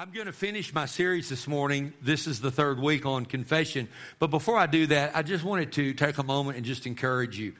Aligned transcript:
I'm 0.00 0.12
going 0.12 0.28
to 0.28 0.32
finish 0.32 0.72
my 0.72 0.86
series 0.86 1.28
this 1.28 1.46
morning. 1.46 1.92
This 2.00 2.26
is 2.26 2.40
the 2.40 2.50
third 2.50 2.80
week 2.80 3.04
on 3.04 3.26
confession. 3.26 3.86
But 4.18 4.28
before 4.28 4.56
I 4.56 4.64
do 4.64 4.86
that, 4.86 5.14
I 5.14 5.20
just 5.20 5.44
wanted 5.44 5.72
to 5.72 5.92
take 5.92 6.16
a 6.16 6.22
moment 6.22 6.56
and 6.56 6.64
just 6.64 6.86
encourage 6.86 7.38
you. 7.38 7.52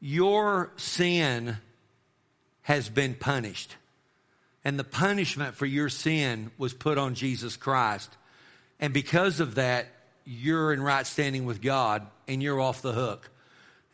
Your 0.00 0.72
sin 0.74 1.56
has 2.62 2.88
been 2.88 3.14
punished. 3.14 3.76
And 4.64 4.80
the 4.80 4.84
punishment 4.84 5.54
for 5.54 5.64
your 5.64 5.88
sin 5.88 6.50
was 6.58 6.74
put 6.74 6.98
on 6.98 7.14
Jesus 7.14 7.56
Christ. 7.56 8.10
And 8.80 8.92
because 8.92 9.38
of 9.38 9.54
that, 9.54 9.86
you're 10.24 10.72
in 10.72 10.82
right 10.82 11.06
standing 11.06 11.44
with 11.44 11.62
God 11.62 12.04
and 12.26 12.42
you're 12.42 12.60
off 12.60 12.82
the 12.82 12.92
hook. 12.92 13.30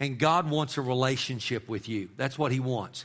And 0.00 0.18
God 0.18 0.48
wants 0.48 0.78
a 0.78 0.80
relationship 0.80 1.68
with 1.68 1.90
you. 1.90 2.08
That's 2.16 2.38
what 2.38 2.52
He 2.52 2.58
wants. 2.58 3.04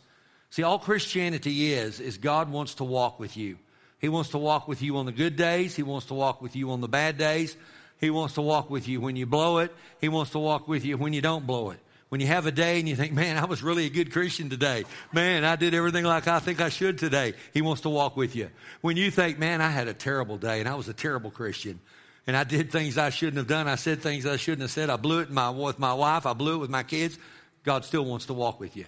See, 0.49 0.63
all 0.63 0.79
Christianity 0.79 1.73
is, 1.73 1.99
is 1.99 2.17
God 2.17 2.49
wants 2.49 2.75
to 2.75 2.85
walk 2.85 3.19
with 3.19 3.35
you. 3.35 3.57
He 4.01 4.09
wants 4.09 4.31
to 4.31 4.39
walk 4.39 4.67
with 4.67 4.81
you 4.81 4.97
on 4.97 5.05
the 5.05 5.11
good 5.11 5.35
days. 5.35 5.75
He 5.75 5.83
wants 5.83 6.07
to 6.07 6.15
walk 6.15 6.41
with 6.41 6.55
you 6.55 6.71
on 6.71 6.81
the 6.81 6.87
bad 6.87 7.17
days. 7.17 7.55
He 7.99 8.09
wants 8.09 8.33
to 8.33 8.41
walk 8.41 8.71
with 8.71 8.87
you 8.87 8.99
when 8.99 9.15
you 9.15 9.27
blow 9.27 9.59
it. 9.59 9.71
He 10.01 10.09
wants 10.09 10.31
to 10.31 10.39
walk 10.39 10.67
with 10.67 10.83
you 10.83 10.97
when 10.97 11.13
you 11.13 11.21
don't 11.21 11.45
blow 11.45 11.69
it. 11.69 11.79
When 12.09 12.19
you 12.19 12.27
have 12.27 12.47
a 12.47 12.51
day 12.51 12.79
and 12.79 12.89
you 12.89 12.95
think, 12.95 13.13
man, 13.13 13.37
I 13.37 13.45
was 13.45 13.63
really 13.63 13.85
a 13.85 13.89
good 13.89 14.11
Christian 14.11 14.49
today. 14.49 14.83
Man, 15.13 15.45
I 15.45 15.55
did 15.55 15.73
everything 15.73 16.03
like 16.03 16.27
I 16.27 16.39
think 16.39 16.59
I 16.59 16.69
should 16.69 16.97
today. 16.97 17.35
He 17.53 17.61
wants 17.61 17.83
to 17.83 17.89
walk 17.89 18.17
with 18.17 18.35
you. 18.35 18.49
When 18.81 18.97
you 18.97 19.11
think, 19.11 19.39
man, 19.39 19.61
I 19.61 19.69
had 19.69 19.87
a 19.87 19.93
terrible 19.93 20.37
day 20.37 20.59
and 20.59 20.67
I 20.67 20.75
was 20.75 20.89
a 20.89 20.93
terrible 20.93 21.31
Christian 21.31 21.79
and 22.27 22.35
I 22.35 22.43
did 22.43 22.71
things 22.71 22.97
I 22.97 23.11
shouldn't 23.11 23.37
have 23.37 23.47
done. 23.47 23.67
I 23.67 23.75
said 23.75 24.01
things 24.01 24.25
I 24.25 24.37
shouldn't 24.37 24.61
have 24.61 24.71
said. 24.71 24.89
I 24.89 24.97
blew 24.97 25.19
it 25.19 25.29
my, 25.29 25.51
with 25.51 25.79
my 25.79 25.93
wife. 25.93 26.25
I 26.25 26.33
blew 26.33 26.55
it 26.55 26.57
with 26.57 26.69
my 26.69 26.83
kids. 26.83 27.17
God 27.63 27.85
still 27.85 28.03
wants 28.03 28.25
to 28.25 28.33
walk 28.33 28.59
with 28.59 28.75
you. 28.75 28.85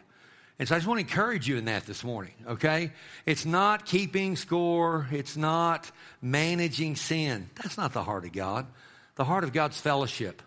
And 0.60 0.68
so 0.68 0.76
I 0.76 0.78
just 0.78 0.88
want 0.88 1.00
to 1.00 1.06
encourage 1.06 1.48
you 1.48 1.58
in 1.58 1.66
that 1.66 1.86
this 1.86 2.04
morning, 2.04 2.34
okay? 2.48 2.92
It's 3.26 3.46
not 3.46 3.86
keeping 3.86 4.36
score, 4.36 5.08
it's 5.12 5.36
not 5.36 5.92
managing 6.22 6.96
sin. 6.96 7.50
That's 7.56 7.78
not 7.78 7.94
the 7.94 8.04
heart 8.04 8.26
of 8.26 8.34
God. 8.34 8.68
The 9.16 9.24
heart 9.24 9.44
of 9.44 9.52
God's 9.52 9.80
fellowship. 9.80 10.42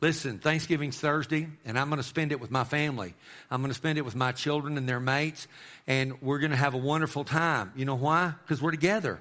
Listen, 0.00 0.38
Thanksgiving's 0.38 0.98
Thursday, 0.98 1.48
and 1.64 1.78
I'm 1.78 1.88
going 1.88 1.96
to 1.98 2.06
spend 2.06 2.30
it 2.32 2.40
with 2.40 2.50
my 2.50 2.64
family. 2.64 3.14
I'm 3.50 3.62
going 3.62 3.70
to 3.70 3.74
spend 3.74 3.98
it 3.98 4.04
with 4.04 4.14
my 4.14 4.32
children 4.32 4.76
and 4.76 4.86
their 4.86 5.00
mates, 5.00 5.48
and 5.86 6.20
we're 6.20 6.38
going 6.38 6.50
to 6.50 6.56
have 6.56 6.74
a 6.74 6.78
wonderful 6.78 7.24
time. 7.24 7.72
You 7.76 7.86
know 7.86 7.94
why? 7.94 8.34
Because 8.42 8.60
we're 8.60 8.72
together. 8.72 9.20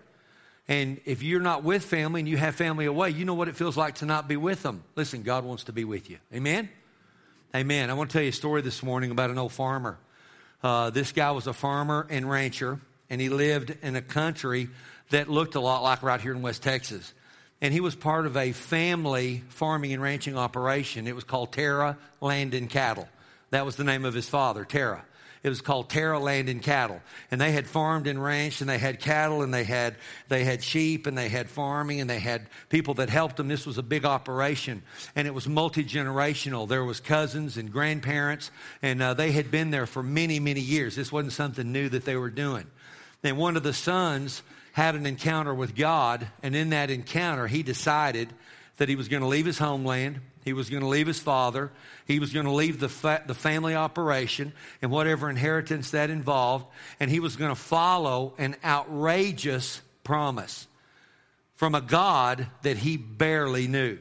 And 0.68 1.00
if 1.06 1.24
you're 1.24 1.40
not 1.40 1.64
with 1.64 1.86
family 1.86 2.22
and 2.22 2.28
you 2.28 2.38
have 2.38 2.56
family 2.56 2.86
away, 2.86 3.12
you 3.12 3.24
know 3.24 3.36
what 3.36 3.48
it 3.48 3.56
feels 3.56 3.78
like 3.78 3.96
to 3.96 4.06
not 4.06 4.28
be 4.28 4.36
with 4.36 4.64
them. 4.64 4.84
Listen, 4.96 5.22
God 5.22 5.46
wants 5.46 5.66
to 5.66 5.72
be 5.72 5.86
with 5.86 6.10
you. 6.10 6.18
Amen? 6.34 6.68
Amen. 7.56 7.90
I 7.90 7.94
want 7.94 8.10
to 8.10 8.14
tell 8.14 8.24
you 8.24 8.30
a 8.30 8.34
story 8.34 8.62
this 8.62 8.84
morning 8.84 9.12
about 9.12 9.30
an 9.30 9.38
old 9.38 9.54
farmer. 9.54 9.98
Uh, 10.66 10.90
this 10.90 11.12
guy 11.12 11.30
was 11.30 11.46
a 11.46 11.54
farmer 11.54 12.08
and 12.10 12.28
rancher, 12.28 12.80
and 13.12 13.22
he 13.22 13.30
lived 13.30 13.78
in 13.84 13.96
a 13.96 14.02
country 14.02 14.68
that 15.12 15.30
looked 15.30 15.54
a 15.54 15.60
lot 15.60 15.84
like 15.84 16.02
right 16.02 16.20
here 16.20 16.32
in 16.32 16.42
West 16.42 16.64
Texas. 16.64 17.14
And 17.62 17.72
he 17.72 17.82
was 17.82 17.94
part 17.94 18.26
of 18.26 18.36
a 18.36 18.52
family 18.52 19.44
farming 19.50 19.94
and 19.94 20.02
ranching 20.02 20.36
operation. 20.36 21.06
It 21.06 21.14
was 21.14 21.24
called 21.24 21.52
Terah 21.52 22.00
Land 22.20 22.56
and 22.56 22.68
Cattle. 22.68 23.08
That 23.52 23.64
was 23.64 23.76
the 23.76 23.84
name 23.84 24.06
of 24.06 24.16
his 24.16 24.28
father, 24.28 24.66
Terah. 24.66 25.06
It 25.46 25.50
was 25.50 25.62
called 25.62 25.92
Terah 25.92 26.18
Land 26.18 26.50
and 26.50 26.60
Cattle. 26.60 27.00
And 27.30 27.40
they 27.40 27.52
had 27.52 27.68
farmed 27.68 28.08
and 28.08 28.22
ranched 28.22 28.62
and 28.62 28.70
they 28.70 28.80
had 28.80 29.00
cattle 29.00 29.44
and 29.44 29.54
they 29.54 29.64
had, 29.64 29.96
they 30.28 30.44
had 30.44 30.64
sheep 30.64 31.06
and 31.06 31.16
they 31.16 31.30
had 31.30 31.52
farming 31.52 32.02
and 32.02 32.10
they 32.10 32.18
had 32.18 32.48
people 32.70 32.96
that 32.96 33.12
helped 33.12 33.38
them. 33.38 33.48
This 33.48 33.68
was 33.68 33.78
a 33.78 33.84
big 33.84 34.06
operation 34.06 34.82
and 35.16 35.28
it 35.28 35.36
was 35.36 35.48
multi-generational. 35.48 36.68
There 36.68 36.84
was 36.84 37.00
cousins 37.00 37.58
and 37.58 37.72
grandparents 37.72 38.50
and 38.82 39.00
uh, 39.04 39.14
they 39.14 39.32
had 39.34 39.52
been 39.52 39.70
there 39.70 39.86
for 39.86 40.02
many, 40.02 40.40
many 40.40 40.62
years. 40.62 40.96
This 40.96 41.12
wasn't 41.12 41.34
something 41.34 41.72
new 41.72 41.90
that 41.90 42.06
they 42.06 42.16
were 42.16 42.32
doing. 42.32 42.66
And 43.24 43.38
one 43.38 43.56
of 43.56 43.62
the 43.62 43.72
sons 43.72 44.42
had 44.72 44.96
an 44.96 45.06
encounter 45.06 45.54
with 45.54 45.76
God 45.76 46.28
and 46.42 46.56
in 46.56 46.72
that 46.72 46.90
encounter 46.90 47.46
he 47.46 47.62
decided 47.62 48.34
that 48.78 48.90
he 48.90 48.96
was 48.96 49.10
going 49.10 49.22
to 49.22 49.28
leave 49.28 49.46
his 49.46 49.60
homeland 49.60 50.22
he 50.46 50.54
was 50.54 50.70
going 50.70 50.84
to 50.84 50.88
leave 50.88 51.08
his 51.08 51.20
father. 51.20 51.72
He 52.06 52.20
was 52.20 52.32
going 52.32 52.46
to 52.46 52.52
leave 52.52 52.80
the, 52.80 52.88
fa- 52.88 53.24
the 53.26 53.34
family 53.34 53.76
operation 53.76 54.54
and 54.80 54.92
whatever 54.92 55.28
inheritance 55.28 55.92
that 55.92 56.12
involved. 56.12 56.68
And 57.00 57.10
he 57.10 57.20
was 57.20 57.36
going 57.36 57.50
to 57.50 57.60
follow 57.60 58.36
an 58.38 58.56
outrageous 58.64 59.82
promise 60.04 60.68
from 61.56 61.74
a 61.74 61.82
God 61.82 62.46
that 62.62 62.78
he 62.78 62.96
barely 62.96 63.68
knew 63.68 63.98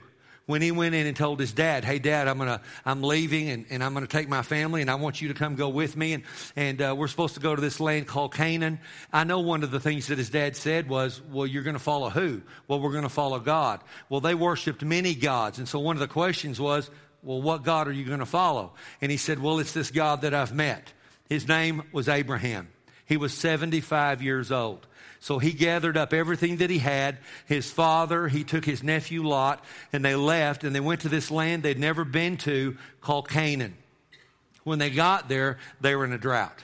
when 0.47 0.60
he 0.60 0.71
went 0.71 0.94
in 0.94 1.06
and 1.06 1.16
told 1.16 1.41
his 1.41 1.53
dad, 1.53 1.84
"Hey, 1.84 1.99
Dad, 1.99 2.28
I'm 2.28 2.38
gonna 2.38 2.60
I'm 2.84 3.03
leaving 3.03 3.49
and, 3.50 3.66
and 3.71 3.82
I'm 3.82 3.94
gonna 3.94 4.06
take 4.06 4.28
my 4.28 4.43
family 4.43 4.82
and 4.82 4.91
I 4.91 4.97
want 4.97 5.22
you 5.22 5.28
to 5.28 5.34
come 5.34 5.55
go 5.55 5.69
with 5.69 5.97
me 5.97 6.12
and 6.12 6.22
and 6.56 6.82
uh, 6.82 6.94
we're 6.97 7.09
supposed 7.09 7.34
to 7.34 7.41
go 7.41 7.55
to 7.55 7.60
this 7.60 7.81
land 7.81 8.06
called 8.06 8.34
Canaan." 8.34 8.78
I 9.12 9.25
know 9.25 9.41
one 9.41 9.62
of 9.62 9.71
the 9.71 9.81
things 9.81 10.09
that 10.09 10.19
his 10.19 10.31
dad 10.31 10.56
said 10.56 10.88
was, 10.88 11.21
"Well, 11.31 11.47
you're 11.47 11.62
gonna 11.62 11.78
follow 11.78 12.10
who?" 12.10 12.43
Well, 12.69 12.81
we're 12.81 12.93
gonna 12.93 13.09
follow 13.09 13.38
God. 13.38 13.81
Well, 14.09 14.21
they 14.21 14.34
worshipped 14.34 14.83
many 14.83 15.15
gods, 15.15 15.59
and 15.59 15.69
so 15.69 15.78
one 15.78 15.97
of 15.97 16.00
the 16.00 16.09
questions 16.09 16.60
was, 16.60 16.91
"Well, 17.22 17.41
what 17.41 17.62
God 17.62 17.88
are 17.88 17.93
you 17.93 18.04
gonna 18.04 18.27
follow?" 18.27 18.75
And 19.00 19.10
he 19.10 19.16
said, 19.16 19.38
"Well, 19.38 19.59
it's 19.59 19.72
this 19.72 19.91
God 19.91 20.22
that 20.22 20.34
I've 20.34 20.54
met." 20.54 20.93
His 21.28 21.49
name 21.49 21.83
was 21.93 22.09
Abraham. 22.09 22.69
He 23.06 23.16
was 23.16 23.34
75 23.34 24.22
years 24.22 24.53
old. 24.53 24.87
So 25.25 25.39
he 25.39 25.53
gathered 25.53 25.97
up 25.97 26.12
everything 26.12 26.59
that 26.59 26.69
he 26.69 26.77
had. 26.77 27.17
His 27.47 27.71
father, 27.71 28.29
he 28.29 28.45
took 28.45 28.62
his 28.62 28.83
nephew 28.83 29.27
Lot, 29.27 29.65
and 29.91 30.05
they 30.05 30.15
left 30.15 30.65
and 30.65 30.77
they 30.77 30.81
went 30.81 31.01
to 31.01 31.09
this 31.09 31.31
land 31.31 31.62
they'd 31.62 31.79
never 31.79 32.05
been 32.05 32.37
to 32.39 32.77
called 33.01 33.31
Canaan. 33.31 33.75
When 34.65 34.79
they 34.79 34.91
got 34.91 35.31
there, 35.31 35.57
they 35.81 35.97
were 35.97 36.05
in 36.05 36.13
a 36.13 36.19
drought. 36.19 36.63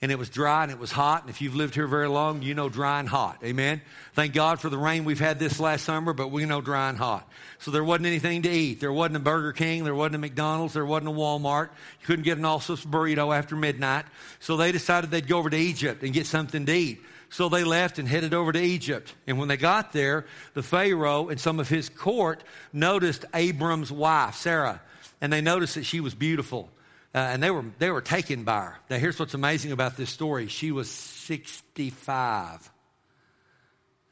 And 0.00 0.12
it 0.12 0.20
was 0.20 0.28
dry 0.28 0.62
and 0.62 0.70
it 0.70 0.78
was 0.78 0.92
hot. 0.92 1.22
And 1.22 1.30
if 1.30 1.40
you've 1.40 1.56
lived 1.56 1.74
here 1.74 1.88
very 1.88 2.06
long, 2.06 2.42
you 2.42 2.54
know 2.54 2.68
dry 2.68 3.00
and 3.00 3.08
hot. 3.08 3.40
Amen. 3.42 3.82
Thank 4.12 4.34
God 4.34 4.60
for 4.60 4.68
the 4.68 4.78
rain 4.78 5.04
we've 5.04 5.18
had 5.18 5.40
this 5.40 5.58
last 5.58 5.84
summer, 5.84 6.12
but 6.12 6.30
we 6.30 6.44
know 6.46 6.60
dry 6.60 6.88
and 6.88 6.98
hot. 6.98 7.28
So 7.58 7.72
there 7.72 7.82
wasn't 7.82 8.06
anything 8.06 8.42
to 8.42 8.48
eat. 8.48 8.78
There 8.78 8.92
wasn't 8.92 9.16
a 9.16 9.20
Burger 9.20 9.52
King. 9.52 9.82
There 9.82 9.96
wasn't 9.96 10.14
a 10.14 10.18
McDonald's. 10.18 10.74
There 10.74 10.86
wasn't 10.86 11.08
a 11.08 11.12
Walmart. 11.12 11.70
You 12.00 12.06
couldn't 12.06 12.24
get 12.24 12.38
an 12.38 12.44
Allsup's 12.44 12.84
burrito 12.84 13.36
after 13.36 13.56
midnight. 13.56 14.04
So 14.38 14.56
they 14.56 14.70
decided 14.70 15.10
they'd 15.10 15.26
go 15.26 15.38
over 15.38 15.50
to 15.50 15.56
Egypt 15.56 16.04
and 16.04 16.12
get 16.12 16.26
something 16.26 16.66
to 16.66 16.72
eat. 16.72 17.00
So 17.28 17.48
they 17.48 17.64
left 17.64 17.98
and 17.98 18.08
headed 18.08 18.34
over 18.34 18.52
to 18.52 18.60
Egypt. 18.60 19.14
And 19.26 19.38
when 19.38 19.48
they 19.48 19.56
got 19.56 19.92
there, 19.92 20.26
the 20.54 20.62
Pharaoh 20.62 21.28
and 21.28 21.40
some 21.40 21.60
of 21.60 21.68
his 21.68 21.88
court 21.88 22.42
noticed 22.72 23.24
Abram's 23.34 23.90
wife, 23.90 24.36
Sarah, 24.36 24.80
and 25.20 25.32
they 25.32 25.40
noticed 25.40 25.74
that 25.74 25.84
she 25.84 26.00
was 26.00 26.14
beautiful. 26.14 26.70
Uh, 27.14 27.18
and 27.18 27.42
they 27.42 27.50
were, 27.50 27.64
they 27.78 27.90
were 27.90 28.02
taken 28.02 28.44
by 28.44 28.60
her. 28.60 28.78
Now, 28.90 28.98
here's 28.98 29.18
what's 29.18 29.34
amazing 29.34 29.72
about 29.72 29.96
this 29.96 30.10
story 30.10 30.48
she 30.48 30.70
was 30.70 30.90
65. 30.90 32.70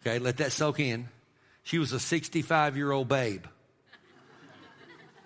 Okay, 0.01 0.19
let 0.19 0.39
that 0.39 0.53
soak 0.53 0.81
in. 0.81 1.09
She 1.63 1.79
was 1.79 1.93
a 1.93 2.01
65 2.01 2.77
year 2.77 2.93
old 2.93 3.09
babe. 3.09 3.45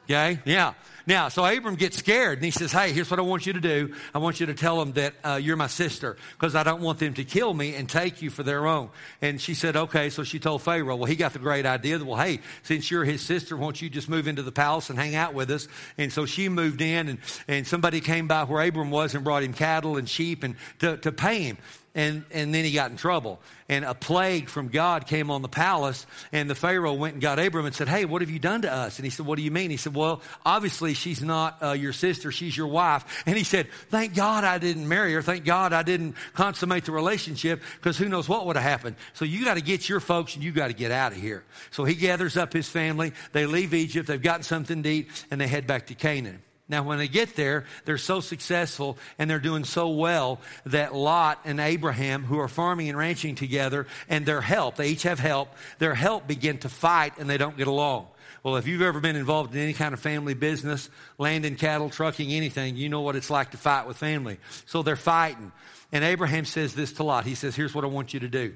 Okay? 0.04 0.40
Yeah. 0.44 0.74
Now, 1.08 1.30
so 1.30 1.42
Abram 1.42 1.76
gets 1.76 1.96
scared 1.96 2.36
and 2.36 2.44
he 2.44 2.50
says, 2.50 2.70
Hey, 2.70 2.92
here's 2.92 3.10
what 3.10 3.18
I 3.18 3.22
want 3.22 3.46
you 3.46 3.54
to 3.54 3.60
do. 3.62 3.94
I 4.14 4.18
want 4.18 4.40
you 4.40 4.46
to 4.46 4.54
tell 4.54 4.78
them 4.78 4.92
that 4.92 5.14
uh, 5.24 5.40
you're 5.42 5.56
my 5.56 5.66
sister 5.66 6.18
because 6.32 6.54
I 6.54 6.64
don't 6.64 6.82
want 6.82 6.98
them 6.98 7.14
to 7.14 7.24
kill 7.24 7.54
me 7.54 7.76
and 7.76 7.88
take 7.88 8.20
you 8.20 8.28
for 8.28 8.42
their 8.42 8.66
own. 8.66 8.90
And 9.22 9.40
she 9.40 9.54
said, 9.54 9.74
Okay. 9.74 10.10
So 10.10 10.22
she 10.22 10.38
told 10.38 10.60
Pharaoh, 10.60 10.96
Well, 10.96 11.06
he 11.06 11.16
got 11.16 11.32
the 11.32 11.38
great 11.38 11.64
idea 11.64 11.96
that, 11.96 12.04
well, 12.04 12.22
hey, 12.22 12.40
since 12.62 12.90
you're 12.90 13.04
his 13.04 13.22
sister, 13.22 13.56
won't 13.56 13.80
you 13.80 13.88
just 13.88 14.10
move 14.10 14.28
into 14.28 14.42
the 14.42 14.52
palace 14.52 14.90
and 14.90 14.98
hang 14.98 15.14
out 15.14 15.32
with 15.32 15.50
us? 15.50 15.66
And 15.96 16.12
so 16.12 16.26
she 16.26 16.50
moved 16.50 16.82
in 16.82 17.08
and, 17.08 17.18
and 17.48 17.66
somebody 17.66 18.02
came 18.02 18.28
by 18.28 18.44
where 18.44 18.62
Abram 18.62 18.90
was 18.90 19.14
and 19.14 19.24
brought 19.24 19.42
him 19.42 19.54
cattle 19.54 19.96
and 19.96 20.06
sheep 20.06 20.44
and 20.44 20.56
to, 20.80 20.98
to 20.98 21.10
pay 21.10 21.40
him 21.40 21.56
and, 21.94 22.24
and 22.30 22.54
then 22.54 22.64
he 22.64 22.72
got 22.72 22.90
in 22.90 22.96
trouble. 22.96 23.40
And 23.68 23.84
a 23.84 23.94
plague 23.94 24.48
from 24.48 24.68
God 24.68 25.06
came 25.06 25.30
on 25.30 25.42
the 25.42 25.48
palace, 25.48 26.06
and 26.32 26.48
the 26.48 26.54
Pharaoh 26.54 26.94
went 26.94 27.14
and 27.14 27.22
got 27.22 27.38
Abram 27.38 27.66
and 27.66 27.74
said, 27.74 27.88
Hey, 27.88 28.04
what 28.04 28.22
have 28.22 28.30
you 28.30 28.38
done 28.38 28.62
to 28.62 28.72
us? 28.72 28.98
And 28.98 29.04
he 29.04 29.10
said, 29.10 29.26
What 29.26 29.36
do 29.36 29.42
you 29.42 29.50
mean? 29.50 29.70
He 29.70 29.76
said, 29.76 29.94
Well, 29.94 30.22
obviously 30.44 30.94
she's 30.94 31.22
not 31.22 31.62
uh, 31.62 31.72
your 31.72 31.92
sister, 31.92 32.30
she's 32.32 32.56
your 32.56 32.68
wife. 32.68 33.22
And 33.26 33.36
he 33.36 33.44
said, 33.44 33.68
Thank 33.90 34.14
God 34.14 34.44
I 34.44 34.58
didn't 34.58 34.88
marry 34.88 35.12
her. 35.14 35.22
Thank 35.22 35.44
God 35.44 35.72
I 35.72 35.82
didn't 35.82 36.14
consummate 36.34 36.84
the 36.84 36.92
relationship, 36.92 37.62
because 37.76 37.98
who 37.98 38.08
knows 38.08 38.28
what 38.28 38.46
would 38.46 38.56
have 38.56 38.64
happened. 38.64 38.96
So 39.14 39.24
you 39.24 39.44
got 39.44 39.54
to 39.54 39.62
get 39.62 39.88
your 39.88 40.00
folks 40.00 40.34
and 40.34 40.44
you 40.44 40.52
got 40.52 40.68
to 40.68 40.74
get 40.74 40.90
out 40.90 41.12
of 41.12 41.18
here. 41.18 41.44
So 41.70 41.84
he 41.84 41.94
gathers 41.94 42.36
up 42.36 42.52
his 42.52 42.68
family. 42.68 43.12
They 43.32 43.46
leave 43.46 43.74
Egypt, 43.74 44.08
they've 44.08 44.22
gotten 44.22 44.44
something 44.44 44.82
to 44.82 44.88
eat, 44.88 45.26
and 45.30 45.40
they 45.40 45.46
head 45.46 45.66
back 45.66 45.86
to 45.88 45.94
Canaan. 45.94 46.42
Now, 46.68 46.82
when 46.82 46.98
they 46.98 47.08
get 47.08 47.34
there, 47.34 47.64
they're 47.86 47.96
so 47.96 48.20
successful 48.20 48.98
and 49.18 49.30
they're 49.30 49.38
doing 49.38 49.64
so 49.64 49.88
well 49.88 50.40
that 50.66 50.94
Lot 50.94 51.40
and 51.44 51.60
Abraham, 51.60 52.24
who 52.24 52.38
are 52.40 52.48
farming 52.48 52.90
and 52.90 52.98
ranching 52.98 53.36
together, 53.36 53.86
and 54.08 54.26
their 54.26 54.42
help, 54.42 54.76
they 54.76 54.88
each 54.90 55.04
have 55.04 55.18
help, 55.18 55.48
their 55.78 55.94
help 55.94 56.26
begin 56.26 56.58
to 56.58 56.68
fight 56.68 57.14
and 57.18 57.28
they 57.28 57.38
don't 57.38 57.56
get 57.56 57.68
along. 57.68 58.08
Well, 58.42 58.56
if 58.56 58.66
you've 58.66 58.82
ever 58.82 59.00
been 59.00 59.16
involved 59.16 59.54
in 59.54 59.60
any 59.60 59.72
kind 59.72 59.94
of 59.94 60.00
family 60.00 60.34
business, 60.34 60.90
land 61.16 61.44
and 61.44 61.58
cattle, 61.58 61.90
trucking, 61.90 62.30
anything, 62.30 62.76
you 62.76 62.88
know 62.88 63.00
what 63.00 63.16
it's 63.16 63.30
like 63.30 63.50
to 63.52 63.56
fight 63.56 63.86
with 63.86 63.96
family. 63.96 64.38
So 64.66 64.82
they're 64.82 64.96
fighting. 64.96 65.52
And 65.90 66.04
Abraham 66.04 66.44
says 66.44 66.74
this 66.74 66.92
to 66.94 67.02
Lot. 67.02 67.24
He 67.24 67.34
says, 67.34 67.56
Here's 67.56 67.74
what 67.74 67.84
I 67.84 67.88
want 67.88 68.14
you 68.14 68.20
to 68.20 68.28
do. 68.28 68.54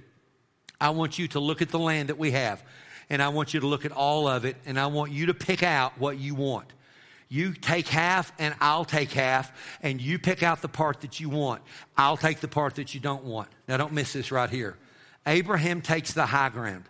I 0.81 0.91
want 0.91 1.19
you 1.19 1.29
to 1.29 1.41
look 1.41 1.63
at 1.63 1.71
the 1.71 1.79
land 1.79 2.11
that 2.11 2.19
we 2.19 2.33
have, 2.33 2.63
and 3.09 3.23
I 3.23 3.29
want 3.29 3.55
you 3.55 3.61
to 3.61 3.67
look 3.67 3.85
at 3.85 3.93
all 3.93 4.29
of 4.29 4.45
it, 4.45 4.57
and 4.67 4.79
I 4.79 4.87
want 4.87 5.13
you 5.13 5.27
to 5.27 5.35
pick 5.35 5.63
out 5.63 5.99
what 5.99 6.19
you 6.19 6.35
want. 6.35 6.73
You 7.33 7.55
take 7.55 7.89
half 7.89 8.31
and 8.39 8.55
I'll 8.61 8.85
take 8.85 9.11
half, 9.11 9.51
and 9.83 10.03
you 10.03 10.19
pick 10.19 10.43
out 10.43 10.61
the 10.61 10.69
part 10.69 11.01
that 11.01 11.19
you 11.19 11.31
want. 11.31 11.63
I'll 11.97 12.19
take 12.19 12.41
the 12.41 12.47
part 12.47 12.75
that 12.75 12.93
you 12.93 13.01
don't 13.01 13.25
want. 13.25 13.49
Now, 13.67 13.79
don't 13.79 13.95
miss 13.95 14.13
this 14.13 14.31
right 14.31 14.51
here. 14.51 14.77
Abraham 15.27 15.81
takes 15.81 16.13
the 16.13 16.27
high 16.27 16.51
ground. 16.51 16.85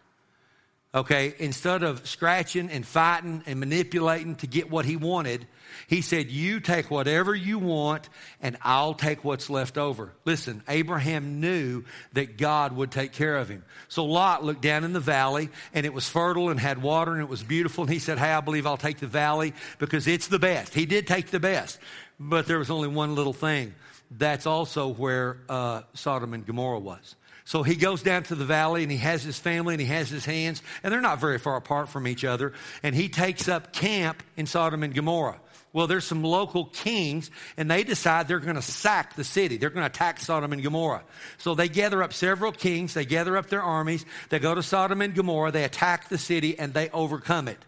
Okay, 0.94 1.35
instead 1.39 1.83
of 1.83 2.06
scratching 2.06 2.69
and 2.69 2.87
fighting 2.87 3.43
and 3.47 3.59
manipulating 3.59 4.35
to 4.37 4.47
get 4.47 4.71
what 4.71 4.85
he 4.85 4.97
wanted, 4.97 5.47
he 5.87 6.03
said, 6.03 6.31
You 6.31 6.61
take 6.61 6.91
whatever 6.91 7.35
you 7.35 7.59
want, 7.59 8.11
and 8.43 8.59
I'll 8.61 8.93
take 8.93 9.25
what's 9.25 9.49
left 9.49 9.79
over. 9.79 10.12
Listen, 10.27 10.62
Abraham 10.69 11.41
knew 11.41 11.85
that 12.12 12.37
God 12.37 12.77
would 12.77 12.91
take 12.91 13.12
care 13.12 13.39
of 13.39 13.49
him. 13.49 13.65
So 13.89 14.05
Lot 14.05 14.44
looked 14.44 14.61
down 14.61 14.85
in 14.85 14.93
the 14.93 15.00
valley, 15.00 15.49
and 15.73 15.87
it 15.87 15.94
was 15.94 16.11
fertile 16.11 16.50
and 16.50 16.61
had 16.61 16.83
water, 16.83 17.12
and 17.12 17.23
it 17.23 17.29
was 17.29 17.43
beautiful. 17.43 17.85
And 17.85 17.93
he 17.93 17.99
said, 17.99 18.19
Hey, 18.19 18.31
I 18.31 18.43
believe 18.43 18.67
I'll 18.67 18.77
take 18.77 18.99
the 18.99 19.06
valley 19.06 19.55
because 19.79 20.06
it's 20.06 20.29
the 20.29 20.39
best. 20.39 20.75
He 20.75 20.85
did 20.85 21.06
take 21.06 21.29
the 21.29 21.41
best, 21.41 21.79
but 22.21 22.47
there 22.47 22.59
was 22.59 22.71
only 22.71 22.89
one 22.89 23.15
little 23.15 23.33
thing. 23.33 23.75
That's 24.11 24.44
also 24.44 24.89
where 24.89 25.39
uh, 25.49 25.83
Sodom 25.94 26.35
and 26.35 26.44
Gomorrah 26.44 26.81
was. 26.81 27.17
So 27.44 27.62
he 27.62 27.75
goes 27.75 28.03
down 28.03 28.23
to 28.25 28.35
the 28.35 28.44
valley 28.44 28.83
and 28.83 28.93
he 28.93 28.99
has 28.99 29.23
his 29.23 29.39
family 29.39 29.75
and 29.75 29.81
he 29.81 29.89
has 29.89 30.09
his 30.09 30.25
hands, 30.25 30.62
and 30.83 30.93
they're 30.93 31.00
not 31.00 31.21
very 31.21 31.39
far 31.39 31.56
apart 31.56 31.89
from 31.89 32.06
each 32.06 32.25
other. 32.25 32.53
And 32.83 32.94
he 32.94 33.09
takes 33.09 33.49
up 33.49 33.73
camp 33.73 34.23
in 34.37 34.47
Sodom 34.47 34.83
and 34.83 34.94
Gomorrah. 34.94 35.41
Well, 35.73 35.87
there's 35.87 36.05
some 36.05 36.23
local 36.23 36.67
kings, 36.67 37.31
and 37.56 37.71
they 37.71 37.83
decide 37.83 38.29
they're 38.29 38.41
going 38.41 38.56
to 38.56 38.62
sack 38.62 39.17
the 39.17 39.25
city. 39.25 39.56
They're 39.56 39.71
going 39.71 39.83
to 39.83 39.91
attack 39.91 40.21
Sodom 40.21 40.53
and 40.53 40.62
Gomorrah. 40.62 41.03
So 41.39 41.55
they 41.55 41.69
gather 41.69 42.03
up 42.03 42.12
several 42.12 42.53
kings, 42.53 42.93
they 42.93 43.06
gather 43.06 43.39
up 43.39 43.47
their 43.47 43.62
armies, 43.62 44.05
they 44.29 44.39
go 44.39 44.55
to 44.55 44.62
Sodom 44.62 45.00
and 45.00 45.15
Gomorrah, 45.15 45.50
they 45.50 45.65
attack 45.65 46.11
the 46.11 46.19
city, 46.19 46.59
and 46.59 46.75
they 46.75 46.91
overcome 46.91 47.49
it. 47.49 47.59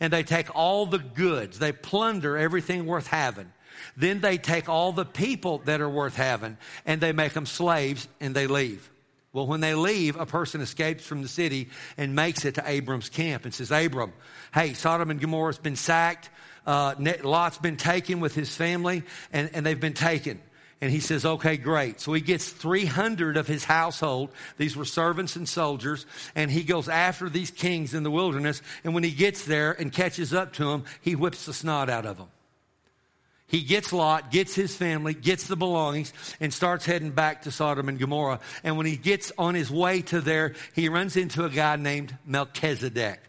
And 0.00 0.10
they 0.10 0.22
take 0.22 0.56
all 0.56 0.86
the 0.86 0.98
goods, 0.98 1.58
they 1.58 1.72
plunder 1.72 2.38
everything 2.38 2.86
worth 2.86 3.06
having. 3.06 3.52
Then 3.94 4.20
they 4.20 4.38
take 4.38 4.68
all 4.68 4.92
the 4.92 5.04
people 5.04 5.58
that 5.66 5.82
are 5.82 5.88
worth 5.88 6.16
having, 6.16 6.56
and 6.86 7.00
they 7.00 7.12
make 7.12 7.34
them 7.34 7.46
slaves, 7.46 8.08
and 8.20 8.34
they 8.34 8.46
leave. 8.46 8.89
Well, 9.32 9.46
when 9.46 9.60
they 9.60 9.74
leave, 9.74 10.16
a 10.16 10.26
person 10.26 10.60
escapes 10.60 11.06
from 11.06 11.22
the 11.22 11.28
city 11.28 11.68
and 11.96 12.16
makes 12.16 12.44
it 12.44 12.56
to 12.56 12.68
Abram's 12.68 13.08
camp 13.08 13.44
and 13.44 13.54
says, 13.54 13.70
Abram, 13.70 14.12
hey, 14.52 14.74
Sodom 14.74 15.10
and 15.10 15.20
Gomorrah's 15.20 15.58
been 15.58 15.76
sacked. 15.76 16.30
Uh, 16.66 16.94
Lot's 17.22 17.58
been 17.58 17.76
taken 17.76 18.20
with 18.20 18.34
his 18.34 18.54
family, 18.54 19.04
and, 19.32 19.50
and 19.54 19.64
they've 19.64 19.78
been 19.78 19.94
taken. 19.94 20.40
And 20.80 20.90
he 20.90 21.00
says, 21.00 21.24
okay, 21.26 21.58
great. 21.58 22.00
So 22.00 22.12
he 22.12 22.22
gets 22.22 22.48
300 22.48 23.36
of 23.36 23.46
his 23.46 23.64
household. 23.64 24.30
These 24.56 24.76
were 24.76 24.86
servants 24.86 25.36
and 25.36 25.48
soldiers. 25.48 26.06
And 26.34 26.50
he 26.50 26.62
goes 26.62 26.88
after 26.88 27.28
these 27.28 27.50
kings 27.50 27.92
in 27.92 28.02
the 28.02 28.10
wilderness. 28.10 28.62
And 28.82 28.94
when 28.94 29.04
he 29.04 29.10
gets 29.10 29.44
there 29.44 29.72
and 29.72 29.92
catches 29.92 30.32
up 30.32 30.54
to 30.54 30.64
them, 30.64 30.84
he 31.02 31.14
whips 31.14 31.44
the 31.44 31.52
snot 31.52 31.90
out 31.90 32.06
of 32.06 32.16
them. 32.16 32.28
He 33.50 33.62
gets 33.62 33.92
Lot, 33.92 34.30
gets 34.30 34.54
his 34.54 34.76
family, 34.76 35.12
gets 35.12 35.48
the 35.48 35.56
belongings, 35.56 36.12
and 36.38 36.54
starts 36.54 36.86
heading 36.86 37.10
back 37.10 37.42
to 37.42 37.50
Sodom 37.50 37.88
and 37.88 37.98
Gomorrah. 37.98 38.38
And 38.62 38.76
when 38.76 38.86
he 38.86 38.96
gets 38.96 39.32
on 39.36 39.56
his 39.56 39.72
way 39.72 40.02
to 40.02 40.20
there, 40.20 40.54
he 40.72 40.88
runs 40.88 41.16
into 41.16 41.44
a 41.44 41.50
guy 41.50 41.74
named 41.74 42.16
Melchizedek. 42.24 43.20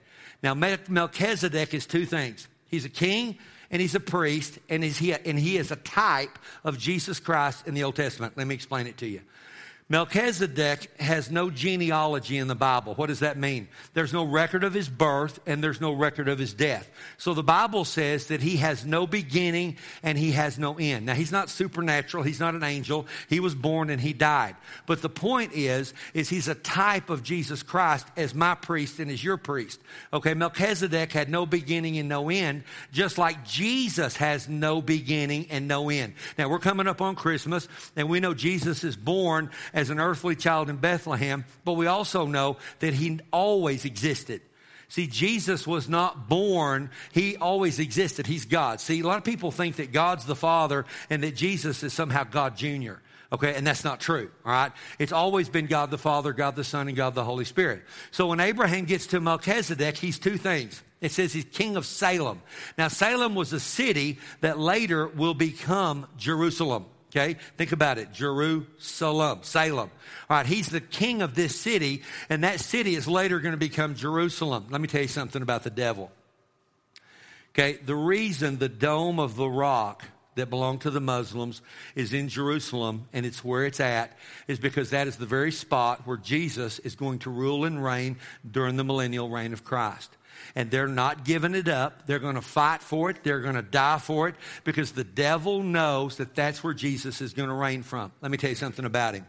Now, 0.44 0.54
Melchizedek 0.54 1.74
is 1.74 1.88
two 1.88 2.06
things. 2.06 2.48
He's 2.68 2.86
a 2.86 2.90
king 2.90 3.40
and 3.72 3.82
he's 3.82 3.96
a 3.96 4.00
priest, 4.00 4.60
and, 4.70 4.84
he, 4.84 5.14
and 5.14 5.40
he 5.40 5.58
is 5.58 5.72
a 5.72 5.78
type 5.78 6.38
of 6.64 6.78
Jesus 6.78 7.20
Christ 7.20 7.66
in 7.68 7.74
the 7.74 7.84
Old 7.84 7.96
Testament. 7.96 8.38
Let 8.38 8.46
me 8.46 8.54
explain 8.54 8.86
it 8.86 8.98
to 8.98 9.08
you. 9.08 9.22
Melchizedek 9.92 10.90
has 11.02 11.30
no 11.30 11.50
genealogy 11.50 12.38
in 12.38 12.48
the 12.48 12.56
Bible. 12.56 12.96
What 12.96 13.08
does 13.08 13.20
that 13.20 13.38
mean? 13.38 13.68
There's 13.94 14.14
no 14.14 14.24
record 14.24 14.64
of 14.64 14.74
his 14.74 14.88
birth 14.88 15.42
and 15.46 15.62
there's 15.62 15.82
no 15.82 15.92
record 15.92 16.30
of 16.30 16.40
his 16.40 16.54
death. 16.54 16.90
So 17.18 17.34
the 17.34 17.44
Bible 17.44 17.84
says 17.84 18.28
that 18.28 18.42
he 18.42 18.56
has 18.56 18.86
no 18.86 19.06
beginning 19.06 19.76
and 20.02 20.18
he 20.18 20.32
has 20.32 20.58
no 20.58 20.78
end. 20.80 21.08
Now 21.08 21.14
he's 21.14 21.34
not 21.34 21.50
supernatural. 21.50 22.24
He's 22.24 22.40
not 22.40 22.56
an 22.56 22.64
angel. 22.64 23.06
He 23.28 23.42
was 23.42 23.54
born 23.54 23.90
and 23.90 24.00
he 24.00 24.14
died. 24.14 24.56
But 24.86 25.02
the 25.02 25.10
point 25.10 25.52
is, 25.52 25.94
is 26.14 26.30
he's 26.30 26.48
a 26.48 26.56
type 26.56 27.10
of 27.10 27.22
Jesus 27.22 27.62
Christ 27.62 28.08
as 28.16 28.34
my 28.34 28.56
priest 28.56 29.00
and 29.00 29.12
as 29.12 29.22
your 29.22 29.36
priest. 29.36 29.82
Okay, 30.14 30.34
Melchizedek 30.34 31.12
had 31.12 31.28
no 31.28 31.46
beginning 31.46 31.98
and 31.98 32.08
no 32.08 32.30
end, 32.30 32.64
just 32.94 33.18
like 33.18 33.46
Jesus 33.46 34.16
has 34.16 34.48
no 34.48 34.82
beginning 34.82 35.48
and 35.50 35.68
no 35.68 35.90
end. 35.90 36.14
Now 36.38 36.48
we're 36.48 36.60
coming 36.60 36.88
up 36.88 37.02
on 37.02 37.18
Christmas 37.18 37.68
and 37.98 38.08
we 38.08 38.22
know 38.22 38.34
Jesus 38.34 38.86
is 38.86 38.96
born 38.96 39.50
as 39.82 39.90
an 39.90 40.00
earthly 40.00 40.38
child 40.38 40.70
in 40.70 40.78
Bethlehem, 40.78 41.44
but 41.66 41.74
we 41.74 41.88
also 41.88 42.26
know 42.26 42.58
that 42.80 42.94
he 42.94 43.20
always 43.34 43.84
existed. 43.84 44.42
See, 44.88 45.08
Jesus 45.08 45.66
was 45.66 45.88
not 45.90 46.28
born, 46.28 46.90
he 47.12 47.38
always 47.38 47.80
existed. 47.80 48.28
He's 48.28 48.46
God. 48.46 48.82
See, 48.82 49.00
a 49.00 49.08
lot 49.08 49.18
of 49.18 49.24
people 49.24 49.52
think 49.52 49.78
that 49.78 49.92
God's 49.92 50.26
the 50.26 50.36
Father 50.36 50.86
and 51.10 51.24
that 51.24 51.36
Jesus 51.36 51.82
is 51.84 51.94
somehow 51.94 52.26
God 52.26 52.58
Jr. 52.58 52.96
Okay, 53.34 53.56
and 53.56 53.66
that's 53.66 53.86
not 53.86 54.02
true, 54.02 54.30
all 54.46 54.52
right? 54.52 54.74
It's 55.00 55.14
always 55.14 55.48
been 55.48 55.68
God 55.68 55.92
the 55.92 55.98
Father, 55.98 56.34
God 56.34 56.58
the 56.58 56.66
Son, 56.66 56.90
and 56.90 56.98
God 56.98 57.16
the 57.16 57.24
Holy 57.24 57.46
Spirit. 57.46 57.84
So 58.12 58.28
when 58.28 58.42
Abraham 58.42 58.84
gets 58.84 59.08
to 59.08 59.22
Melchizedek, 59.22 59.96
he's 59.96 60.20
two 60.20 60.38
things. 60.38 60.84
It 61.00 61.14
says 61.14 61.32
he's 61.32 61.46
king 61.46 61.78
of 61.78 61.86
Salem. 61.86 62.42
Now, 62.78 62.90
Salem 62.90 63.34
was 63.34 63.54
a 63.54 63.62
city 63.62 64.20
that 64.42 64.60
later 64.60 65.08
will 65.08 65.34
become 65.34 66.06
Jerusalem. 66.18 66.86
Okay, 67.12 67.36
think 67.58 67.74
about 67.74 67.98
it. 67.98 68.14
Jerusalem, 68.14 69.40
Salem. 69.42 69.92
All 70.30 70.38
right, 70.38 70.46
he's 70.46 70.70
the 70.70 70.80
king 70.80 71.22
of 71.22 71.36
this 71.36 71.60
city, 71.60 72.04
and 72.30 72.46
that 72.46 72.62
city 72.62 72.96
is 72.96 73.06
later 73.06 73.42
going 73.42 73.52
to 73.52 73.58
become 73.58 73.96
Jerusalem. 73.96 74.68
Let 74.70 74.80
me 74.80 74.88
tell 74.88 75.02
you 75.02 75.10
something 75.10 75.42
about 75.42 75.64
the 75.64 75.72
devil. 75.72 76.10
Okay, 77.54 77.80
the 77.86 77.96
reason 77.96 78.60
the 78.60 78.70
dome 78.70 79.20
of 79.20 79.36
the 79.36 79.50
rock 79.50 80.06
that 80.36 80.50
belonged 80.50 80.82
to 80.82 80.90
the 80.90 81.02
Muslims 81.02 81.62
is 81.96 82.14
in 82.14 82.30
Jerusalem 82.30 83.10
and 83.12 83.26
it's 83.26 83.44
where 83.44 83.66
it's 83.66 83.82
at 83.82 84.18
is 84.48 84.60
because 84.60 84.92
that 84.92 85.08
is 85.08 85.18
the 85.18 85.26
very 85.26 85.52
spot 85.52 86.08
where 86.08 86.16
Jesus 86.16 86.80
is 86.80 86.96
going 86.96 87.20
to 87.20 87.30
rule 87.30 87.66
and 87.66 87.84
reign 87.84 88.16
during 88.50 88.78
the 88.78 88.86
millennial 88.86 89.30
reign 89.30 89.52
of 89.52 89.66
Christ 89.66 90.16
and 90.56 90.70
they're 90.72 90.88
not 90.88 91.26
giving 91.26 91.56
it 91.56 91.68
up. 91.68 92.06
They're 92.06 92.20
going 92.20 92.36
to 92.36 92.42
fight 92.42 92.82
for 92.82 93.10
it. 93.10 93.24
They're 93.24 93.42
going 93.42 93.56
to 93.56 93.62
die 93.62 94.00
for 94.00 94.28
it 94.28 94.36
because 94.64 94.92
the 94.92 95.04
devil 95.04 95.64
knows 95.64 96.18
that 96.18 96.36
that's 96.36 96.64
where 96.64 96.74
Jesus 96.74 97.22
is 97.22 97.34
going 97.34 97.50
to 97.50 97.56
reign 97.56 97.84
from. 97.84 98.12
Let 98.22 98.32
me 98.32 98.38
tell 98.38 98.50
you 98.50 98.56
something 98.56 98.86
about 98.86 99.16
him. 99.16 99.26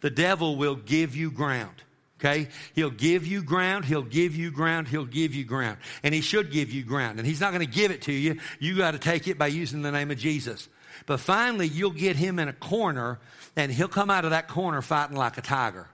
The 0.00 0.10
devil 0.10 0.56
will 0.56 0.76
give 0.76 1.16
you 1.16 1.30
ground. 1.30 1.82
Okay? 2.20 2.48
He'll 2.74 2.90
give 2.90 3.26
you 3.26 3.42
ground, 3.42 3.84
he'll 3.84 4.02
give 4.02 4.34
you 4.34 4.50
ground, 4.50 4.88
he'll 4.88 5.04
give 5.04 5.34
you 5.34 5.44
ground. 5.44 5.78
And 6.02 6.12
he 6.12 6.20
should 6.20 6.50
give 6.50 6.72
you 6.72 6.82
ground. 6.82 7.18
And 7.18 7.26
he's 7.26 7.40
not 7.40 7.52
going 7.52 7.64
to 7.64 7.72
give 7.72 7.92
it 7.92 8.02
to 8.02 8.12
you. 8.12 8.40
You 8.58 8.76
got 8.76 8.92
to 8.92 8.98
take 8.98 9.28
it 9.28 9.38
by 9.38 9.46
using 9.46 9.82
the 9.82 9.92
name 9.92 10.10
of 10.10 10.18
Jesus. 10.18 10.68
But 11.06 11.20
finally, 11.20 11.68
you'll 11.68 11.90
get 11.92 12.16
him 12.16 12.40
in 12.40 12.48
a 12.48 12.52
corner, 12.52 13.20
and 13.54 13.70
he'll 13.70 13.86
come 13.86 14.10
out 14.10 14.24
of 14.24 14.32
that 14.32 14.48
corner 14.48 14.82
fighting 14.82 15.16
like 15.16 15.38
a 15.38 15.42
tiger 15.42 15.86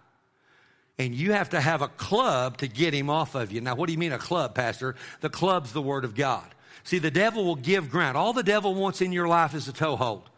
and 0.98 1.14
you 1.14 1.32
have 1.32 1.50
to 1.50 1.60
have 1.60 1.82
a 1.82 1.88
club 1.88 2.58
to 2.58 2.68
get 2.68 2.94
him 2.94 3.10
off 3.10 3.34
of 3.34 3.52
you. 3.52 3.60
Now, 3.60 3.74
what 3.74 3.86
do 3.86 3.92
you 3.92 3.98
mean 3.98 4.12
a 4.12 4.18
club, 4.18 4.54
Pastor? 4.54 4.94
The 5.20 5.30
club's 5.30 5.72
the 5.72 5.82
Word 5.82 6.04
of 6.04 6.14
God. 6.14 6.46
See, 6.84 6.98
the 6.98 7.10
devil 7.10 7.44
will 7.44 7.56
give 7.56 7.90
ground. 7.90 8.16
All 8.16 8.32
the 8.32 8.42
devil 8.42 8.74
wants 8.74 9.00
in 9.00 9.12
your 9.12 9.26
life 9.26 9.54
is 9.54 9.68
a 9.68 9.72
toehold. 9.72 10.28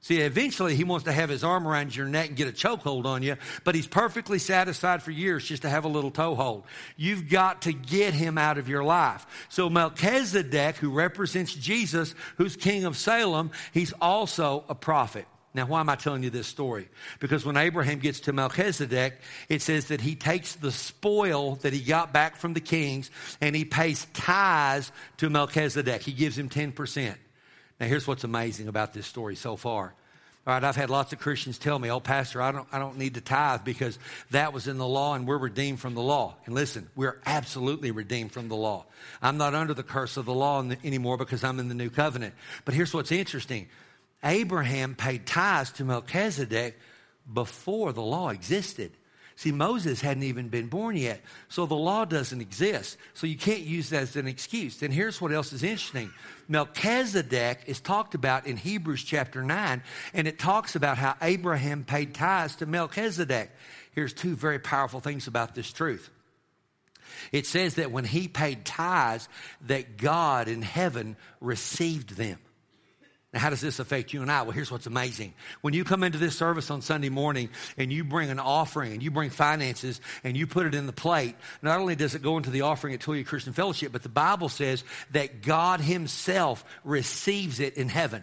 See, 0.00 0.18
eventually 0.18 0.74
he 0.74 0.82
wants 0.82 1.04
to 1.04 1.12
have 1.12 1.28
his 1.28 1.44
arm 1.44 1.68
around 1.68 1.94
your 1.94 2.06
neck 2.06 2.26
and 2.26 2.36
get 2.36 2.48
a 2.48 2.52
chokehold 2.52 3.04
on 3.04 3.22
you, 3.22 3.36
but 3.62 3.76
he's 3.76 3.86
perfectly 3.86 4.40
satisfied 4.40 5.00
for 5.00 5.12
years 5.12 5.46
just 5.46 5.62
to 5.62 5.68
have 5.68 5.84
a 5.84 5.88
little 5.88 6.10
toehold. 6.10 6.64
You've 6.96 7.28
got 7.28 7.62
to 7.62 7.72
get 7.72 8.12
him 8.12 8.36
out 8.36 8.58
of 8.58 8.68
your 8.68 8.82
life. 8.82 9.24
So 9.48 9.70
Melchizedek, 9.70 10.74
who 10.76 10.90
represents 10.90 11.54
Jesus, 11.54 12.16
who's 12.36 12.56
king 12.56 12.84
of 12.84 12.96
Salem, 12.96 13.52
he's 13.72 13.92
also 14.00 14.64
a 14.68 14.74
prophet. 14.74 15.26
Now, 15.54 15.66
why 15.66 15.80
am 15.80 15.90
I 15.90 15.96
telling 15.96 16.22
you 16.22 16.30
this 16.30 16.46
story? 16.46 16.88
Because 17.20 17.44
when 17.44 17.58
Abraham 17.58 17.98
gets 17.98 18.20
to 18.20 18.32
Melchizedek, 18.32 19.20
it 19.50 19.60
says 19.60 19.88
that 19.88 20.00
he 20.00 20.14
takes 20.14 20.54
the 20.54 20.72
spoil 20.72 21.56
that 21.56 21.74
he 21.74 21.80
got 21.80 22.12
back 22.12 22.36
from 22.36 22.54
the 22.54 22.60
kings 22.60 23.10
and 23.40 23.54
he 23.54 23.66
pays 23.66 24.06
tithes 24.14 24.90
to 25.18 25.28
Melchizedek. 25.28 26.00
He 26.02 26.12
gives 26.12 26.38
him 26.38 26.48
10%. 26.48 27.14
Now, 27.78 27.86
here's 27.86 28.06
what's 28.06 28.24
amazing 28.24 28.68
about 28.68 28.94
this 28.94 29.06
story 29.06 29.36
so 29.36 29.56
far. 29.56 29.94
All 30.44 30.54
right, 30.54 30.64
I've 30.64 30.74
had 30.74 30.90
lots 30.90 31.12
of 31.12 31.20
Christians 31.20 31.56
tell 31.56 31.78
me, 31.78 31.88
oh, 31.88 32.00
Pastor, 32.00 32.42
I 32.42 32.50
don't, 32.50 32.66
I 32.72 32.80
don't 32.80 32.98
need 32.98 33.14
to 33.14 33.20
tithe 33.20 33.62
because 33.62 33.96
that 34.32 34.52
was 34.52 34.66
in 34.66 34.76
the 34.76 34.86
law 34.86 35.14
and 35.14 35.24
we're 35.26 35.38
redeemed 35.38 35.78
from 35.78 35.94
the 35.94 36.02
law. 36.02 36.34
And 36.46 36.54
listen, 36.54 36.88
we're 36.96 37.20
absolutely 37.26 37.92
redeemed 37.92 38.32
from 38.32 38.48
the 38.48 38.56
law. 38.56 38.86
I'm 39.20 39.36
not 39.36 39.54
under 39.54 39.72
the 39.72 39.84
curse 39.84 40.16
of 40.16 40.24
the 40.24 40.34
law 40.34 40.64
anymore 40.82 41.16
because 41.16 41.44
I'm 41.44 41.60
in 41.60 41.68
the 41.68 41.76
new 41.76 41.90
covenant. 41.90 42.34
But 42.64 42.74
here's 42.74 42.92
what's 42.92 43.12
interesting 43.12 43.68
Abraham 44.24 44.94
paid 44.94 45.26
tithes 45.26 45.72
to 45.72 45.84
Melchizedek 45.84 46.78
before 47.32 47.92
the 47.92 48.02
law 48.02 48.30
existed. 48.30 48.92
See, 49.36 49.50
Moses 49.50 50.00
hadn't 50.00 50.22
even 50.24 50.48
been 50.48 50.68
born 50.68 50.96
yet, 50.96 51.20
so 51.48 51.66
the 51.66 51.74
law 51.74 52.04
doesn't 52.04 52.40
exist. 52.40 52.98
So 53.14 53.26
you 53.26 53.36
can't 53.36 53.62
use 53.62 53.90
that 53.90 54.02
as 54.02 54.16
an 54.16 54.28
excuse. 54.28 54.82
And 54.82 54.92
here's 54.92 55.20
what 55.20 55.32
else 55.32 55.52
is 55.52 55.62
interesting 55.62 56.12
Melchizedek 56.48 57.62
is 57.66 57.80
talked 57.80 58.14
about 58.14 58.46
in 58.46 58.56
Hebrews 58.56 59.02
chapter 59.02 59.42
9, 59.42 59.82
and 60.14 60.28
it 60.28 60.38
talks 60.38 60.76
about 60.76 60.98
how 60.98 61.16
Abraham 61.22 61.84
paid 61.84 62.14
tithes 62.14 62.56
to 62.56 62.66
Melchizedek. 62.66 63.50
Here's 63.92 64.12
two 64.12 64.36
very 64.36 64.58
powerful 64.58 65.00
things 65.00 65.26
about 65.26 65.54
this 65.54 65.72
truth. 65.72 66.10
It 67.30 67.46
says 67.46 67.76
that 67.76 67.90
when 67.90 68.04
he 68.04 68.28
paid 68.28 68.64
tithes, 68.64 69.28
that 69.62 69.96
God 69.96 70.48
in 70.48 70.62
heaven 70.62 71.16
received 71.40 72.10
them. 72.10 72.38
Now, 73.32 73.40
how 73.40 73.50
does 73.50 73.62
this 73.62 73.78
affect 73.78 74.12
you 74.12 74.20
and 74.20 74.30
I? 74.30 74.42
Well, 74.42 74.50
here's 74.50 74.70
what's 74.70 74.86
amazing. 74.86 75.32
When 75.62 75.72
you 75.72 75.84
come 75.84 76.04
into 76.04 76.18
this 76.18 76.36
service 76.36 76.70
on 76.70 76.82
Sunday 76.82 77.08
morning 77.08 77.48
and 77.78 77.90
you 77.90 78.04
bring 78.04 78.28
an 78.28 78.38
offering 78.38 78.92
and 78.92 79.02
you 79.02 79.10
bring 79.10 79.30
finances 79.30 80.02
and 80.22 80.36
you 80.36 80.46
put 80.46 80.66
it 80.66 80.74
in 80.74 80.86
the 80.86 80.92
plate, 80.92 81.34
not 81.62 81.80
only 81.80 81.96
does 81.96 82.14
it 82.14 82.22
go 82.22 82.36
into 82.36 82.50
the 82.50 82.60
offering 82.60 82.92
at 82.92 83.00
Tulia 83.00 83.24
Christian 83.24 83.54
Fellowship, 83.54 83.90
but 83.90 84.02
the 84.02 84.10
Bible 84.10 84.50
says 84.50 84.84
that 85.12 85.40
God 85.40 85.80
Himself 85.80 86.62
receives 86.84 87.58
it 87.58 87.78
in 87.78 87.88
heaven. 87.88 88.22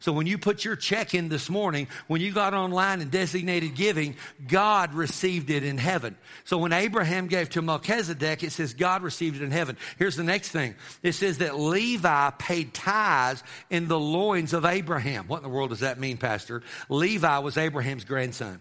So 0.00 0.12
when 0.12 0.26
you 0.26 0.38
put 0.38 0.64
your 0.64 0.76
check 0.76 1.14
in 1.14 1.28
this 1.28 1.50
morning, 1.50 1.88
when 2.06 2.20
you 2.20 2.32
got 2.32 2.54
online 2.54 3.00
and 3.00 3.10
designated 3.10 3.74
giving, 3.74 4.16
God 4.46 4.94
received 4.94 5.50
it 5.50 5.64
in 5.64 5.78
heaven. 5.78 6.16
So 6.44 6.58
when 6.58 6.72
Abraham 6.72 7.26
gave 7.26 7.50
to 7.50 7.62
Melchizedek, 7.62 8.42
it 8.42 8.52
says 8.52 8.74
God 8.74 9.02
received 9.02 9.36
it 9.36 9.42
in 9.42 9.50
heaven. 9.50 9.76
Here's 9.98 10.16
the 10.16 10.24
next 10.24 10.50
thing. 10.50 10.74
It 11.02 11.12
says 11.12 11.38
that 11.38 11.58
Levi 11.58 12.30
paid 12.38 12.74
tithes 12.74 13.42
in 13.70 13.88
the 13.88 13.98
loins 13.98 14.52
of 14.52 14.64
Abraham. 14.64 15.26
What 15.26 15.38
in 15.38 15.42
the 15.42 15.48
world 15.48 15.70
does 15.70 15.80
that 15.80 15.98
mean, 15.98 16.16
Pastor? 16.16 16.62
Levi 16.88 17.38
was 17.38 17.56
Abraham's 17.56 18.04
grandson. 18.04 18.60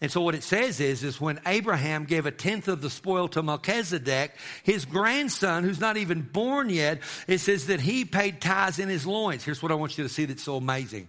And 0.00 0.10
so 0.10 0.20
what 0.20 0.34
it 0.34 0.42
says 0.42 0.80
is, 0.80 1.02
is 1.02 1.20
when 1.20 1.40
Abraham 1.46 2.04
gave 2.04 2.26
a 2.26 2.30
tenth 2.30 2.68
of 2.68 2.82
the 2.82 2.90
spoil 2.90 3.28
to 3.28 3.42
Melchizedek, 3.42 4.32
his 4.62 4.84
grandson, 4.84 5.64
who's 5.64 5.80
not 5.80 5.96
even 5.96 6.20
born 6.20 6.68
yet, 6.68 7.00
it 7.26 7.38
says 7.38 7.68
that 7.68 7.80
he 7.80 8.04
paid 8.04 8.40
tithes 8.40 8.78
in 8.78 8.88
his 8.88 9.06
loins. 9.06 9.44
Here's 9.44 9.62
what 9.62 9.72
I 9.72 9.76
want 9.76 9.96
you 9.96 10.04
to 10.04 10.10
see 10.10 10.24
that's 10.24 10.42
so 10.42 10.56
amazing. 10.56 11.08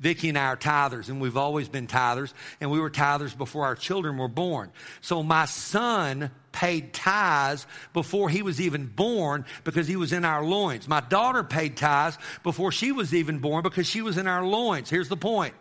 Vicki 0.00 0.28
and 0.28 0.38
I 0.38 0.46
are 0.46 0.56
tithers, 0.56 1.08
and 1.08 1.20
we've 1.20 1.36
always 1.36 1.68
been 1.68 1.86
tithers, 1.86 2.32
and 2.60 2.70
we 2.70 2.80
were 2.80 2.90
tithers 2.90 3.36
before 3.36 3.64
our 3.64 3.74
children 3.74 4.18
were 4.18 4.28
born. 4.28 4.70
So 5.00 5.22
my 5.22 5.46
son 5.46 6.30
paid 6.52 6.92
tithes 6.92 7.66
before 7.92 8.28
he 8.28 8.42
was 8.42 8.60
even 8.60 8.86
born 8.86 9.44
because 9.64 9.86
he 9.86 9.96
was 9.96 10.12
in 10.12 10.24
our 10.24 10.44
loins. 10.44 10.88
My 10.88 11.00
daughter 11.00 11.42
paid 11.42 11.76
tithes 11.76 12.18
before 12.42 12.72
she 12.72 12.92
was 12.92 13.14
even 13.14 13.38
born 13.38 13.62
because 13.62 13.86
she 13.86 14.02
was 14.02 14.18
in 14.18 14.26
our 14.26 14.44
loins. 14.44 14.88
Here's 14.90 15.08
the 15.08 15.16
point 15.16 15.54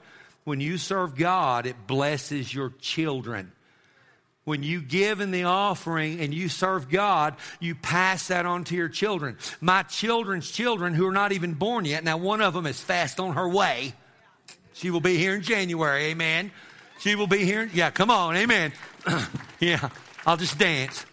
when 0.45 0.61
you 0.61 0.77
serve 0.77 1.15
God, 1.15 1.65
it 1.65 1.75
blesses 1.87 2.53
your 2.53 2.71
children. 2.79 3.51
When 4.45 4.61
you 4.61 4.79
give 4.79 5.21
in 5.21 5.31
the 5.31 5.45
offering 5.45 6.19
and 6.19 6.31
you 6.31 6.49
serve 6.49 6.87
God, 6.87 7.35
you 7.59 7.73
pass 7.73 8.27
that 8.27 8.45
on 8.45 8.63
to 8.65 8.75
your 8.75 8.89
children. 8.89 9.37
My 9.59 9.81
children's 9.83 10.49
children 10.49 10.93
who 10.93 11.07
are 11.07 11.11
not 11.11 11.31
even 11.31 11.55
born 11.55 11.83
yet, 11.83 12.03
now 12.03 12.17
one 12.17 12.41
of 12.41 12.53
them 12.53 12.67
is 12.67 12.79
fast 12.79 13.19
on 13.19 13.33
her 13.33 13.49
way. 13.49 13.93
She 14.73 14.91
will 14.91 15.01
be 15.01 15.17
here 15.17 15.35
in 15.35 15.41
January, 15.41 16.05
amen. 16.05 16.51
She 16.99 17.15
will 17.15 17.27
be 17.27 17.43
here, 17.43 17.67
yeah, 17.73 17.89
come 17.89 18.11
on, 18.11 18.37
amen. 18.37 18.71
yeah, 19.59 19.89
I'll 20.27 20.37
just 20.37 20.59
dance. 20.59 21.05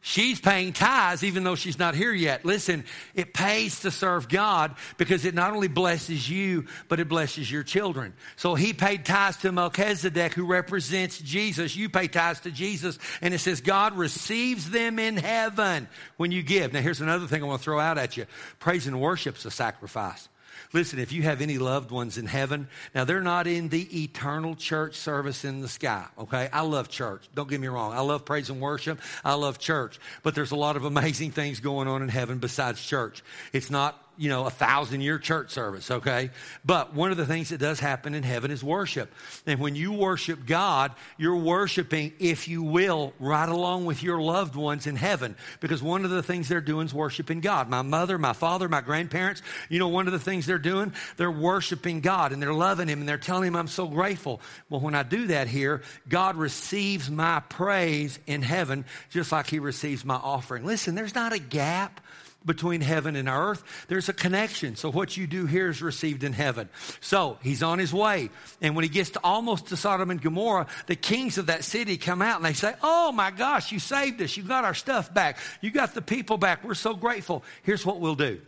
She's 0.00 0.40
paying 0.40 0.72
tithes 0.72 1.24
even 1.24 1.42
though 1.42 1.56
she's 1.56 1.78
not 1.78 1.96
here 1.96 2.12
yet. 2.12 2.44
Listen, 2.44 2.84
it 3.14 3.34
pays 3.34 3.80
to 3.80 3.90
serve 3.90 4.28
God 4.28 4.76
because 4.96 5.24
it 5.24 5.34
not 5.34 5.52
only 5.52 5.66
blesses 5.66 6.30
you, 6.30 6.66
but 6.88 7.00
it 7.00 7.08
blesses 7.08 7.50
your 7.50 7.64
children. 7.64 8.14
So 8.36 8.54
he 8.54 8.72
paid 8.72 9.04
tithes 9.04 9.38
to 9.38 9.50
Melchizedek, 9.50 10.34
who 10.34 10.46
represents 10.46 11.18
Jesus. 11.18 11.74
You 11.74 11.88
pay 11.88 12.06
tithes 12.06 12.40
to 12.40 12.52
Jesus. 12.52 12.98
And 13.20 13.34
it 13.34 13.38
says 13.38 13.60
God 13.60 13.96
receives 13.96 14.70
them 14.70 15.00
in 15.00 15.16
heaven 15.16 15.88
when 16.16 16.30
you 16.30 16.42
give. 16.44 16.72
Now, 16.72 16.80
here's 16.80 17.00
another 17.00 17.26
thing 17.26 17.42
I 17.42 17.46
want 17.46 17.60
to 17.60 17.64
throw 17.64 17.80
out 17.80 17.98
at 17.98 18.16
you 18.16 18.26
praise 18.60 18.86
and 18.86 19.00
worship's 19.00 19.44
a 19.46 19.50
sacrifice. 19.50 20.28
Listen, 20.72 20.98
if 20.98 21.12
you 21.12 21.22
have 21.22 21.40
any 21.40 21.58
loved 21.58 21.90
ones 21.90 22.18
in 22.18 22.26
heaven, 22.26 22.68
now 22.94 23.04
they're 23.04 23.22
not 23.22 23.46
in 23.46 23.68
the 23.68 24.02
eternal 24.02 24.54
church 24.54 24.96
service 24.96 25.44
in 25.44 25.60
the 25.60 25.68
sky, 25.68 26.06
okay? 26.18 26.48
I 26.52 26.62
love 26.62 26.88
church. 26.88 27.28
Don't 27.34 27.48
get 27.48 27.60
me 27.60 27.68
wrong. 27.68 27.92
I 27.92 28.00
love 28.00 28.24
praise 28.24 28.50
and 28.50 28.60
worship. 28.60 29.00
I 29.24 29.34
love 29.34 29.58
church. 29.58 29.98
But 30.22 30.34
there's 30.34 30.50
a 30.50 30.56
lot 30.56 30.76
of 30.76 30.84
amazing 30.84 31.30
things 31.32 31.60
going 31.60 31.88
on 31.88 32.02
in 32.02 32.08
heaven 32.08 32.38
besides 32.38 32.82
church. 32.82 33.22
It's 33.52 33.70
not 33.70 34.02
you 34.18 34.28
know, 34.28 34.44
a 34.46 34.50
thousand 34.50 35.00
year 35.00 35.18
church 35.18 35.50
service, 35.50 35.90
okay? 35.90 36.30
But 36.64 36.92
one 36.92 37.12
of 37.12 37.16
the 37.16 37.24
things 37.24 37.50
that 37.50 37.58
does 37.58 37.78
happen 37.78 38.14
in 38.14 38.24
heaven 38.24 38.50
is 38.50 38.64
worship. 38.64 39.14
And 39.46 39.60
when 39.60 39.76
you 39.76 39.92
worship 39.92 40.44
God, 40.44 40.92
you're 41.16 41.36
worshiping, 41.36 42.12
if 42.18 42.48
you 42.48 42.64
will, 42.64 43.14
right 43.20 43.48
along 43.48 43.84
with 43.86 44.02
your 44.02 44.20
loved 44.20 44.56
ones 44.56 44.88
in 44.88 44.96
heaven. 44.96 45.36
Because 45.60 45.80
one 45.82 46.04
of 46.04 46.10
the 46.10 46.22
things 46.22 46.48
they're 46.48 46.60
doing 46.60 46.86
is 46.86 46.92
worshiping 46.92 47.40
God. 47.40 47.68
My 47.68 47.82
mother, 47.82 48.18
my 48.18 48.32
father, 48.32 48.68
my 48.68 48.80
grandparents, 48.80 49.40
you 49.68 49.78
know, 49.78 49.88
one 49.88 50.08
of 50.08 50.12
the 50.12 50.18
things 50.18 50.46
they're 50.46 50.58
doing, 50.58 50.92
they're 51.16 51.30
worshiping 51.30 52.00
God 52.00 52.32
and 52.32 52.42
they're 52.42 52.52
loving 52.52 52.88
Him 52.88 52.98
and 52.98 53.08
they're 53.08 53.18
telling 53.18 53.46
Him, 53.46 53.56
I'm 53.56 53.68
so 53.68 53.86
grateful. 53.86 54.40
Well, 54.68 54.80
when 54.80 54.96
I 54.96 55.04
do 55.04 55.28
that 55.28 55.46
here, 55.46 55.82
God 56.08 56.34
receives 56.34 57.08
my 57.08 57.38
praise 57.48 58.18
in 58.26 58.42
heaven 58.42 58.84
just 59.10 59.30
like 59.30 59.46
He 59.46 59.60
receives 59.60 60.04
my 60.04 60.16
offering. 60.16 60.64
Listen, 60.64 60.96
there's 60.96 61.14
not 61.14 61.32
a 61.32 61.38
gap 61.38 62.00
between 62.44 62.80
heaven 62.80 63.16
and 63.16 63.28
earth. 63.28 63.62
There's 63.88 64.08
a 64.08 64.12
connection. 64.12 64.76
So 64.76 64.90
what 64.90 65.16
you 65.16 65.26
do 65.26 65.46
here 65.46 65.68
is 65.68 65.82
received 65.82 66.24
in 66.24 66.32
heaven. 66.32 66.68
So 67.00 67.38
he's 67.42 67.62
on 67.62 67.78
his 67.78 67.92
way. 67.92 68.30
And 68.60 68.74
when 68.74 68.84
he 68.84 68.88
gets 68.88 69.10
to 69.10 69.20
almost 69.22 69.66
to 69.66 69.76
Sodom 69.76 70.10
and 70.10 70.20
Gomorrah, 70.20 70.66
the 70.86 70.96
kings 70.96 71.38
of 71.38 71.46
that 71.46 71.64
city 71.64 71.96
come 71.96 72.22
out 72.22 72.36
and 72.36 72.44
they 72.44 72.52
say, 72.52 72.74
Oh 72.82 73.12
my 73.12 73.30
gosh, 73.30 73.72
you 73.72 73.78
saved 73.78 74.22
us. 74.22 74.36
You 74.36 74.42
got 74.42 74.64
our 74.64 74.74
stuff 74.74 75.12
back. 75.12 75.38
You 75.60 75.70
got 75.70 75.94
the 75.94 76.02
people 76.02 76.38
back. 76.38 76.64
We're 76.64 76.74
so 76.74 76.94
grateful. 76.94 77.44
Here's 77.62 77.84
what 77.84 78.00
we'll 78.00 78.14
do. 78.14 78.40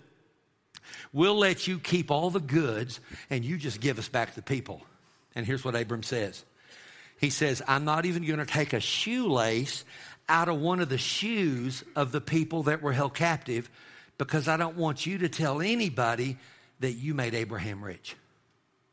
We'll 1.13 1.39
let 1.39 1.67
you 1.67 1.79
keep 1.79 2.11
all 2.11 2.31
the 2.31 2.41
goods 2.41 3.01
and 3.29 3.45
you 3.45 3.57
just 3.57 3.81
give 3.81 3.99
us 3.99 4.09
back 4.09 4.35
the 4.35 4.43
people. 4.43 4.83
And 5.35 5.47
here's 5.47 5.65
what 5.65 5.75
Abram 5.75 6.03
says. 6.03 6.45
He 7.21 7.31
says, 7.31 7.61
I'm 7.69 7.85
not 7.85 8.07
even 8.07 8.25
going 8.25 8.39
to 8.39 8.47
take 8.47 8.73
a 8.73 8.81
shoelace 8.81 9.85
out 10.31 10.49
of 10.49 10.61
one 10.61 10.81
of 10.81 10.89
the 10.89 10.97
shoes 10.97 11.85
of 11.97 12.13
the 12.13 12.21
people 12.21 12.63
that 12.65 12.81
were 12.81 12.93
held 12.93 13.15
captive 13.15 13.69
because 14.17 14.49
I 14.49 14.57
don't 14.57 14.77
want 14.77 15.05
you 15.05 15.19
to 15.19 15.29
tell 15.29 15.61
anybody 15.61 16.39
that 16.79 16.93
you 16.93 17.15
made 17.15 17.35
Abraham 17.35 17.83
rich. 17.83 18.17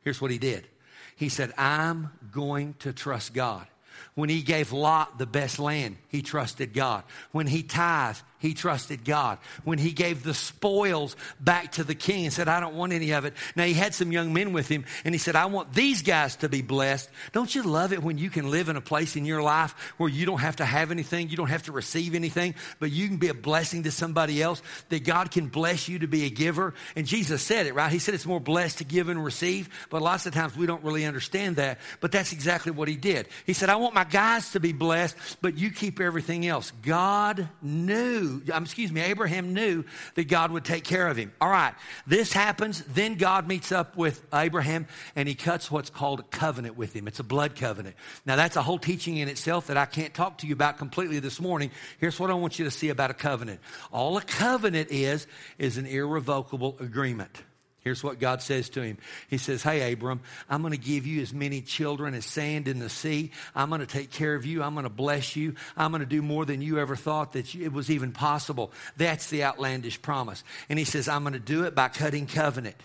Here's 0.02 0.22
what 0.22 0.32
he 0.32 0.38
did 0.38 0.68
He 1.16 1.30
said, 1.30 1.54
I'm 1.58 2.12
going 2.32 2.76
to 2.80 2.92
trust 2.92 3.34
God. 3.34 3.68
When 4.16 4.30
he 4.30 4.42
gave 4.42 4.72
Lot 4.72 5.18
the 5.18 5.26
best 5.26 5.60
land, 5.60 5.98
he 6.08 6.22
trusted 6.22 6.74
God. 6.74 7.04
When 7.32 7.48
he 7.48 7.64
tithed, 7.64 8.24
he 8.40 8.54
trusted 8.54 9.04
God. 9.04 9.40
When 9.64 9.80
he 9.80 9.92
gave 9.92 10.24
the 10.24 10.34
spoils 10.34 11.16
back 11.40 11.74
to 11.74 11.84
the 11.84 11.96
king 11.96 12.26
and 12.26 12.34
said, 12.34 12.48
I 12.48 12.60
don't 12.60 12.76
want 12.76 12.94
any 12.94 13.12
of 13.12 13.26
it. 13.26 13.34
Now 13.56 13.64
he 13.64 13.74
had 13.74 13.94
some 13.94 14.12
young 14.12 14.34
men 14.34 14.54
with 14.54 14.68
him 14.68 14.86
and 15.04 15.14
he 15.14 15.20
said, 15.20 15.36
I 15.36 15.46
want 15.46 15.74
these 15.74 16.04
guys 16.04 16.36
to 16.38 16.50
be 16.50 16.62
blessed. 16.62 17.10
Don't 17.32 17.54
you 17.54 17.64
love 17.64 17.94
it 17.94 18.04
when 18.04 18.18
you 18.18 18.30
can 18.30 18.52
live 18.52 18.70
in 18.70 18.76
a 18.76 18.82
place 18.82 19.16
in 19.16 19.26
your 19.26 19.42
life 19.42 19.74
where 19.98 20.10
you 20.10 20.26
don't 20.26 20.40
have 20.40 20.58
to 20.58 20.66
have 20.66 20.92
anything, 20.92 21.30
you 21.30 21.38
don't 21.38 21.50
have 21.50 21.64
to 21.64 21.72
receive 21.72 22.16
anything, 22.16 22.56
but 22.80 22.92
you 22.92 23.08
can 23.08 23.18
be 23.18 23.30
a 23.30 23.34
blessing 23.34 23.84
to 23.84 23.92
somebody 23.92 24.42
else, 24.42 24.62
that 24.90 25.04
God 25.04 25.32
can 25.32 25.48
bless 25.48 25.88
you 25.88 26.00
to 26.00 26.08
be 26.08 26.26
a 26.26 26.30
giver? 26.30 26.74
And 26.96 27.08
Jesus 27.08 27.42
said 27.42 27.66
it, 27.66 27.74
right? 27.74 27.92
He 27.92 28.00
said 28.00 28.14
it's 28.14 28.26
more 28.26 28.40
blessed 28.40 28.80
to 28.80 28.84
give 28.84 29.10
and 29.10 29.24
receive, 29.24 29.70
but 29.90 30.02
lots 30.02 30.26
of 30.26 30.34
times 30.34 30.56
we 30.56 30.68
don't 30.68 30.84
really 30.84 31.06
understand 31.06 31.56
that. 31.56 31.80
But 32.00 32.12
that's 32.12 32.34
exactly 32.34 32.72
what 32.72 32.88
he 32.88 32.96
did. 32.96 33.28
He 33.46 33.54
said, 33.54 33.70
I 33.70 33.78
want 33.78 33.96
my 33.96 34.04
guys 34.04 34.52
to 34.52 34.60
be 34.60 34.74
blessed, 34.74 35.16
but 35.42 35.58
you 35.58 35.72
keep 35.72 36.00
everything 36.00 36.46
else. 36.46 36.72
God 36.84 37.50
knew 37.62 38.27
um, 38.54 38.64
excuse 38.64 38.92
me, 38.92 39.02
Abraham 39.02 39.54
knew 39.54 39.84
that 40.16 40.28
God 40.28 40.52
would 40.52 40.66
take 40.66 40.84
care 40.84 41.08
of 41.08 41.18
him. 41.18 41.32
All 41.42 41.50
right, 41.50 41.74
this 42.06 42.32
happens. 42.32 42.84
Then 42.84 43.16
God 43.16 43.48
meets 43.48 43.72
up 43.72 43.98
with 43.98 44.22
Abraham 44.34 44.88
and 45.16 45.28
he 45.28 45.36
cuts 45.36 45.72
what's 45.72 45.90
called 45.90 46.20
a 46.20 46.24
covenant 46.24 46.78
with 46.78 46.94
him. 46.94 47.08
It's 47.08 47.20
a 47.20 47.24
blood 47.24 47.56
covenant. 47.56 47.96
Now, 48.26 48.36
that's 48.36 48.56
a 48.56 48.62
whole 48.62 48.80
teaching 48.80 49.18
in 49.18 49.28
itself 49.28 49.68
that 49.68 49.78
I 49.78 49.86
can't 49.86 50.14
talk 50.14 50.40
to 50.40 50.48
you 50.48 50.54
about 50.54 50.78
completely 50.78 51.20
this 51.20 51.40
morning. 51.40 51.72
Here's 52.00 52.20
what 52.20 52.30
I 52.30 52.34
want 52.34 52.60
you 52.60 52.66
to 52.66 52.72
see 52.72 52.90
about 52.90 53.12
a 53.12 53.16
covenant 53.16 53.60
all 53.92 54.18
a 54.18 54.22
covenant 54.22 54.90
is, 54.92 55.28
is 55.58 55.78
an 55.78 55.86
irrevocable 55.86 56.78
agreement. 56.80 57.44
Here's 57.88 58.04
what 58.04 58.20
God 58.20 58.42
says 58.42 58.68
to 58.72 58.82
him. 58.82 58.98
He 59.30 59.38
says, 59.38 59.64
Hey, 59.64 59.94
Abram, 59.94 60.20
I'm 60.50 60.62
going 60.62 60.74
to 60.74 60.78
give 60.78 61.08
you 61.08 61.22
as 61.22 61.34
many 61.34 61.62
children 61.62 62.16
as 62.16 62.26
sand 62.26 62.68
in 62.68 62.80
the 62.80 62.90
sea. 62.90 63.32
I'm 63.56 63.70
going 63.70 63.80
to 63.80 63.88
take 63.88 64.12
care 64.12 64.36
of 64.36 64.46
you. 64.46 64.62
I'm 64.62 64.74
going 64.74 64.84
to 64.84 64.90
bless 64.90 65.38
you. 65.38 65.56
I'm 65.78 65.92
going 65.92 66.02
to 66.02 66.06
do 66.06 66.22
more 66.22 66.44
than 66.44 66.62
you 66.62 66.80
ever 66.80 66.98
thought 66.98 67.32
that 67.32 67.56
it 67.56 67.72
was 67.72 67.90
even 67.90 68.12
possible. 68.12 68.74
That's 68.98 69.30
the 69.30 69.46
outlandish 69.46 70.02
promise. 70.02 70.44
And 70.68 70.78
he 70.78 70.84
says, 70.84 71.08
I'm 71.08 71.24
going 71.24 71.32
to 71.32 71.40
do 71.40 71.64
it 71.64 71.76
by 71.76 71.88
cutting 71.88 72.28
covenant. 72.28 72.76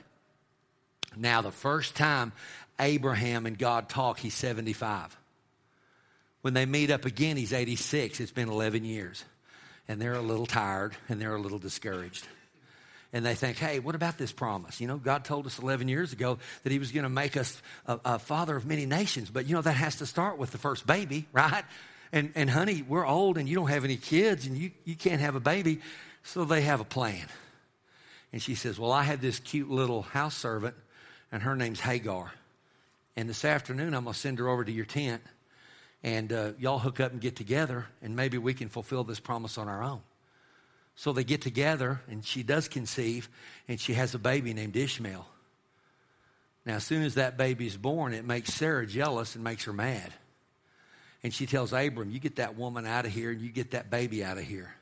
Now, 1.17 1.43
the 1.43 1.51
first 1.51 1.97
time 1.97 2.31
Abraham 2.79 3.45
and 3.45 3.59
God 3.59 3.89
talk, 3.89 4.21
he's 4.21 4.35
75. 4.35 5.19
When 6.43 6.55
they 6.55 6.65
meet 6.65 6.93
up 6.93 7.07
again, 7.07 7.37
he's 7.37 7.53
86. 7.53 8.21
It's 8.21 8.31
been 8.31 8.49
11 8.49 8.85
years. 8.85 9.25
And 9.89 10.01
they're 10.01 10.15
a 10.15 10.23
little 10.23 10.47
tired 10.47 10.95
and 11.09 11.21
they're 11.21 11.35
a 11.35 11.41
little 11.41 11.59
discouraged 11.59 12.29
and 13.13 13.27
they 13.27 13.35
think, 13.35 13.59
hey, 13.59 13.79
what 13.79 13.95
about 13.95 14.17
this 14.17 14.33
promise? 14.33 14.81
You 14.81 14.87
know, 14.87 14.97
God 14.97 15.25
told 15.25 15.47
us 15.47 15.59
11 15.59 15.89
years 15.89 16.13
ago 16.13 16.39
that 16.63 16.73
He 16.73 16.79
was 16.79 16.93
going 16.93 17.03
to 17.03 17.11
make 17.11 17.37
us 17.37 17.61
a, 17.87 18.01
a, 18.05 18.19
father 18.19 18.57
of 18.57 18.65
many 18.65 18.87
nations, 18.87 19.31
but 19.31 19.47
you 19.47 19.55
know, 19.55 19.61
that 19.61 19.73
has 19.73 19.97
to 19.97 20.07
start 20.07 20.39
with 20.39 20.51
the 20.51 20.59
first 20.59 20.87
baby, 20.87 21.27
right? 21.33 21.65
And, 22.13 22.33
and 22.35 22.49
honey, 22.49 22.83
we're 22.87 23.07
old 23.07 23.39
and 23.39 23.49
you 23.49 23.55
don't 23.55 23.69
have 23.69 23.85
any 23.85 23.97
kids 23.97 24.47
and 24.47 24.57
you, 24.57 24.71
you 24.85 24.95
can't 24.95 25.21
have 25.21 25.35
a 25.35 25.41
baby. 25.41 25.81
So 26.25 26.45
they 26.45 26.63
have 26.63 26.81
a 26.81 26.85
plan. 26.85 27.27
And 28.33 28.41
she 28.41 28.55
says, 28.55 28.79
well, 28.79 28.93
I 28.93 29.03
have 29.03 29.21
this 29.21 29.41
cute 29.41 29.71
little 29.71 30.03
house 30.03 30.37
servant 30.37 30.75
and 31.31 31.43
her 31.43 31.57
name's 31.57 31.81
Hagar. 31.81 32.33
And 33.17 33.29
this 33.29 33.45
afternoon, 33.45 33.95
I'm 33.95 34.05
going 34.05 34.15
to 34.15 34.19
send 34.19 34.39
her 34.39 34.49
over 34.49 34.65
to 34.65 34.73
your 34.73 34.85
tent 34.85 35.23
and 36.03 36.33
uh, 36.33 36.53
y'all 36.59 36.79
hook 36.79 37.01
up 37.01 37.13
and 37.13 37.21
get 37.21 37.37
together 37.37 37.87
and 38.03 38.15
maybe 38.17 38.39
we 38.39 38.55
can 38.55 38.69
fulfill 38.69 39.05
this 39.05 39.21
promise 39.21 39.59
on 39.59 39.69
our 39.69 39.83
own. 39.83 40.01
So 40.95 41.13
they 41.13 41.25
get 41.25 41.41
together, 41.41 42.01
and 42.09 42.25
she 42.25 42.43
does 42.43 42.69
conceive, 42.69 43.29
and 43.67 43.81
she 43.81 43.95
has 43.95 44.15
a 44.15 44.19
baby 44.19 44.55
named 44.55 44.77
Ishmael. 44.77 45.27
Now, 46.65 46.77
as 46.77 46.85
soon 46.85 47.03
as 47.03 47.15
that 47.15 47.37
baby's 47.37 47.77
born, 47.77 48.15
it 48.15 48.25
makes 48.25 48.55
Sarah 48.55 48.87
jealous 48.87 49.35
and 49.35 49.43
makes 49.43 49.65
her 49.65 49.73
mad. 49.73 50.13
And 51.23 51.33
she 51.33 51.47
tells 51.47 51.73
Abram, 51.73 52.11
You 52.11 52.21
get 52.21 52.37
that 52.37 52.57
woman 52.57 52.87
out 52.87 53.05
of 53.05 53.13
here 53.13 53.31
and 53.31 53.41
you 53.41 53.51
get 53.51 53.73
that 53.73 53.91
baby 53.91 54.25
out 54.25 54.39
of 54.39 54.45
here. 54.45 54.75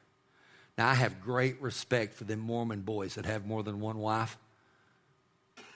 Now, 0.77 0.89
I 0.89 0.95
have 0.95 1.21
great 1.21 1.61
respect 1.61 2.15
for 2.15 2.25
them 2.25 2.41
Mormon 2.41 2.81
boys 2.81 3.15
that 3.15 3.27
have 3.27 3.47
more 3.47 3.63
than 3.63 3.81
one 3.81 3.99
wife. 3.99 4.39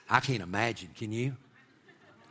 I 0.09 0.19
can't 0.19 0.41
imagine, 0.41 0.89
can 0.95 1.11
you? 1.11 1.35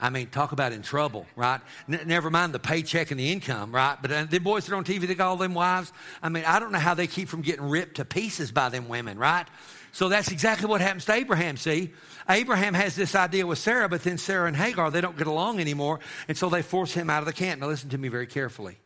I 0.04 0.10
mean, 0.10 0.26
talk 0.26 0.52
about 0.52 0.74
in 0.74 0.82
trouble, 0.82 1.24
right? 1.34 1.62
N- 1.88 2.02
never 2.04 2.28
mind 2.28 2.52
the 2.52 2.58
paycheck 2.58 3.10
and 3.10 3.18
the 3.18 3.32
income, 3.32 3.74
right? 3.74 3.96
But 4.02 4.12
uh, 4.12 4.24
the 4.24 4.38
boys 4.38 4.66
that 4.66 4.74
are 4.74 4.76
on 4.76 4.84
TV, 4.84 5.06
they 5.06 5.14
got 5.14 5.28
all 5.28 5.38
them 5.38 5.54
wives. 5.54 5.94
I 6.22 6.28
mean, 6.28 6.44
I 6.44 6.58
don't 6.58 6.72
know 6.72 6.78
how 6.78 6.92
they 6.92 7.06
keep 7.06 7.26
from 7.26 7.40
getting 7.40 7.66
ripped 7.70 7.94
to 7.96 8.04
pieces 8.04 8.52
by 8.52 8.68
them 8.68 8.86
women, 8.88 9.16
right? 9.16 9.46
So 9.92 10.10
that's 10.10 10.30
exactly 10.30 10.68
what 10.68 10.82
happens 10.82 11.06
to 11.06 11.14
Abraham, 11.14 11.56
see? 11.56 11.94
Abraham 12.28 12.74
has 12.74 12.94
this 12.94 13.14
idea 13.14 13.46
with 13.46 13.58
Sarah, 13.58 13.88
but 13.88 14.04
then 14.04 14.18
Sarah 14.18 14.46
and 14.46 14.54
Hagar, 14.54 14.90
they 14.90 15.00
don't 15.00 15.16
get 15.16 15.26
along 15.26 15.58
anymore, 15.58 16.00
and 16.28 16.36
so 16.36 16.50
they 16.50 16.60
force 16.60 16.92
him 16.92 17.08
out 17.08 17.20
of 17.20 17.26
the 17.26 17.32
camp. 17.32 17.62
Now, 17.62 17.68
listen 17.68 17.88
to 17.88 17.96
me 17.96 18.08
very 18.08 18.26
carefully. 18.26 18.76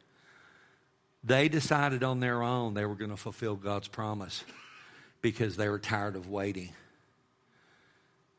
They 1.25 1.49
decided 1.49 2.05
on 2.05 2.21
their 2.21 2.45
own 2.45 2.75
they 2.75 2.85
were 2.85 2.95
going 2.95 3.11
to 3.11 3.17
fulfill 3.17 3.57
God's 3.57 3.89
promise 3.89 4.45
because 5.21 5.57
they 5.57 5.69
were 5.69 5.81
tired 5.81 6.15
of 6.15 6.29
waiting. 6.29 6.73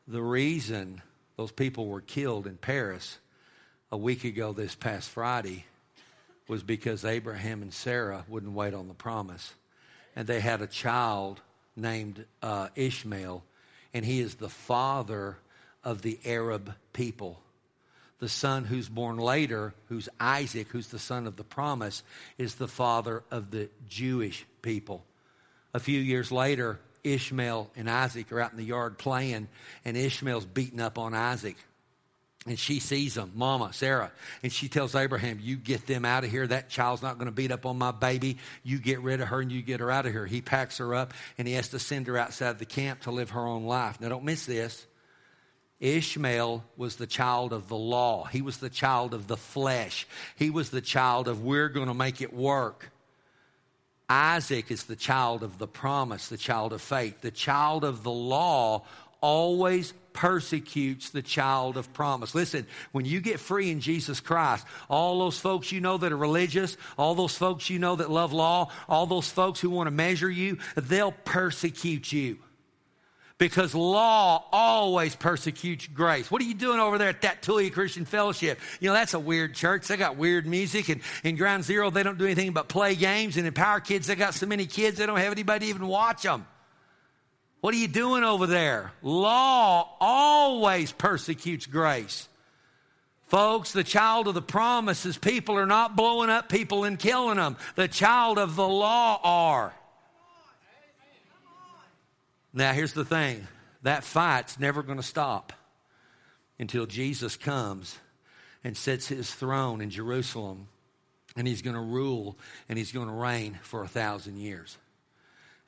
The 0.08 0.22
reason 0.22 1.02
those 1.40 1.50
people 1.50 1.86
were 1.86 2.02
killed 2.02 2.46
in 2.46 2.58
Paris 2.58 3.16
a 3.90 3.96
week 3.96 4.24
ago 4.24 4.52
this 4.52 4.74
past 4.74 5.08
Friday 5.08 5.64
was 6.48 6.62
because 6.62 7.02
Abraham 7.02 7.62
and 7.62 7.72
Sarah 7.72 8.26
wouldn't 8.28 8.52
wait 8.52 8.74
on 8.74 8.88
the 8.88 8.94
promise. 8.94 9.54
And 10.14 10.26
they 10.26 10.40
had 10.40 10.60
a 10.60 10.66
child 10.66 11.40
named 11.74 12.26
uh, 12.42 12.68
Ishmael, 12.76 13.42
and 13.94 14.04
he 14.04 14.20
is 14.20 14.34
the 14.34 14.50
father 14.50 15.38
of 15.82 16.02
the 16.02 16.18
Arab 16.26 16.74
people. 16.92 17.40
The 18.18 18.28
son 18.28 18.66
who's 18.66 18.90
born 18.90 19.16
later, 19.16 19.72
who's 19.88 20.10
Isaac, 20.20 20.68
who's 20.68 20.88
the 20.88 20.98
son 20.98 21.26
of 21.26 21.36
the 21.36 21.44
promise, 21.44 22.02
is 22.36 22.56
the 22.56 22.68
father 22.68 23.22
of 23.30 23.50
the 23.50 23.70
Jewish 23.88 24.44
people. 24.60 25.06
A 25.72 25.80
few 25.80 26.00
years 26.00 26.30
later, 26.30 26.80
Ishmael 27.04 27.70
and 27.76 27.88
Isaac 27.88 28.30
are 28.32 28.40
out 28.40 28.52
in 28.52 28.58
the 28.58 28.64
yard 28.64 28.98
playing, 28.98 29.48
and 29.84 29.96
Ishmael's 29.96 30.46
beating 30.46 30.80
up 30.80 30.98
on 30.98 31.14
Isaac. 31.14 31.56
And 32.46 32.58
she 32.58 32.80
sees 32.80 33.14
them, 33.14 33.32
Mama, 33.34 33.70
Sarah. 33.72 34.10
And 34.42 34.50
she 34.50 34.68
tells 34.68 34.94
Abraham, 34.94 35.38
You 35.42 35.56
get 35.56 35.86
them 35.86 36.06
out 36.06 36.24
of 36.24 36.30
here. 36.30 36.46
That 36.46 36.70
child's 36.70 37.02
not 37.02 37.18
going 37.18 37.26
to 37.26 37.32
beat 37.32 37.52
up 37.52 37.66
on 37.66 37.76
my 37.76 37.90
baby. 37.90 38.38
You 38.62 38.78
get 38.78 39.02
rid 39.02 39.20
of 39.20 39.28
her 39.28 39.42
and 39.42 39.52
you 39.52 39.60
get 39.60 39.80
her 39.80 39.90
out 39.90 40.06
of 40.06 40.12
here. 40.12 40.24
He 40.24 40.40
packs 40.40 40.78
her 40.78 40.94
up 40.94 41.12
and 41.36 41.46
he 41.46 41.54
has 41.54 41.68
to 41.70 41.78
send 41.78 42.06
her 42.06 42.16
outside 42.16 42.58
the 42.58 42.64
camp 42.64 43.02
to 43.02 43.10
live 43.10 43.30
her 43.30 43.46
own 43.46 43.64
life. 43.64 44.00
Now, 44.00 44.08
don't 44.08 44.24
miss 44.24 44.46
this. 44.46 44.86
Ishmael 45.80 46.62
was 46.76 46.96
the 46.96 47.06
child 47.06 47.52
of 47.52 47.68
the 47.68 47.76
law, 47.76 48.24
he 48.24 48.42
was 48.42 48.58
the 48.58 48.68
child 48.68 49.14
of 49.14 49.26
the 49.26 49.38
flesh, 49.38 50.06
he 50.36 50.50
was 50.50 50.68
the 50.68 50.82
child 50.82 51.26
of 51.26 51.42
we're 51.42 51.70
going 51.70 51.88
to 51.88 51.94
make 51.94 52.20
it 52.20 52.34
work. 52.34 52.90
Isaac 54.10 54.72
is 54.72 54.84
the 54.84 54.96
child 54.96 55.44
of 55.44 55.58
the 55.58 55.68
promise, 55.68 56.28
the 56.28 56.36
child 56.36 56.72
of 56.72 56.82
faith. 56.82 57.20
The 57.20 57.30
child 57.30 57.84
of 57.84 58.02
the 58.02 58.10
law 58.10 58.82
always 59.20 59.92
persecutes 60.12 61.10
the 61.10 61.22
child 61.22 61.76
of 61.76 61.92
promise. 61.92 62.34
Listen, 62.34 62.66
when 62.90 63.04
you 63.04 63.20
get 63.20 63.38
free 63.38 63.70
in 63.70 63.80
Jesus 63.80 64.18
Christ, 64.18 64.66
all 64.88 65.20
those 65.20 65.38
folks 65.38 65.70
you 65.70 65.80
know 65.80 65.96
that 65.96 66.10
are 66.10 66.16
religious, 66.16 66.76
all 66.98 67.14
those 67.14 67.36
folks 67.36 67.70
you 67.70 67.78
know 67.78 67.94
that 67.96 68.10
love 68.10 68.32
law, 68.32 68.72
all 68.88 69.06
those 69.06 69.30
folks 69.30 69.60
who 69.60 69.70
want 69.70 69.86
to 69.86 69.92
measure 69.92 70.30
you, 70.30 70.58
they'll 70.74 71.12
persecute 71.12 72.12
you 72.12 72.38
because 73.40 73.74
law 73.74 74.44
always 74.52 75.16
persecutes 75.16 75.86
grace. 75.86 76.30
What 76.30 76.42
are 76.42 76.44
you 76.44 76.54
doing 76.54 76.78
over 76.78 76.98
there 76.98 77.08
at 77.08 77.22
that 77.22 77.40
Tulia 77.40 77.72
Christian 77.72 78.04
Fellowship? 78.04 78.60
You 78.80 78.88
know, 78.88 78.92
that's 78.92 79.14
a 79.14 79.18
weird 79.18 79.54
church. 79.54 79.88
They 79.88 79.96
got 79.96 80.18
weird 80.18 80.46
music. 80.46 80.90
And 80.90 81.00
in 81.24 81.36
Ground 81.36 81.64
Zero, 81.64 81.88
they 81.88 82.02
don't 82.02 82.18
do 82.18 82.26
anything 82.26 82.52
but 82.52 82.68
play 82.68 82.94
games. 82.94 83.38
And 83.38 83.46
in 83.46 83.54
Power 83.54 83.80
Kids, 83.80 84.06
they 84.08 84.14
got 84.14 84.34
so 84.34 84.44
many 84.44 84.66
kids, 84.66 84.98
they 84.98 85.06
don't 85.06 85.16
have 85.16 85.32
anybody 85.32 85.68
even 85.68 85.88
watch 85.88 86.22
them. 86.22 86.46
What 87.62 87.72
are 87.72 87.78
you 87.78 87.88
doing 87.88 88.24
over 88.24 88.46
there? 88.46 88.92
Law 89.02 89.88
always 90.00 90.92
persecutes 90.92 91.64
grace. 91.64 92.28
Folks, 93.28 93.72
the 93.72 93.84
child 93.84 94.28
of 94.28 94.34
the 94.34 94.42
promises, 94.42 95.16
people 95.16 95.56
are 95.56 95.66
not 95.66 95.96
blowing 95.96 96.28
up 96.28 96.50
people 96.50 96.84
and 96.84 96.98
killing 96.98 97.36
them. 97.36 97.56
The 97.74 97.88
child 97.88 98.38
of 98.38 98.54
the 98.54 98.68
law 98.68 99.18
are. 99.24 99.72
Now, 102.52 102.72
here's 102.72 102.92
the 102.92 103.04
thing 103.04 103.46
that 103.82 104.04
fight's 104.04 104.58
never 104.58 104.82
going 104.82 104.98
to 104.98 105.04
stop 105.04 105.52
until 106.58 106.86
Jesus 106.86 107.36
comes 107.36 107.96
and 108.62 108.76
sets 108.76 109.06
his 109.06 109.32
throne 109.32 109.80
in 109.80 109.90
Jerusalem 109.90 110.68
and 111.36 111.46
he's 111.46 111.62
going 111.62 111.76
to 111.76 111.80
rule 111.80 112.36
and 112.68 112.76
he's 112.76 112.92
going 112.92 113.08
to 113.08 113.14
reign 113.14 113.58
for 113.62 113.82
a 113.82 113.88
thousand 113.88 114.36
years. 114.36 114.76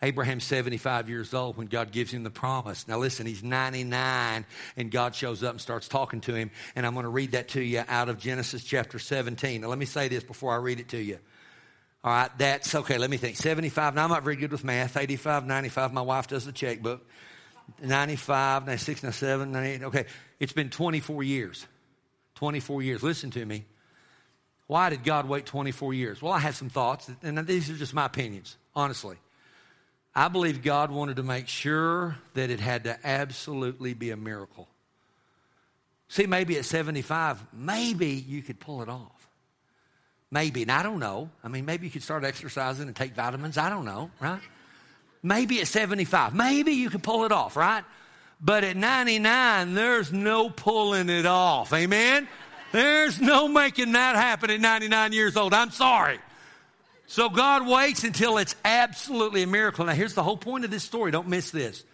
Abraham's 0.02 0.42
75 0.44 1.08
years 1.08 1.32
old 1.32 1.56
when 1.56 1.68
God 1.68 1.92
gives 1.92 2.12
him 2.12 2.24
the 2.24 2.30
promise. 2.30 2.88
Now, 2.88 2.98
listen, 2.98 3.24
he's 3.24 3.44
99, 3.44 4.44
and 4.76 4.90
God 4.90 5.14
shows 5.14 5.44
up 5.44 5.52
and 5.52 5.60
starts 5.60 5.86
talking 5.86 6.20
to 6.22 6.34
him. 6.34 6.50
And 6.74 6.84
I'm 6.84 6.94
going 6.94 7.04
to 7.04 7.10
read 7.10 7.32
that 7.32 7.48
to 7.50 7.62
you 7.62 7.84
out 7.86 8.08
of 8.08 8.18
Genesis 8.18 8.64
chapter 8.64 8.98
17. 8.98 9.60
Now, 9.60 9.68
let 9.68 9.78
me 9.78 9.84
say 9.84 10.08
this 10.08 10.24
before 10.24 10.52
I 10.52 10.56
read 10.56 10.80
it 10.80 10.88
to 10.88 11.00
you. 11.00 11.20
All 12.04 12.12
right, 12.12 12.30
that's 12.36 12.74
okay. 12.74 12.98
Let 12.98 13.10
me 13.10 13.16
think. 13.16 13.36
75. 13.36 13.94
Now, 13.94 14.04
I'm 14.04 14.10
not 14.10 14.24
very 14.24 14.36
good 14.36 14.50
with 14.50 14.64
math. 14.64 14.96
85, 14.96 15.46
95. 15.46 15.92
My 15.92 16.00
wife 16.00 16.26
does 16.26 16.44
the 16.44 16.52
checkbook. 16.52 17.06
95, 17.80 18.66
96, 18.66 19.02
97, 19.04 19.52
98. 19.52 19.82
Okay, 19.84 20.04
it's 20.40 20.52
been 20.52 20.68
24 20.68 21.22
years. 21.22 21.66
24 22.34 22.82
years. 22.82 23.02
Listen 23.02 23.30
to 23.30 23.44
me. 23.44 23.64
Why 24.66 24.90
did 24.90 25.04
God 25.04 25.28
wait 25.28 25.46
24 25.46 25.94
years? 25.94 26.20
Well, 26.20 26.32
I 26.32 26.38
have 26.40 26.56
some 26.56 26.70
thoughts, 26.70 27.10
and 27.22 27.38
these 27.46 27.70
are 27.70 27.74
just 27.74 27.94
my 27.94 28.06
opinions, 28.06 28.56
honestly. 28.74 29.16
I 30.14 30.28
believe 30.28 30.62
God 30.62 30.90
wanted 30.90 31.16
to 31.16 31.22
make 31.22 31.46
sure 31.46 32.16
that 32.34 32.50
it 32.50 32.58
had 32.58 32.84
to 32.84 32.98
absolutely 33.06 33.94
be 33.94 34.10
a 34.10 34.16
miracle. 34.16 34.68
See, 36.08 36.26
maybe 36.26 36.58
at 36.58 36.64
75, 36.64 37.44
maybe 37.52 38.08
you 38.08 38.42
could 38.42 38.60
pull 38.60 38.82
it 38.82 38.88
off. 38.88 39.21
Maybe. 40.32 40.62
And 40.62 40.72
I 40.72 40.82
don't 40.82 40.98
know. 40.98 41.28
I 41.44 41.48
mean, 41.48 41.66
maybe 41.66 41.86
you 41.86 41.92
could 41.92 42.02
start 42.02 42.24
exercising 42.24 42.86
and 42.86 42.96
take 42.96 43.14
vitamins. 43.14 43.58
I 43.58 43.68
don't 43.68 43.84
know, 43.84 44.10
right? 44.18 44.40
Maybe 45.22 45.60
at 45.60 45.68
75. 45.68 46.34
Maybe 46.34 46.72
you 46.72 46.88
could 46.88 47.02
pull 47.02 47.24
it 47.24 47.32
off, 47.32 47.54
right? 47.54 47.84
But 48.40 48.64
at 48.64 48.74
99, 48.76 49.74
there's 49.74 50.10
no 50.10 50.48
pulling 50.48 51.10
it 51.10 51.26
off. 51.26 51.72
Amen? 51.74 52.26
There's 52.72 53.20
no 53.20 53.46
making 53.46 53.92
that 53.92 54.16
happen 54.16 54.50
at 54.50 54.58
99 54.58 55.12
years 55.12 55.36
old. 55.36 55.52
I'm 55.52 55.70
sorry. 55.70 56.18
So 57.06 57.28
God 57.28 57.68
waits 57.68 58.02
until 58.02 58.38
it's 58.38 58.56
absolutely 58.64 59.42
a 59.42 59.46
miracle. 59.46 59.84
Now, 59.84 59.92
here's 59.92 60.14
the 60.14 60.22
whole 60.22 60.38
point 60.38 60.64
of 60.64 60.70
this 60.70 60.82
story. 60.82 61.10
Don't 61.10 61.28
miss 61.28 61.50
this. 61.50 61.84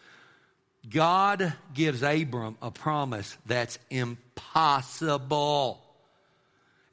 God 0.89 1.53
gives 1.75 2.05
Abram 2.05 2.57
a 2.63 2.71
promise 2.71 3.37
that's 3.47 3.81
impossible 3.91 5.83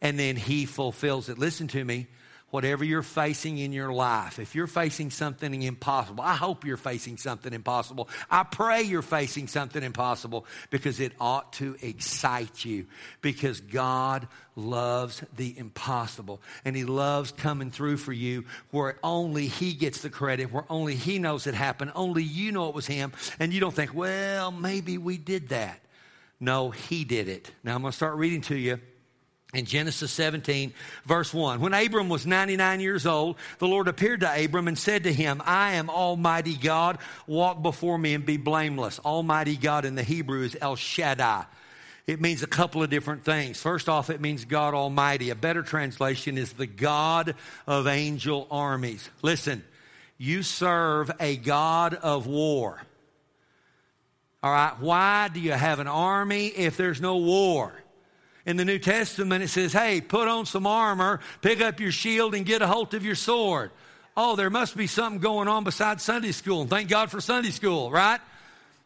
and 0.06 0.20
then 0.20 0.36
He 0.36 0.68
fulfills 0.68 1.30
it. 1.30 1.40
Listen 1.40 1.68
to 1.70 1.84
me. 1.84 2.06
Whatever 2.52 2.86
you're 2.86 3.02
facing 3.02 3.58
in 3.58 3.74
your 3.74 3.92
life, 3.92 4.38
if 4.38 4.54
you're 4.54 4.68
facing 4.68 5.10
something 5.10 5.64
impossible, 5.64 6.24
I 6.24 6.36
hope 6.36 6.64
you're 6.64 6.78
facing 6.78 7.18
something 7.18 7.52
impossible. 7.52 8.08
I 8.30 8.44
pray 8.44 8.84
you're 8.84 9.02
facing 9.02 9.48
something 9.48 9.82
impossible 9.84 10.46
because 10.70 11.00
it 11.00 11.12
ought 11.20 11.54
to 11.54 11.76
excite 11.82 12.64
you 12.64 12.86
because 13.22 13.60
God 13.60 14.28
loves 14.56 15.24
the 15.36 15.58
impossible 15.58 16.40
and 16.64 16.76
He 16.76 16.86
loves 16.86 17.32
coming 17.32 17.72
through 17.72 17.98
for 17.98 18.14
you 18.14 18.46
where 18.70 18.98
only 19.04 19.48
He 19.48 19.74
gets 19.74 20.02
the 20.02 20.12
credit, 20.12 20.54
where 20.54 20.66
only 20.70 20.96
He 20.96 21.18
knows 21.18 21.48
it 21.48 21.56
happened, 21.56 21.94
only 21.96 22.24
you 22.24 22.52
know 22.52 22.70
it 22.70 22.76
was 22.76 22.86
Him, 22.86 23.12
and 23.40 23.52
you 23.52 23.60
don't 23.60 23.76
think, 23.76 23.94
well, 23.94 24.52
maybe 24.52 25.00
we 25.00 25.18
did 25.18 25.50
that. 25.50 25.82
No, 26.40 26.70
He 26.70 27.06
did 27.06 27.28
it. 27.28 27.52
Now 27.64 27.74
I'm 27.74 27.82
going 27.82 27.92
to 27.92 27.98
start 27.98 28.16
reading 28.16 28.42
to 28.42 28.56
you 28.56 28.80
in 29.56 29.66
Genesis 29.66 30.12
17, 30.12 30.74
verse 31.06 31.34
1. 31.34 31.62
When 31.62 31.74
Abram 31.74 32.10
was 32.10 32.26
99 32.26 32.80
years 32.82 33.06
old, 33.06 33.38
the 33.60 33.68
Lord 33.68 33.88
appeared 33.88 34.20
to 34.20 34.44
Abram 34.44 34.68
and 34.68 34.78
said 34.78 35.04
to 35.04 35.14
him, 35.14 35.42
I 35.46 35.74
am 35.74 35.90
Almighty 35.90 36.56
God. 36.56 37.00
Walk 37.26 37.62
before 37.62 37.98
me 37.98 38.14
and 38.14 38.26
be 38.26 38.38
blameless. 38.38 39.00
Almighty 39.00 39.56
God 39.56 39.86
in 39.86 39.96
the 39.96 40.04
Hebrew 40.04 40.44
is 40.44 40.58
El 40.60 40.76
Shaddai. 40.76 41.46
It 42.06 42.22
means 42.22 42.44
a 42.44 42.48
couple 42.48 42.84
of 42.84 42.90
different 42.90 43.24
things. 43.24 43.60
First 43.60 43.90
off, 43.90 44.10
it 44.10 44.22
means 44.22 44.46
God 44.46 44.74
Almighty. 44.76 45.32
A 45.32 45.36
better 45.36 45.64
translation 45.64 46.38
is 46.38 46.54
the 46.54 46.68
God 46.68 47.36
of 47.66 47.88
angel 47.88 48.48
armies. 48.52 49.10
Listen, 49.24 49.64
you 50.18 50.44
serve 50.44 51.10
a 51.20 51.36
God 51.36 51.96
of 51.96 52.28
war. 52.28 52.80
All 54.44 54.52
right, 54.52 54.76
why 54.80 55.30
do 55.34 55.40
you 55.40 55.54
have 55.54 55.80
an 55.80 55.88
army 55.88 56.48
if 56.48 56.78
there's 56.78 57.02
no 57.02 57.18
war? 57.18 57.74
In 58.46 58.58
the 58.58 58.66
New 58.66 58.80
Testament, 58.80 59.44
it 59.44 59.48
says, 59.48 59.74
hey, 59.74 60.02
put 60.02 60.28
on 60.28 60.46
some 60.46 60.68
armor, 60.68 61.20
pick 61.42 61.62
up 61.62 61.80
your 61.80 61.92
shield, 61.92 62.36
and 62.36 62.46
get 62.46 62.62
a 62.62 62.68
hold 62.68 62.94
of 62.94 63.04
your 63.06 63.16
sword. 63.16 63.72
Oh, 64.16 64.36
there 64.36 64.50
must 64.50 64.78
be 64.78 64.88
something 64.88 65.20
going 65.20 65.48
on 65.48 65.64
besides 65.64 66.04
Sunday 66.04 66.32
school. 66.32 66.62
And 66.62 66.70
thank 66.70 66.90
God 66.90 67.12
for 67.12 67.20
Sunday 67.20 67.50
school, 67.50 67.92
right? 67.92 68.22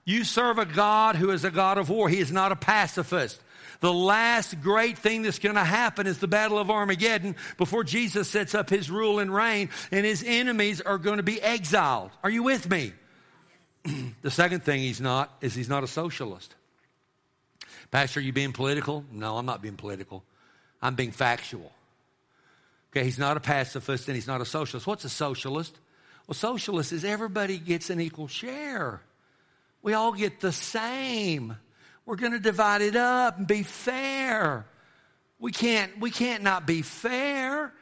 You 0.06 0.24
serve 0.24 0.58
a 0.58 0.66
God 0.66 1.16
who 1.16 1.30
is 1.32 1.44
a 1.44 1.52
God 1.52 1.78
of 1.78 1.90
war. 1.90 2.10
He 2.10 2.20
is 2.20 2.32
not 2.32 2.52
a 2.52 2.56
pacifist. 2.56 3.40
The 3.82 3.94
last 3.94 4.60
great 4.62 4.98
thing 4.98 5.22
that's 5.22 5.40
going 5.40 5.56
to 5.56 5.64
happen 5.64 6.08
is 6.08 6.18
the 6.18 6.28
Battle 6.28 6.58
of 6.58 6.70
Armageddon 6.70 7.36
before 7.58 7.84
Jesus 7.84 8.28
sets 8.30 8.56
up 8.56 8.70
his 8.70 8.90
rule 8.90 9.20
and 9.20 9.34
reign, 9.34 9.70
and 9.92 10.06
his 10.06 10.24
enemies 10.26 10.82
are 10.82 10.98
going 10.98 11.18
to 11.18 11.24
be 11.24 11.42
exiled. 11.42 12.12
Are 12.24 12.30
you 12.30 12.44
with 12.44 12.70
me? 12.70 12.94
the 14.22 14.32
second 14.32 14.64
thing 14.64 14.82
he's 14.82 15.00
not 15.00 15.32
is 15.42 15.54
he's 15.54 15.70
not 15.70 15.84
a 15.84 15.88
socialist. 15.88 16.56
Pastor, 17.92 18.20
are 18.20 18.24
you 18.24 18.34
being 18.34 18.54
political? 18.54 19.04
No, 19.12 19.38
I'm 19.38 19.46
not 19.46 19.62
being 19.62 19.76
political. 19.76 20.24
I'm 20.82 20.96
being 20.96 21.12
factual. 21.12 21.72
Okay, 22.92 23.04
he's 23.04 23.20
not 23.20 23.38
a 23.38 23.40
pacifist 23.40 24.08
and 24.08 24.16
he's 24.16 24.28
not 24.28 24.42
a 24.42 24.46
socialist. 24.46 24.88
What's 24.88 25.06
a 25.06 25.10
socialist? 25.10 25.78
Well, 26.28 26.36
socialist 26.36 26.92
is 26.92 27.04
everybody 27.04 27.58
gets 27.58 27.90
an 27.90 28.00
equal 28.00 28.28
share. 28.28 29.02
We 29.82 29.94
all 29.94 30.12
get 30.12 30.40
the 30.40 30.52
same. 30.52 31.56
We're 32.06 32.16
going 32.16 32.32
to 32.32 32.40
divide 32.40 32.82
it 32.82 32.96
up 32.96 33.38
and 33.38 33.48
be 33.48 33.64
fair. 33.64 34.66
We 35.40 35.52
can't 35.52 36.00
we 36.00 36.12
can't 36.12 36.44
not 36.44 36.68
be 36.68 36.82
fair. 36.82 37.74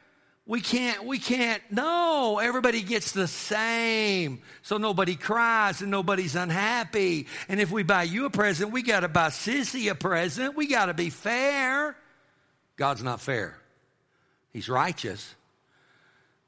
We 0.47 0.61
can't, 0.61 1.03
we 1.05 1.19
can't, 1.19 1.61
no, 1.69 2.39
everybody 2.39 2.81
gets 2.81 3.11
the 3.11 3.27
same. 3.27 4.41
So 4.61 4.77
nobody 4.77 5.15
cries 5.15 5.81
and 5.81 5.91
nobody's 5.91 6.37
unhappy. 6.37 7.27
And 7.49 7.59
if 7.59 7.69
we 7.69 7.83
buy 7.83 8.03
you 8.03 8.25
a 8.25 8.29
present, 8.29 8.71
we 8.71 8.81
got 8.81 9.01
to 9.01 9.09
buy 9.09 9.27
Sissy 9.27 9.91
a 9.91 9.95
present. 9.95 10.55
We 10.55 10.67
got 10.67 10.85
to 10.85 10.93
be 10.93 11.09
fair. 11.09 11.97
God's 12.77 13.03
not 13.03 13.19
fair. 13.19 13.57
He's 14.53 14.69
righteous, 14.69 15.35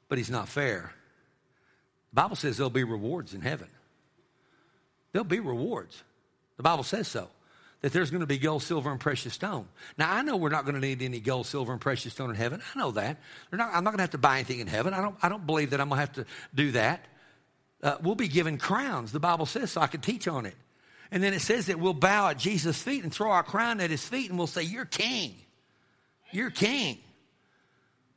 but 0.08 0.16
he's 0.16 0.30
not 0.30 0.48
fair. 0.48 0.94
The 2.12 2.22
Bible 2.22 2.36
says 2.36 2.56
there'll 2.56 2.70
be 2.70 2.84
rewards 2.84 3.34
in 3.34 3.42
heaven. 3.42 3.68
There'll 5.12 5.24
be 5.24 5.40
rewards. 5.40 6.02
The 6.56 6.62
Bible 6.62 6.84
says 6.84 7.06
so 7.06 7.28
that 7.80 7.92
there's 7.92 8.10
going 8.10 8.20
to 8.20 8.26
be 8.26 8.38
gold, 8.38 8.62
silver, 8.62 8.90
and 8.90 9.00
precious 9.00 9.32
stone. 9.32 9.66
Now, 9.96 10.12
I 10.12 10.22
know 10.22 10.36
we're 10.36 10.50
not 10.50 10.64
going 10.64 10.74
to 10.74 10.80
need 10.80 11.02
any 11.02 11.20
gold, 11.20 11.46
silver, 11.46 11.72
and 11.72 11.80
precious 11.80 12.12
stone 12.12 12.30
in 12.30 12.36
heaven. 12.36 12.60
I 12.74 12.78
know 12.78 12.90
that. 12.92 13.18
Not, 13.52 13.70
I'm 13.72 13.84
not 13.84 13.90
going 13.90 13.98
to 13.98 14.02
have 14.02 14.10
to 14.10 14.18
buy 14.18 14.36
anything 14.36 14.60
in 14.60 14.66
heaven. 14.66 14.92
I 14.92 15.00
don't, 15.00 15.16
I 15.22 15.28
don't 15.28 15.46
believe 15.46 15.70
that 15.70 15.80
I'm 15.80 15.88
going 15.88 15.96
to 15.96 16.00
have 16.00 16.12
to 16.14 16.26
do 16.54 16.72
that. 16.72 17.06
Uh, 17.82 17.96
we'll 18.02 18.14
be 18.14 18.28
given 18.28 18.58
crowns, 18.58 19.12
the 19.12 19.20
Bible 19.20 19.46
says, 19.46 19.70
so 19.70 19.80
I 19.80 19.86
can 19.86 20.02
teach 20.02 20.28
on 20.28 20.44
it. 20.44 20.54
And 21.10 21.22
then 21.22 21.32
it 21.32 21.40
says 21.40 21.66
that 21.66 21.80
we'll 21.80 21.94
bow 21.94 22.28
at 22.28 22.38
Jesus' 22.38 22.80
feet 22.80 23.02
and 23.02 23.12
throw 23.12 23.30
our 23.30 23.42
crown 23.42 23.80
at 23.80 23.90
his 23.90 24.06
feet 24.06 24.28
and 24.28 24.38
we'll 24.38 24.46
say, 24.46 24.62
You're 24.62 24.84
king. 24.84 25.34
You're 26.30 26.50
king. 26.50 26.98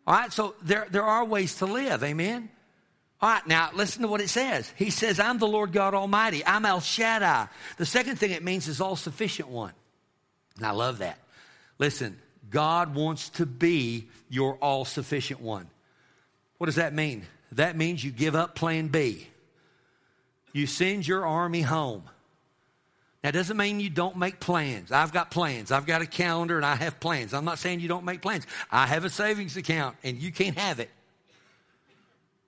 All 0.06 0.14
right, 0.14 0.32
so 0.32 0.56
there, 0.62 0.86
there 0.92 1.04
are 1.04 1.26
ways 1.26 1.56
to 1.56 1.66
live. 1.66 2.04
Amen. 2.04 2.50
All 3.24 3.30
right, 3.30 3.48
now 3.48 3.70
listen 3.74 4.02
to 4.02 4.10
what 4.10 4.20
it 4.20 4.28
says. 4.28 4.70
He 4.76 4.90
says, 4.90 5.18
I'm 5.18 5.38
the 5.38 5.48
Lord 5.48 5.72
God 5.72 5.94
Almighty. 5.94 6.46
I'm 6.46 6.66
El 6.66 6.82
Shaddai. 6.82 7.48
The 7.78 7.86
second 7.86 8.18
thing 8.18 8.32
it 8.32 8.44
means 8.44 8.68
is 8.68 8.82
all 8.82 8.98
sufficient 8.98 9.48
one. 9.48 9.72
And 10.58 10.66
I 10.66 10.72
love 10.72 10.98
that. 10.98 11.18
Listen, 11.80 12.20
God 12.50 12.94
wants 12.96 13.30
to 13.30 13.46
be 13.46 14.10
your 14.30 14.56
all 14.56 14.84
sufficient 14.84 15.40
one. 15.40 15.70
What 16.58 16.66
does 16.66 16.76
that 16.76 16.94
mean? 16.94 17.26
That 17.54 17.78
means 17.78 18.04
you 18.04 18.12
give 18.12 18.36
up 18.36 18.56
plan 18.56 18.90
B. 18.90 19.26
You 20.52 20.68
send 20.68 21.08
your 21.08 21.26
army 21.26 21.62
home. 21.62 22.04
That 23.22 23.34
doesn't 23.34 23.56
mean 23.56 23.80
you 23.80 23.90
don't 23.90 24.18
make 24.18 24.42
plans. 24.42 24.92
I've 24.92 25.14
got 25.14 25.32
plans. 25.32 25.72
I've 25.72 25.86
got 25.86 26.02
a 26.02 26.06
calendar 26.06 26.58
and 26.58 26.66
I 26.66 26.76
have 26.76 27.00
plans. 27.00 27.34
I'm 27.34 27.46
not 27.46 27.58
saying 27.58 27.80
you 27.80 27.88
don't 27.88 28.04
make 28.04 28.22
plans. 28.22 28.46
I 28.70 28.86
have 28.88 29.06
a 29.06 29.10
savings 29.10 29.56
account 29.56 29.96
and 30.04 30.22
you 30.22 30.34
can't 30.34 30.58
have 30.58 30.82
it. 30.82 30.90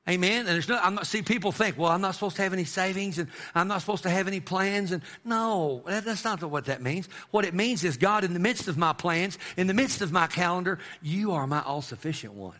Amen. 0.08 0.39
And 0.39 0.50
there's 0.50 0.70
no, 0.70 0.80
I'm 0.82 0.96
not, 0.96 1.08
see, 1.08 1.24
people 1.24 1.52
think, 1.52 1.80
well, 1.80 1.91
I'm 1.91 2.02
not 2.02 2.13
supposed 2.13 2.36
to 2.36 2.44
have 2.44 2.54
any 2.54 2.63
savings 2.63 3.18
and 3.18 3.28
I'm 3.56 3.68
not 3.68 3.82
supposed 3.82 4.04
to 4.04 4.10
have 4.10 4.28
any 4.28 4.39
plans. 4.39 4.91
And 4.91 5.02
no, 5.24 5.84
that, 5.88 6.06
that's 6.06 6.24
not 6.24 6.44
what 6.44 6.65
that 6.65 6.82
means. 6.82 7.10
What 7.32 7.44
it 7.44 7.56
means 7.56 7.84
is, 7.84 7.98
God, 7.98 8.24
in 8.24 8.34
the 8.34 8.39
midst 8.39 8.68
of 8.68 8.78
my 8.78 8.94
plans, 8.94 9.39
in 9.58 9.65
the 9.65 9.74
midst 9.74 10.02
of 10.02 10.12
my 10.12 10.28
calendar, 10.28 10.78
you 11.02 11.32
are 11.32 11.48
my 11.48 11.62
all 11.63 11.82
sufficient 11.82 12.34
one. 12.34 12.58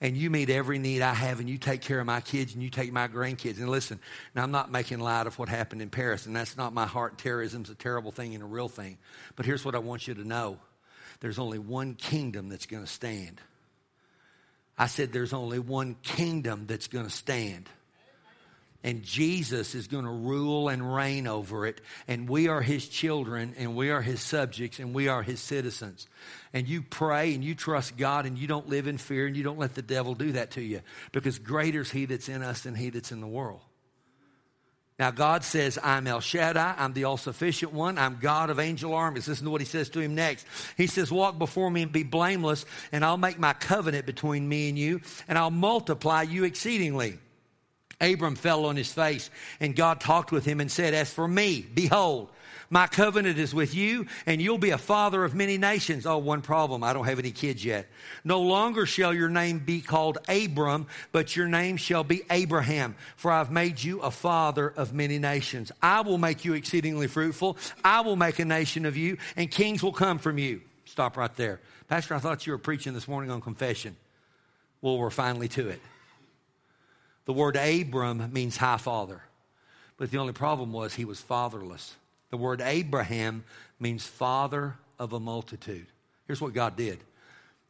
And 0.00 0.16
you 0.16 0.28
meet 0.30 0.50
every 0.50 0.78
need 0.78 1.02
I 1.02 1.14
have, 1.14 1.40
and 1.40 1.48
you 1.48 1.56
take 1.56 1.80
care 1.80 1.98
of 1.98 2.04
my 2.04 2.20
kids, 2.20 2.52
and 2.52 2.62
you 2.62 2.68
take 2.68 2.92
my 2.92 3.08
grandkids. 3.08 3.58
And 3.58 3.70
listen, 3.70 3.98
now 4.34 4.42
I'm 4.42 4.50
not 4.50 4.70
making 4.70 4.98
light 4.98 5.26
of 5.26 5.38
what 5.38 5.48
happened 5.48 5.80
in 5.80 5.88
Paris, 5.88 6.26
and 6.26 6.34
that's 6.34 6.58
not 6.58 6.74
my 6.74 6.84
heart. 6.84 7.16
Terrorism's 7.16 7.70
a 7.70 7.74
terrible 7.74 8.10
thing 8.10 8.34
and 8.34 8.42
a 8.42 8.46
real 8.46 8.68
thing. 8.68 8.98
But 9.36 9.46
here's 9.46 9.64
what 9.64 9.74
I 9.74 9.78
want 9.78 10.06
you 10.06 10.14
to 10.14 10.24
know 10.24 10.58
there's 11.20 11.38
only 11.38 11.58
one 11.58 11.94
kingdom 11.94 12.48
that's 12.48 12.66
going 12.66 12.82
to 12.82 12.90
stand. 12.90 13.40
I 14.76 14.86
said 14.86 15.12
there's 15.12 15.32
only 15.32 15.58
one 15.58 15.96
kingdom 16.02 16.66
that's 16.66 16.88
going 16.88 17.04
to 17.04 17.10
stand. 17.10 17.68
And 18.82 19.02
Jesus 19.02 19.74
is 19.74 19.86
going 19.86 20.04
to 20.04 20.10
rule 20.10 20.68
and 20.68 20.94
reign 20.94 21.26
over 21.26 21.66
it. 21.66 21.80
And 22.06 22.28
we 22.28 22.48
are 22.48 22.60
his 22.60 22.86
children, 22.86 23.54
and 23.56 23.74
we 23.74 23.90
are 23.90 24.02
his 24.02 24.20
subjects, 24.20 24.78
and 24.78 24.92
we 24.92 25.08
are 25.08 25.22
his 25.22 25.40
citizens. 25.40 26.06
And 26.52 26.68
you 26.68 26.82
pray 26.82 27.34
and 27.34 27.42
you 27.42 27.54
trust 27.54 27.96
God, 27.96 28.26
and 28.26 28.36
you 28.36 28.46
don't 28.46 28.68
live 28.68 28.86
in 28.86 28.98
fear, 28.98 29.26
and 29.26 29.34
you 29.34 29.42
don't 29.42 29.58
let 29.58 29.74
the 29.74 29.80
devil 29.80 30.14
do 30.14 30.32
that 30.32 30.50
to 30.52 30.60
you. 30.60 30.82
Because 31.12 31.38
greater 31.38 31.80
is 31.80 31.90
he 31.90 32.04
that's 32.04 32.28
in 32.28 32.42
us 32.42 32.60
than 32.60 32.74
he 32.74 32.90
that's 32.90 33.10
in 33.10 33.22
the 33.22 33.26
world. 33.26 33.62
Now, 34.98 35.10
God 35.10 35.42
says, 35.42 35.76
I'm 35.82 36.06
El 36.06 36.20
Shaddai. 36.20 36.76
I'm 36.78 36.92
the 36.92 37.04
all 37.04 37.16
sufficient 37.16 37.72
one. 37.72 37.98
I'm 37.98 38.18
God 38.20 38.48
of 38.48 38.60
angel 38.60 38.94
armies. 38.94 39.26
Listen 39.26 39.46
to 39.46 39.50
what 39.50 39.60
he 39.60 39.66
says 39.66 39.88
to 39.90 40.00
him 40.00 40.14
next. 40.14 40.46
He 40.76 40.86
says, 40.86 41.10
Walk 41.10 41.36
before 41.36 41.68
me 41.70 41.82
and 41.82 41.90
be 41.90 42.04
blameless, 42.04 42.64
and 42.92 43.04
I'll 43.04 43.16
make 43.16 43.38
my 43.38 43.54
covenant 43.54 44.06
between 44.06 44.48
me 44.48 44.68
and 44.68 44.78
you, 44.78 45.00
and 45.26 45.36
I'll 45.36 45.50
multiply 45.50 46.22
you 46.22 46.44
exceedingly. 46.44 47.18
Abram 48.00 48.36
fell 48.36 48.66
on 48.66 48.76
his 48.76 48.92
face, 48.92 49.30
and 49.58 49.74
God 49.74 50.00
talked 50.00 50.30
with 50.30 50.44
him 50.44 50.60
and 50.60 50.70
said, 50.70 50.94
As 50.94 51.12
for 51.12 51.26
me, 51.26 51.62
behold, 51.62 52.28
my 52.74 52.88
covenant 52.88 53.38
is 53.38 53.54
with 53.54 53.72
you, 53.72 54.04
and 54.26 54.42
you'll 54.42 54.58
be 54.58 54.70
a 54.70 54.78
father 54.78 55.22
of 55.22 55.32
many 55.32 55.56
nations. 55.56 56.06
Oh, 56.06 56.18
one 56.18 56.42
problem. 56.42 56.82
I 56.82 56.92
don't 56.92 57.04
have 57.04 57.20
any 57.20 57.30
kids 57.30 57.64
yet. 57.64 57.86
No 58.24 58.40
longer 58.40 58.84
shall 58.84 59.14
your 59.14 59.28
name 59.28 59.60
be 59.60 59.80
called 59.80 60.18
Abram, 60.28 60.88
but 61.12 61.36
your 61.36 61.46
name 61.46 61.76
shall 61.76 62.02
be 62.02 62.24
Abraham, 62.30 62.96
for 63.14 63.30
I've 63.30 63.52
made 63.52 63.80
you 63.80 64.00
a 64.00 64.10
father 64.10 64.70
of 64.76 64.92
many 64.92 65.20
nations. 65.20 65.70
I 65.80 66.00
will 66.00 66.18
make 66.18 66.44
you 66.44 66.54
exceedingly 66.54 67.06
fruitful. 67.06 67.58
I 67.84 68.00
will 68.00 68.16
make 68.16 68.40
a 68.40 68.44
nation 68.44 68.86
of 68.86 68.96
you, 68.96 69.18
and 69.36 69.48
kings 69.48 69.80
will 69.80 69.92
come 69.92 70.18
from 70.18 70.36
you. 70.36 70.60
Stop 70.84 71.16
right 71.16 71.34
there. 71.36 71.60
Pastor, 71.86 72.16
I 72.16 72.18
thought 72.18 72.44
you 72.44 72.54
were 72.54 72.58
preaching 72.58 72.92
this 72.92 73.06
morning 73.06 73.30
on 73.30 73.40
confession. 73.40 73.94
Well, 74.82 74.98
we're 74.98 75.10
finally 75.10 75.46
to 75.50 75.68
it. 75.68 75.80
The 77.26 77.34
word 77.34 77.54
Abram 77.54 78.32
means 78.32 78.56
high 78.56 78.78
father. 78.78 79.22
But 79.96 80.10
the 80.10 80.18
only 80.18 80.32
problem 80.32 80.72
was 80.72 80.92
he 80.92 81.04
was 81.04 81.20
fatherless. 81.20 81.94
The 82.34 82.38
word 82.38 82.60
Abraham 82.60 83.44
means 83.78 84.04
father 84.04 84.74
of 84.98 85.12
a 85.12 85.20
multitude. 85.20 85.86
Here's 86.26 86.40
what 86.40 86.52
God 86.52 86.74
did 86.74 86.98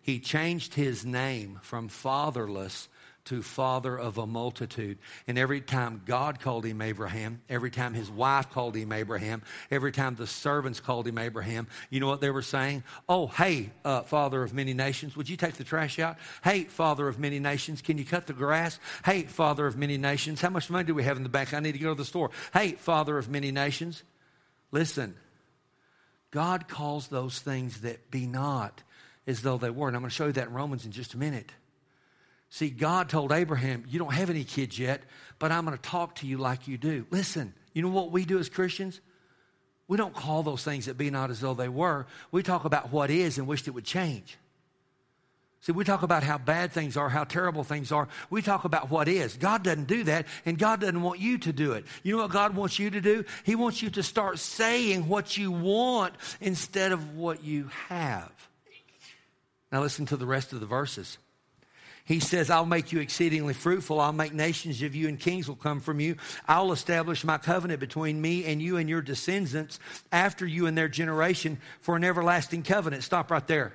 He 0.01 0.21
changed 0.21 0.73
his 0.73 1.05
name 1.05 1.61
from 1.63 1.89
fatherless 1.89 2.89
to 3.27 3.43
father 3.43 3.95
of 3.99 4.17
a 4.17 4.27
multitude. 4.27 4.97
And 5.27 5.37
every 5.37 5.61
time 5.61 6.01
God 6.07 6.41
called 6.41 6.65
him 6.65 6.81
Abraham, 6.81 7.43
every 7.51 7.71
time 7.71 7.93
his 7.93 8.11
wife 8.11 8.51
called 8.53 8.75
him 8.75 8.91
Abraham, 8.91 9.43
every 9.71 9.93
time 9.93 10.15
the 10.15 10.27
servants 10.27 10.81
called 10.81 11.07
him 11.07 11.19
Abraham, 11.19 11.67
you 11.91 12.01
know 12.01 12.07
what 12.07 12.23
they 12.23 12.31
were 12.31 12.41
saying? 12.41 12.85
Oh, 13.07 13.27
hey, 13.27 13.69
uh, 13.85 14.01
father 14.01 14.43
of 14.43 14.55
many 14.55 14.73
nations, 14.73 15.15
would 15.15 15.29
you 15.29 15.37
take 15.37 15.57
the 15.57 15.65
trash 15.65 15.99
out? 15.99 16.17
Hey, 16.43 16.65
father 16.65 17.07
of 17.07 17.19
many 17.19 17.39
nations, 17.39 17.83
can 17.83 17.99
you 17.99 18.07
cut 18.07 18.27
the 18.27 18.33
grass? 18.33 18.79
Hey, 19.05 19.25
father 19.25 19.67
of 19.67 19.77
many 19.77 19.99
nations, 19.99 20.41
how 20.41 20.49
much 20.49 20.71
money 20.71 20.85
do 20.85 20.95
we 20.95 21.03
have 21.05 21.19
in 21.19 21.23
the 21.23 21.29
bank? 21.29 21.53
I 21.53 21.61
need 21.61 21.73
to 21.73 21.79
go 21.79 21.91
to 21.91 21.95
the 21.95 22.07
store. 22.07 22.31
Hey, 22.55 22.73
father 22.73 23.19
of 23.19 23.29
many 23.29 23.53
nations. 23.53 24.03
Listen, 24.75 25.15
God 26.33 26.67
calls 26.67 27.07
those 27.07 27.39
things 27.39 27.83
that 27.83 28.11
be 28.11 28.27
not 28.27 28.83
as 29.25 29.41
though 29.41 29.57
they 29.57 29.71
were. 29.71 29.87
And 29.87 29.97
I'm 29.97 30.03
going 30.03 30.11
to 30.11 30.15
show 30.15 30.27
you 30.27 30.33
that 30.33 30.49
in 30.49 30.53
Romans 30.53 30.85
in 30.85 30.91
just 30.91 31.15
a 31.15 31.17
minute. 31.17 31.53
See, 32.51 32.71
God 32.71 33.09
told 33.09 33.31
Abraham, 33.31 33.85
You 33.89 34.01
don't 34.01 34.13
have 34.13 34.31
any 34.31 34.43
kids 34.43 34.77
yet, 34.77 35.05
but 35.39 35.53
I'm 35.53 35.65
going 35.65 35.79
to 35.79 35.83
talk 35.83 36.17
to 36.17 36.27
you 36.27 36.39
like 36.39 36.67
you 36.67 36.77
do. 36.77 37.07
Listen, 37.13 37.55
you 37.73 37.83
know 37.83 37.89
what 37.89 38.11
we 38.11 38.25
do 38.25 38.41
as 38.41 38.49
Christians? 38.49 39.01
We 39.87 39.97
don't 39.97 40.13
call 40.13 40.43
those 40.43 40.65
things 40.65 40.87
that 40.87 40.99
be 40.99 41.09
not 41.09 41.31
as 41.31 41.39
though 41.39 41.55
they 41.55 41.69
were. 41.69 42.09
We 42.33 42.43
talk 42.43 42.65
about 42.65 42.91
what 42.91 43.11
is 43.11 43.39
and 43.39 43.47
wish 43.47 43.69
it 43.69 43.71
would 43.71 43.85
change. 43.85 44.39
See, 45.65 45.73
we 45.73 45.83
talk 45.83 46.03
about 46.03 46.23
how 46.23 46.37
bad 46.37 46.73
things 46.73 46.95
are, 46.99 47.09
how 47.09 47.25
terrible 47.25 47.65
things 47.65 47.91
are. 47.91 48.07
We 48.29 48.43
talk 48.43 48.67
about 48.67 48.91
what 48.91 49.09
is. 49.09 49.39
God 49.39 49.63
doesn't 49.63 49.87
do 49.87 50.05
that, 50.05 50.27
and 50.45 50.59
God 50.59 50.83
doesn't 50.83 51.01
want 51.01 51.21
you 51.21 51.39
to 51.39 51.55
do 51.55 51.73
it. 51.73 51.87
You 52.03 52.15
know 52.15 52.23
what 52.23 52.33
God 52.33 52.55
wants 52.55 52.79
you 52.79 52.91
to 52.91 53.01
do? 53.01 53.25
He 53.45 53.55
wants 53.55 53.81
you 53.81 53.89
to 53.89 54.03
start 54.03 54.39
saying 54.39 55.09
what 55.09 55.39
you 55.39 55.51
want 55.51 56.17
instead 56.43 56.93
of 56.93 57.17
what 57.17 57.43
you 57.43 57.71
have. 57.89 58.31
Now, 59.73 59.81
listen 59.81 60.05
to 60.07 60.19
the 60.19 60.27
rest 60.27 60.53
of 60.53 60.61
the 60.61 60.67
verses. 60.67 61.17
He 62.05 62.21
says, 62.21 62.51
I'll 62.51 62.67
make 62.67 62.93
you 62.93 63.01
exceedingly 63.01 63.55
fruitful. 63.55 64.03
I'll 64.03 64.13
make 64.13 64.35
nations 64.35 64.83
of 64.83 64.95
you, 64.95 65.09
and 65.09 65.19
kings 65.19 65.49
will 65.49 65.57
come 65.57 65.81
from 65.81 65.99
you. 65.99 66.17
I'll 66.47 66.73
establish 66.73 67.25
my 67.25 67.39
covenant 67.39 67.81
between 67.81 68.21
me 68.21 68.45
and 68.45 68.61
you 68.61 68.77
and 68.77 68.87
your 68.87 69.01
descendants 69.01 69.81
after 70.13 70.47
you 70.47 70.67
and 70.67 70.77
their 70.77 70.89
generation 70.89 71.59
for 71.81 71.97
an 71.97 72.05
everlasting 72.05 72.65
covenant. 72.65 73.03
Stop 73.03 73.31
right 73.31 73.47
there. 73.47 73.73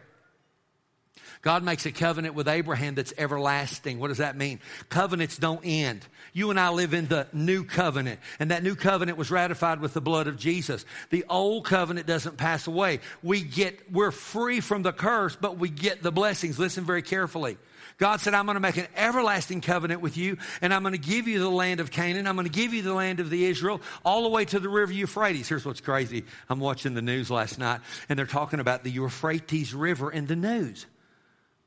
God 1.41 1.63
makes 1.63 1.85
a 1.85 1.91
covenant 1.91 2.35
with 2.35 2.47
Abraham 2.47 2.95
that's 2.95 3.13
everlasting. 3.17 3.99
What 3.99 4.09
does 4.09 4.17
that 4.17 4.37
mean? 4.37 4.59
Covenants 4.89 5.37
don't 5.37 5.61
end. 5.63 6.05
You 6.33 6.49
and 6.51 6.59
I 6.59 6.69
live 6.69 6.93
in 6.93 7.07
the 7.07 7.27
new 7.33 7.63
covenant, 7.63 8.19
and 8.39 8.51
that 8.51 8.63
new 8.63 8.75
covenant 8.75 9.17
was 9.17 9.31
ratified 9.31 9.79
with 9.79 9.93
the 9.93 10.01
blood 10.01 10.27
of 10.27 10.37
Jesus. 10.37 10.85
The 11.09 11.25
old 11.29 11.65
covenant 11.65 12.07
doesn't 12.07 12.37
pass 12.37 12.67
away. 12.67 12.99
We 13.23 13.41
get, 13.41 13.91
we're 13.91 14.11
free 14.11 14.59
from 14.59 14.83
the 14.83 14.93
curse, 14.93 15.35
but 15.35 15.57
we 15.57 15.69
get 15.69 16.03
the 16.03 16.11
blessings. 16.11 16.59
Listen 16.59 16.85
very 16.85 17.01
carefully. 17.01 17.57
God 17.97 18.21
said, 18.21 18.33
I'm 18.33 18.45
going 18.45 18.55
to 18.55 18.61
make 18.61 18.77
an 18.77 18.87
everlasting 18.95 19.59
covenant 19.59 19.99
with 19.99 20.15
you, 20.15 20.37
and 20.61 20.73
I'm 20.73 20.83
going 20.83 20.93
to 20.93 20.97
give 20.97 21.27
you 21.27 21.39
the 21.39 21.49
land 21.49 21.81
of 21.81 21.91
Canaan. 21.91 22.27
I'm 22.27 22.35
going 22.35 22.47
to 22.47 22.51
give 22.51 22.73
you 22.73 22.81
the 22.81 22.93
land 22.93 23.19
of 23.19 23.29
the 23.29 23.45
Israel, 23.45 23.81
all 24.05 24.23
the 24.23 24.29
way 24.29 24.45
to 24.45 24.59
the 24.59 24.69
river 24.69 24.93
Euphrates. 24.93 25.49
Here's 25.49 25.65
what's 25.65 25.81
crazy. 25.81 26.23
I'm 26.49 26.61
watching 26.61 26.93
the 26.93 27.01
news 27.01 27.29
last 27.29 27.59
night, 27.59 27.81
and 28.07 28.17
they're 28.17 28.25
talking 28.25 28.61
about 28.61 28.83
the 28.83 28.91
Euphrates 28.91 29.73
River 29.73 30.09
in 30.11 30.27
the 30.27 30.37
news. 30.37 30.85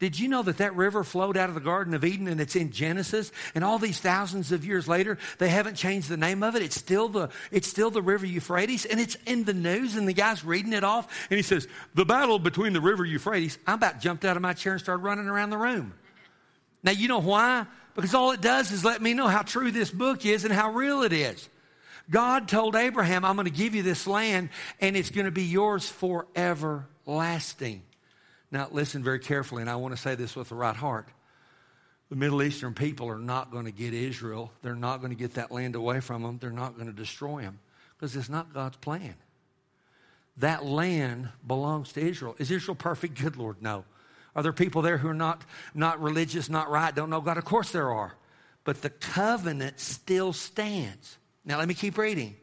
Did 0.03 0.19
you 0.19 0.27
know 0.27 0.43
that 0.43 0.57
that 0.57 0.75
river 0.75 1.05
flowed 1.05 1.37
out 1.37 1.49
of 1.49 1.55
the 1.55 1.61
Garden 1.61 1.95
of 1.95 2.05
Eden 2.05 2.27
and 2.27 2.41
it's 2.41 2.57
in 2.57 2.73
Genesis? 2.73 3.31
And 3.55 3.62
all 3.62 3.79
these 3.79 4.01
thousands 4.01 4.51
of 4.51 4.65
years 4.65 4.88
later, 4.88 5.17
they 5.38 5.49
haven't 5.49 5.77
changed 5.77 6.09
the 6.09 6.17
name 6.17 6.43
of 6.43 6.57
it. 6.57 6.62
It's 6.62 6.75
still 6.75 7.09
the, 7.09 7.29
it's 7.53 7.69
still 7.69 7.88
the 7.88 8.03
river 8.03 8.27
Euphrates 8.27 8.85
and 8.85 8.99
it's 8.99 9.15
in 9.27 9.45
the 9.45 9.55
news 9.55 9.95
and 9.95 10.09
the 10.09 10.12
guy's 10.12 10.45
reading 10.45 10.73
it 10.73 10.83
off 10.83 11.07
and 11.31 11.37
he 11.37 11.43
says, 11.45 11.69
the 11.95 12.05
battle 12.05 12.41
between 12.41 12.73
the 12.73 12.81
river 12.81 13.05
Euphrates, 13.05 13.59
I 13.65 13.75
about 13.75 14.01
jumped 14.01 14.25
out 14.25 14.35
of 14.35 14.43
my 14.43 14.55
chair 14.55 14.73
and 14.73 14.83
started 14.83 15.05
running 15.05 15.29
around 15.29 15.51
the 15.51 15.57
room. 15.57 15.95
Now, 16.83 16.91
you 16.91 17.07
know 17.07 17.21
why? 17.21 17.67
Because 17.95 18.12
all 18.12 18.33
it 18.33 18.41
does 18.41 18.73
is 18.73 18.85
let 18.85 19.01
me 19.01 19.15
know 19.15 19.29
how 19.29 19.43
true 19.43 19.71
this 19.71 19.93
book 19.93 20.27
is 20.27 20.45
and 20.45 20.53
how 20.53 20.73
real 20.73 21.03
it 21.03 21.12
is. 21.12 21.49
God 22.11 22.49
told 22.49 22.75
Abraham, 22.75 23.25
I'm 23.25 23.37
going 23.37 23.45
to 23.45 23.53
give 23.53 23.77
you 23.77 23.85
this 23.85 24.09
land 24.09 24.49
and 24.81 24.97
it's 24.97 25.11
going 25.11 25.27
to 25.27 25.31
be 25.31 25.45
yours 25.45 25.88
forever 25.88 26.88
lasting. 27.07 27.85
Now, 28.53 28.69
listen 28.71 29.03
very 29.03 29.19
carefully, 29.19 29.62
and 29.62 29.71
I 29.71 29.77
want 29.77 29.97
to 29.97 30.01
say 30.01 30.15
this 30.15 30.37
with 30.37 30.51
the 30.51 30.55
right 30.55 30.77
heart. 30.77 31.09
The 32.11 32.17
Middle 32.17 32.43
Eastern 32.43 32.75
people 32.75 33.09
are 33.09 33.19
not 33.19 33.51
going 33.51 33.65
to 33.65 33.73
get 33.73 33.95
Israel. 33.95 34.53
They're 34.61 34.77
not 34.77 34.99
going 34.99 35.11
to 35.11 35.19
get 35.19 35.35
that 35.35 35.51
land 35.51 35.75
away 35.75 36.01
from 36.01 36.23
them. 36.23 36.37
They're 36.38 36.51
not 36.51 36.75
going 36.75 36.87
to 36.87 36.93
destroy 36.93 37.41
them 37.41 37.59
because 37.97 38.15
it's 38.15 38.29
not 38.29 38.53
God's 38.53 38.77
plan. 38.77 39.15
That 40.37 40.67
land 40.67 41.31
belongs 41.47 41.95
to 41.95 42.07
Israel. 42.07 42.37
Is 42.38 42.51
Israel 42.51 42.75
perfect? 42.75 43.19
Good 43.21 43.38
Lord, 43.38 43.62
no. 43.62 43.85
Are 44.37 44.43
there 44.43 44.53
people 44.53 44.83
there 44.83 44.99
who 44.99 45.09
are 45.09 45.15
not, 45.15 45.43
not 45.75 46.03
religious, 46.03 46.51
not 46.51 46.71
right, 46.71 46.95
don't 46.95 47.09
know 47.09 47.23
God? 47.23 47.38
Of 47.38 47.47
course 47.47 47.73
there 47.73 47.91
are. 47.91 48.15
But 48.65 48.83
the 48.83 48.91
covenant 48.91 49.81
still 49.81 50.35
stands. 50.35 51.17
Now 51.47 51.59
let 51.59 51.69
me 51.69 51.75
keep 51.75 51.97
reading. 51.97 52.37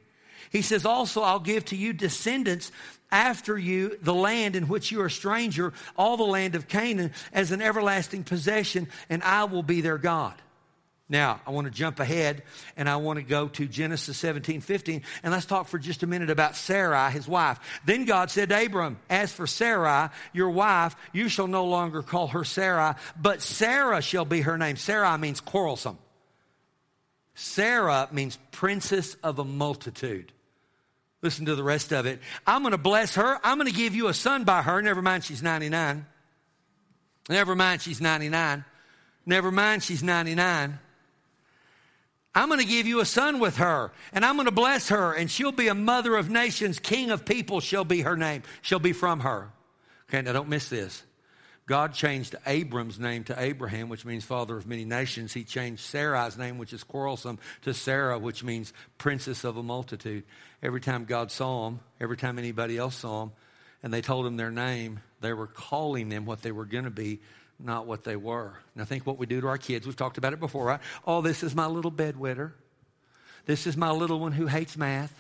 He 0.52 0.62
says, 0.62 0.86
Also, 0.86 1.22
I'll 1.22 1.40
give 1.40 1.66
to 1.66 1.76
you 1.76 1.94
descendants 1.94 2.72
after 3.12 3.58
you 3.58 3.98
the 4.02 4.14
land 4.14 4.56
in 4.56 4.68
which 4.68 4.92
you 4.92 5.02
are 5.02 5.08
a 5.08 5.12
stranger, 5.12 5.74
all 5.98 6.18
the 6.18 6.24
land 6.24 6.56
of 6.56 6.68
Canaan, 6.68 7.12
as 7.34 7.52
an 7.52 7.62
everlasting 7.62 8.24
possession, 8.24 8.88
and 9.10 9.24
I 9.24 9.46
will 9.46 9.64
be 9.64 9.82
their 9.82 9.98
God. 9.98 10.36
Now, 11.12 11.42
I 11.48 11.50
want 11.50 11.66
to 11.66 11.72
jump 11.72 12.00
ahead 12.00 12.44
and 12.78 12.88
I 12.88 12.98
want 12.98 13.18
to 13.18 13.24
go 13.24 13.48
to 13.48 13.66
Genesis 13.66 14.16
17, 14.18 14.62
15, 14.62 15.02
and 15.24 15.34
let's 15.34 15.48
talk 15.48 15.68
for 15.68 15.80
just 15.80 16.04
a 16.04 16.08
minute 16.08 16.30
about 16.30 16.56
Sarai, 16.56 17.12
his 17.12 17.28
wife. 17.28 17.60
Then 17.84 18.06
God 18.06 18.30
said 18.30 18.50
to 18.50 18.66
Abram, 18.66 19.00
As 19.10 19.32
for 19.34 19.48
Sarai, 19.48 20.10
your 20.34 20.52
wife, 20.52 20.96
you 21.12 21.28
shall 21.28 21.48
no 21.48 21.66
longer 21.66 22.04
call 22.04 22.28
her 22.28 22.44
Sarai, 22.44 22.94
but 23.20 23.42
Sarah 23.42 24.04
shall 24.04 24.26
be 24.26 24.42
her 24.42 24.56
name. 24.56 24.76
Sarai 24.76 25.18
means 25.18 25.42
quarrelsome. 25.42 25.98
Sarah 27.42 28.10
means 28.12 28.38
princess 28.52 29.16
of 29.24 29.40
a 29.40 29.46
multitude. 29.46 30.34
Listen 31.22 31.46
to 31.46 31.56
the 31.56 31.64
rest 31.64 31.94
of 31.94 32.06
it. 32.06 32.20
I'm 32.46 32.64
going 32.64 32.74
to 32.74 32.78
bless 32.78 33.16
her. 33.16 33.40
I'm 33.46 33.58
going 33.58 33.72
to 33.72 33.76
give 33.76 33.96
you 33.96 34.10
a 34.10 34.14
son 34.14 34.44
by 34.44 34.62
her. 34.62 34.82
Never 34.82 35.02
mind, 35.02 35.24
she's 35.24 35.42
99. 35.42 36.06
Never 37.30 37.56
mind, 37.56 37.82
she's 37.82 38.02
99. 38.02 38.66
Never 39.26 39.52
mind, 39.54 39.84
she's 39.84 40.04
99. 40.04 40.80
I'm 42.36 42.48
going 42.50 42.60
to 42.60 42.66
give 42.66 42.88
you 42.88 43.00
a 43.00 43.06
son 43.06 43.40
with 43.40 43.56
her, 43.56 43.94
and 44.12 44.26
I'm 44.26 44.36
going 44.36 44.46
to 44.46 44.52
bless 44.52 44.90
her, 44.90 45.14
and 45.14 45.32
she'll 45.32 45.54
be 45.54 45.70
a 45.70 45.76
mother 45.76 46.18
of 46.18 46.30
nations, 46.30 46.78
king 46.78 47.10
of 47.10 47.24
people 47.24 47.62
shall 47.62 47.86
be 47.86 48.02
her 48.02 48.18
name. 48.18 48.44
She'll 48.62 48.80
be 48.80 48.94
from 48.94 49.22
her. 49.22 49.50
Okay, 50.10 50.22
now 50.22 50.34
don't 50.34 50.50
miss 50.50 50.68
this. 50.68 51.04
God 51.70 51.94
changed 51.94 52.36
Abram's 52.48 52.98
name 52.98 53.26
to 53.26 53.40
Abraham, 53.40 53.90
which 53.90 54.04
means 54.04 54.26
father 54.26 54.58
of 54.58 54.66
many 54.66 54.86
nations. 54.86 55.34
He 55.34 55.44
changed 55.44 55.84
Sarai's 55.84 56.36
name, 56.36 56.58
which 56.58 56.74
is 56.74 56.84
quarrelsome, 56.84 57.38
to 57.62 57.76
Sarah, 57.76 58.18
which 58.18 58.44
means 58.44 58.74
princess 58.98 59.44
of 59.44 59.56
a 59.56 59.62
multitude. 59.62 60.24
Every 60.64 60.82
time 60.82 61.06
God 61.06 61.30
saw 61.30 61.66
them, 61.66 61.80
every 62.02 62.18
time 62.18 62.40
anybody 62.40 62.76
else 62.76 62.96
saw 62.96 63.20
them, 63.20 63.34
and 63.84 63.94
they 63.94 64.02
told 64.02 64.26
him 64.26 64.36
their 64.36 64.50
name, 64.50 65.02
they 65.22 65.32
were 65.32 65.46
calling 65.46 66.10
them 66.10 66.26
what 66.26 66.42
they 66.42 66.52
were 66.52 66.66
going 66.66 66.86
to 66.86 66.90
be, 66.90 67.20
not 67.60 67.86
what 67.86 68.04
they 68.04 68.16
were. 68.16 68.58
Now, 68.74 68.86
think 68.86 69.06
what 69.06 69.20
we 69.20 69.28
do 69.28 69.40
to 69.40 69.48
our 69.48 69.60
kids. 69.60 69.86
We've 69.86 69.96
talked 69.96 70.18
about 70.18 70.34
it 70.34 70.40
before, 70.40 70.66
right? 70.66 70.80
Oh, 71.06 71.22
this 71.22 71.44
is 71.44 71.54
my 71.54 71.68
little 71.68 71.92
bedwetter. 71.92 72.54
This 73.46 73.68
is 73.68 73.78
my 73.78 73.92
little 73.92 74.20
one 74.20 74.32
who 74.32 74.48
hates 74.48 74.76
math. 74.76 75.14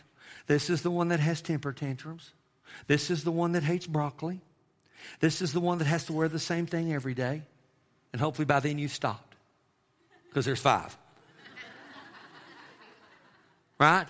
This 0.47 0.71
is 0.71 0.81
the 0.81 0.89
one 0.89 1.09
that 1.09 1.19
has 1.19 1.43
temper 1.43 1.73
tantrums. 1.73 2.31
This 2.87 3.11
is 3.11 3.23
the 3.23 3.31
one 3.31 3.51
that 3.51 3.61
hates 3.61 3.85
broccoli. 3.85 4.41
This 5.19 5.41
is 5.41 5.53
the 5.53 5.59
one 5.59 5.79
that 5.79 5.85
has 5.85 6.05
to 6.05 6.13
wear 6.13 6.27
the 6.27 6.39
same 6.39 6.65
thing 6.65 6.93
every 6.93 7.13
day. 7.13 7.41
And 8.11 8.21
hopefully 8.21 8.45
by 8.45 8.59
then 8.59 8.79
you've 8.79 8.91
stopped 8.91 9.35
because 10.27 10.45
there's 10.45 10.59
five. 10.59 10.97
right? 13.79 14.07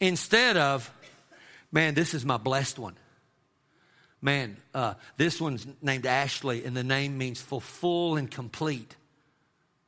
Instead 0.00 0.56
of, 0.56 0.90
man, 1.72 1.94
this 1.94 2.14
is 2.14 2.24
my 2.24 2.36
blessed 2.36 2.78
one. 2.78 2.96
Man, 4.20 4.56
uh, 4.74 4.94
this 5.16 5.40
one's 5.40 5.66
named 5.80 6.04
Ashley, 6.04 6.64
and 6.64 6.76
the 6.76 6.84
name 6.84 7.16
means 7.18 7.40
full, 7.40 7.60
full 7.60 8.16
and 8.16 8.30
complete. 8.30 8.96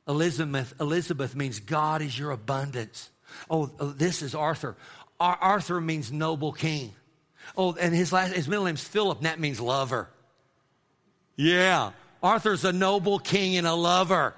Elizabeth, 0.07 0.73
Elizabeth 0.79 1.35
means 1.35 1.59
God 1.59 2.01
is 2.01 2.17
your 2.17 2.31
abundance. 2.31 3.09
Oh, 3.49 3.71
oh 3.79 3.91
this 3.91 4.21
is 4.21 4.33
Arthur. 4.33 4.77
Ar- 5.19 5.37
Arthur 5.39 5.81
means 5.81 6.11
noble 6.11 6.53
king. 6.53 6.93
Oh, 7.57 7.73
and 7.73 7.93
his 7.93 8.13
last 8.13 8.33
his 8.33 8.47
middle 8.47 8.65
name's 8.65 8.83
Philip, 8.83 9.17
and 9.17 9.25
that 9.25 9.39
means 9.39 9.59
lover. 9.59 10.09
Yeah. 11.35 11.91
Arthur's 12.23 12.65
a 12.65 12.71
noble 12.71 13.19
king 13.19 13.57
and 13.57 13.65
a 13.65 13.73
lover. 13.73 14.35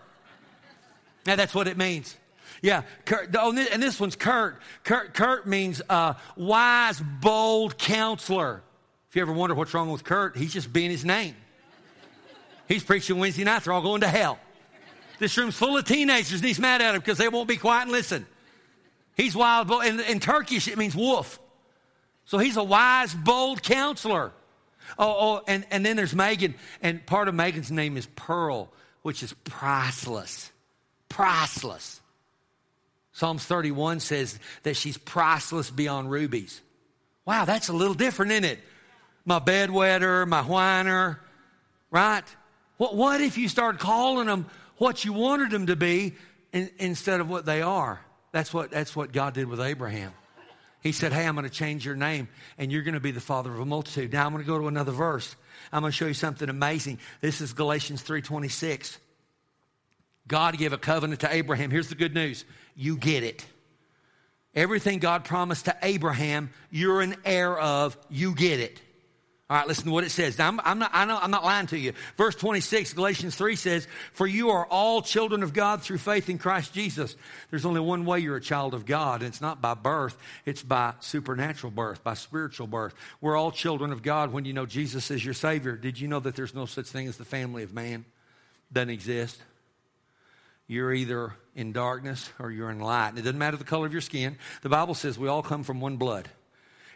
Now 1.26 1.36
that's 1.36 1.54
what 1.54 1.67
it 1.67 1.78
means. 1.78 2.15
Yeah, 2.62 2.84
Kurt, 3.04 3.36
oh, 3.38 3.52
and 3.52 3.84
this 3.84 3.99
one's 3.99 4.15
Kurt. 4.15 4.62
Kurt, 4.86 5.13
Kurt 5.13 5.45
means 5.45 5.82
uh, 5.89 6.13
wise, 6.38 7.02
bold 7.02 7.78
counselor. 7.78 8.62
If 9.10 9.17
you 9.17 9.21
ever 9.21 9.34
wonder 9.34 9.54
what's 9.54 9.73
wrong 9.73 9.91
with 9.91 10.06
Kurt, 10.06 10.38
he's 10.38 10.54
just 10.54 10.71
being 10.71 10.89
his 10.89 11.04
name. 11.04 11.36
He's 12.69 12.84
preaching 12.84 13.19
Wednesday 13.19 13.43
night, 13.43 13.63
they're 13.63 13.73
all 13.73 13.82
going 13.82 14.02
to 14.02 14.08
hell. 14.08 14.39
This 15.19 15.38
room's 15.38 15.56
full 15.56 15.78
of 15.78 15.84
teenagers, 15.84 16.39
and 16.39 16.43
he's 16.43 16.60
mad 16.60 16.82
at 16.82 16.93
them 16.93 17.02
because 17.02 17.17
they 17.17 17.28
won't 17.28 17.49
be 17.49 17.58
quiet 17.58 17.84
and 17.84 17.91
listen. 17.91 18.26
He's 19.15 19.36
wild, 19.36 19.67
bold. 19.67 19.84
In, 19.84 19.99
in 19.99 20.19
Turkish, 20.21 20.69
it 20.69 20.78
means 20.78 20.95
wolf. 20.95 21.39
So 22.25 22.38
he's 22.38 22.57
a 22.57 22.63
wise, 22.63 23.13
bold 23.13 23.62
counselor. 23.63 24.31
Oh, 24.97 25.15
oh 25.19 25.41
and, 25.47 25.65
and 25.71 25.86
then 25.86 25.95
there's 25.95 26.15
Megan, 26.15 26.55
and 26.81 27.05
part 27.05 27.27
of 27.27 27.36
Megan's 27.36 27.71
name 27.71 27.97
is 27.97 28.05
Pearl, 28.05 28.71
which 29.01 29.23
is 29.23 29.33
priceless. 29.43 30.51
Priceless. 31.09 32.01
Psalms 33.13 33.45
31 33.45 33.99
says 33.99 34.39
that 34.63 34.75
she's 34.75 34.97
priceless 34.97 35.69
beyond 35.69 36.09
rubies. 36.09 36.62
Wow, 37.25 37.45
that's 37.45 37.69
a 37.69 37.73
little 37.73 37.93
different, 37.93 38.31
isn't 38.31 38.45
it? 38.45 38.59
My 39.25 39.39
bedwetter, 39.39 40.27
my 40.27 40.41
whiner, 40.41 41.19
right? 41.91 42.23
What, 42.77 42.95
what 42.95 43.21
if 43.21 43.38
you 43.38 43.47
start 43.47 43.79
calling 43.79 44.27
them 44.27 44.47
what 44.77 45.05
you 45.05 45.13
wanted 45.13 45.51
them 45.51 45.67
to 45.67 45.75
be 45.75 46.15
in, 46.51 46.69
instead 46.79 47.21
of 47.21 47.29
what 47.29 47.45
they 47.45 47.62
are? 47.62 48.01
That's 48.31 48.53
what, 48.53 48.71
that's 48.71 48.95
what 48.95 49.13
God 49.13 49.36
did 49.36 49.47
with 49.47 49.62
Abraham. 49.62 50.12
He 50.84 50.91
said, 50.91 51.13
Hey, 51.13 51.26
I'm 51.26 51.36
going 51.36 51.48
to 51.48 51.50
change 51.50 51.86
your 51.86 51.96
name 51.96 52.28
and 52.58 52.72
you're 52.72 52.84
going 52.84 52.93
to 52.93 53.00
be 53.00 53.12
the 53.12 53.22
father 53.22 53.52
of 53.52 53.60
a 53.60 53.65
multitude. 53.65 54.12
Now 54.12 54.26
I'm 54.26 54.34
going 54.34 54.43
to 54.43 54.48
go 54.48 54.60
to 54.60 54.67
another 54.67 54.91
verse. 54.91 55.36
I'm 55.72 55.82
going 55.82 55.91
to 55.91 55.98
show 55.98 56.08
you 56.08 56.13
something 56.13 56.50
amazing. 56.50 57.00
This 57.22 57.39
is 57.41 57.54
Galatians 57.54 58.04
3:26. 58.04 58.98
God 60.28 60.58
gave 60.58 60.74
a 60.74 60.78
covenant 60.78 61.22
to 61.22 61.34
Abraham. 61.34 61.72
Here's 61.72 61.89
the 61.89 61.96
good 61.96 62.13
news. 62.13 62.46
You 62.76 62.98
get 62.98 63.24
it. 63.24 63.46
Everything 64.56 65.00
God 65.00 65.26
promised 65.26 65.65
to 65.65 65.76
Abraham, 65.82 66.52
you're 66.69 67.02
an 67.02 67.15
heir 67.26 67.58
of, 67.58 67.98
you 68.10 68.36
get 68.36 68.60
it. 68.60 68.80
All 69.53 69.59
right, 69.59 69.67
listen 69.67 69.85
to 69.85 69.91
what 69.91 70.03
it 70.03 70.09
says. 70.09 70.39
Now, 70.39 70.47
I'm, 70.47 70.59
I'm, 70.63 70.79
not, 70.79 70.89
I 70.95 71.05
know, 71.05 71.19
I'm 71.21 71.29
not 71.29 71.43
lying 71.43 71.67
to 71.67 71.77
you. 71.77 71.93
Verse 72.17 72.33
26, 72.33 72.93
Galatians 72.93 73.35
3 73.35 73.55
says, 73.55 73.87
For 74.13 74.25
you 74.25 74.49
are 74.49 74.65
all 74.65 75.03
children 75.03 75.43
of 75.43 75.53
God 75.53 75.83
through 75.83 75.99
faith 75.99 76.27
in 76.27 76.39
Christ 76.39 76.73
Jesus. 76.73 77.15
There's 77.51 77.63
only 77.63 77.79
one 77.79 78.03
way 78.03 78.17
you're 78.17 78.37
a 78.37 78.41
child 78.41 78.73
of 78.73 78.87
God, 78.87 79.21
and 79.21 79.27
it's 79.27 79.41
not 79.41 79.61
by 79.61 79.75
birth, 79.75 80.17
it's 80.47 80.63
by 80.63 80.95
supernatural 81.01 81.69
birth, 81.69 82.03
by 82.03 82.15
spiritual 82.15 82.65
birth. 82.65 82.95
We're 83.21 83.37
all 83.37 83.51
children 83.51 83.91
of 83.91 84.01
God 84.01 84.33
when 84.33 84.45
you 84.45 84.53
know 84.53 84.65
Jesus 84.65 85.11
is 85.11 85.23
your 85.23 85.35
Savior. 85.35 85.77
Did 85.77 85.99
you 85.99 86.07
know 86.07 86.19
that 86.21 86.35
there's 86.35 86.55
no 86.55 86.65
such 86.65 86.87
thing 86.87 87.07
as 87.07 87.17
the 87.17 87.23
family 87.23 87.61
of 87.61 87.75
man? 87.75 88.05
Doesn't 88.71 88.89
exist. 88.89 89.39
You're 90.65 90.95
either 90.95 91.35
in 91.55 91.73
darkness 91.73 92.27
or 92.39 92.49
you're 92.49 92.71
in 92.71 92.79
light. 92.79 93.09
And 93.09 93.19
it 93.19 93.21
doesn't 93.21 93.37
matter 93.37 93.57
the 93.57 93.65
color 93.65 93.85
of 93.85 93.91
your 93.91 94.01
skin. 94.01 94.35
The 94.63 94.69
Bible 94.69 94.95
says 94.95 95.19
we 95.19 95.27
all 95.27 95.43
come 95.43 95.61
from 95.61 95.79
one 95.79 95.97
blood. 95.97 96.27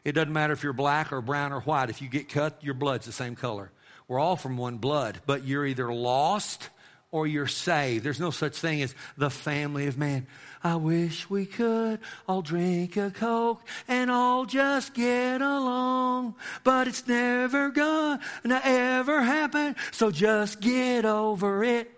It 0.03 0.13
doesn't 0.13 0.33
matter 0.33 0.53
if 0.53 0.63
you're 0.63 0.73
black 0.73 1.11
or 1.11 1.21
brown 1.21 1.51
or 1.51 1.61
white. 1.61 1.89
If 1.89 2.01
you 2.01 2.09
get 2.09 2.29
cut, 2.29 2.63
your 2.63 2.73
blood's 2.73 3.05
the 3.05 3.11
same 3.11 3.35
color. 3.35 3.71
We're 4.07 4.19
all 4.19 4.35
from 4.35 4.57
one 4.57 4.77
blood, 4.77 5.19
but 5.25 5.45
you're 5.45 5.65
either 5.65 5.91
lost 5.93 6.69
or 7.11 7.25
you're 7.25 7.47
saved. 7.47 8.03
There's 8.03 8.19
no 8.19 8.31
such 8.31 8.57
thing 8.57 8.81
as 8.81 8.93
the 9.17 9.29
family 9.29 9.87
of 9.87 9.97
man. 9.97 10.27
I 10.63 10.75
wish 10.75 11.29
we 11.29 11.45
could 11.45 11.99
all 12.27 12.41
drink 12.41 12.97
a 12.97 13.11
Coke 13.11 13.65
and 13.87 14.11
all 14.11 14.45
just 14.45 14.93
get 14.93 15.41
along, 15.41 16.35
but 16.63 16.87
it's 16.87 17.07
never 17.07 17.69
gonna 17.69 18.19
ever 18.63 19.21
happen, 19.21 19.75
so 19.91 20.11
just 20.11 20.59
get 20.59 21.05
over 21.05 21.63
it. 21.63 21.91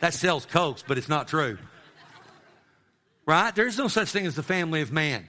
That 0.00 0.14
sells 0.14 0.46
Cokes, 0.46 0.84
but 0.86 0.96
it's 0.96 1.08
not 1.08 1.28
true. 1.28 1.58
Right? 3.26 3.54
There's 3.54 3.76
no 3.76 3.88
such 3.88 4.08
thing 4.08 4.26
as 4.26 4.36
the 4.36 4.42
family 4.42 4.80
of 4.80 4.92
man. 4.92 5.26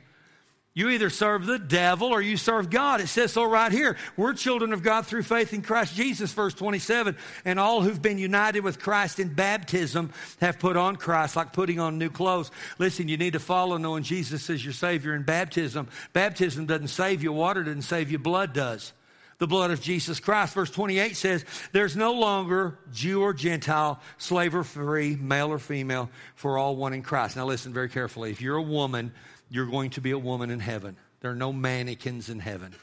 You 0.80 0.92
either 0.92 1.10
serve 1.10 1.46
the 1.46 1.60
devil 1.60 2.08
or 2.08 2.22
you 2.22 2.38
serve 2.38 2.70
God. 2.70 3.02
It 3.02 3.08
says 3.08 3.34
so 3.34 3.44
right 3.44 3.70
here. 3.70 3.98
We're 4.16 4.32
children 4.32 4.72
of 4.72 4.82
God 4.82 5.06
through 5.06 5.24
faith 5.24 5.54
in 5.54 5.62
Christ 5.62 5.94
Jesus, 5.94 6.32
verse 6.32 6.54
27. 6.54 7.18
And 7.44 7.60
all 7.60 7.82
who've 7.82 8.02
been 8.02 8.18
united 8.18 8.62
with 8.62 8.80
Christ 8.80 9.20
in 9.20 9.34
baptism 9.34 10.14
have 10.40 10.58
put 10.58 10.78
on 10.78 10.96
Christ, 10.96 11.36
like 11.36 11.52
putting 11.52 11.82
on 11.82 11.98
new 11.98 12.10
clothes. 12.10 12.50
Listen, 12.78 13.10
you 13.10 13.18
need 13.18 13.34
to 13.34 13.42
follow 13.42 13.76
knowing 13.76 14.04
Jesus 14.04 14.50
is 14.50 14.64
your 14.64 14.72
Savior 14.72 15.14
in 15.16 15.24
baptism. 15.24 15.90
Baptism 16.14 16.66
doesn't 16.66 16.88
save 16.88 17.24
you, 17.24 17.34
water 17.34 17.62
doesn't 17.62 17.82
save 17.82 18.10
you, 18.10 18.18
blood 18.18 18.54
does. 18.54 18.94
The 19.40 19.48
blood 19.48 19.72
of 19.72 19.82
Jesus 19.82 20.22
Christ. 20.22 20.54
Verse 20.54 20.72
28 20.72 21.18
says, 21.18 21.44
There's 21.74 21.98
no 21.98 22.14
longer 22.14 22.80
Jew 22.94 23.22
or 23.22 23.34
Gentile, 23.34 24.00
slave 24.18 24.56
or 24.56 24.64
free, 24.64 25.18
male 25.18 25.52
or 25.52 25.60
female, 25.60 26.10
for 26.36 26.58
all 26.58 26.78
one 26.78 26.94
in 26.94 27.02
Christ. 27.02 27.36
Now 27.36 27.46
listen 27.48 27.74
very 27.74 27.90
carefully. 27.90 28.32
If 28.32 28.40
you're 28.40 28.56
a 28.56 28.62
woman, 28.62 29.12
you're 29.50 29.66
going 29.66 29.92
to 29.92 30.02
be 30.02 30.12
a 30.12 30.18
woman 30.18 30.50
in 30.50 30.60
heaven. 30.60 30.96
There 31.22 31.32
are 31.32 31.36
no 31.36 31.52
mannequins 31.52 32.30
in 32.30 32.40
heaven. 32.40 32.74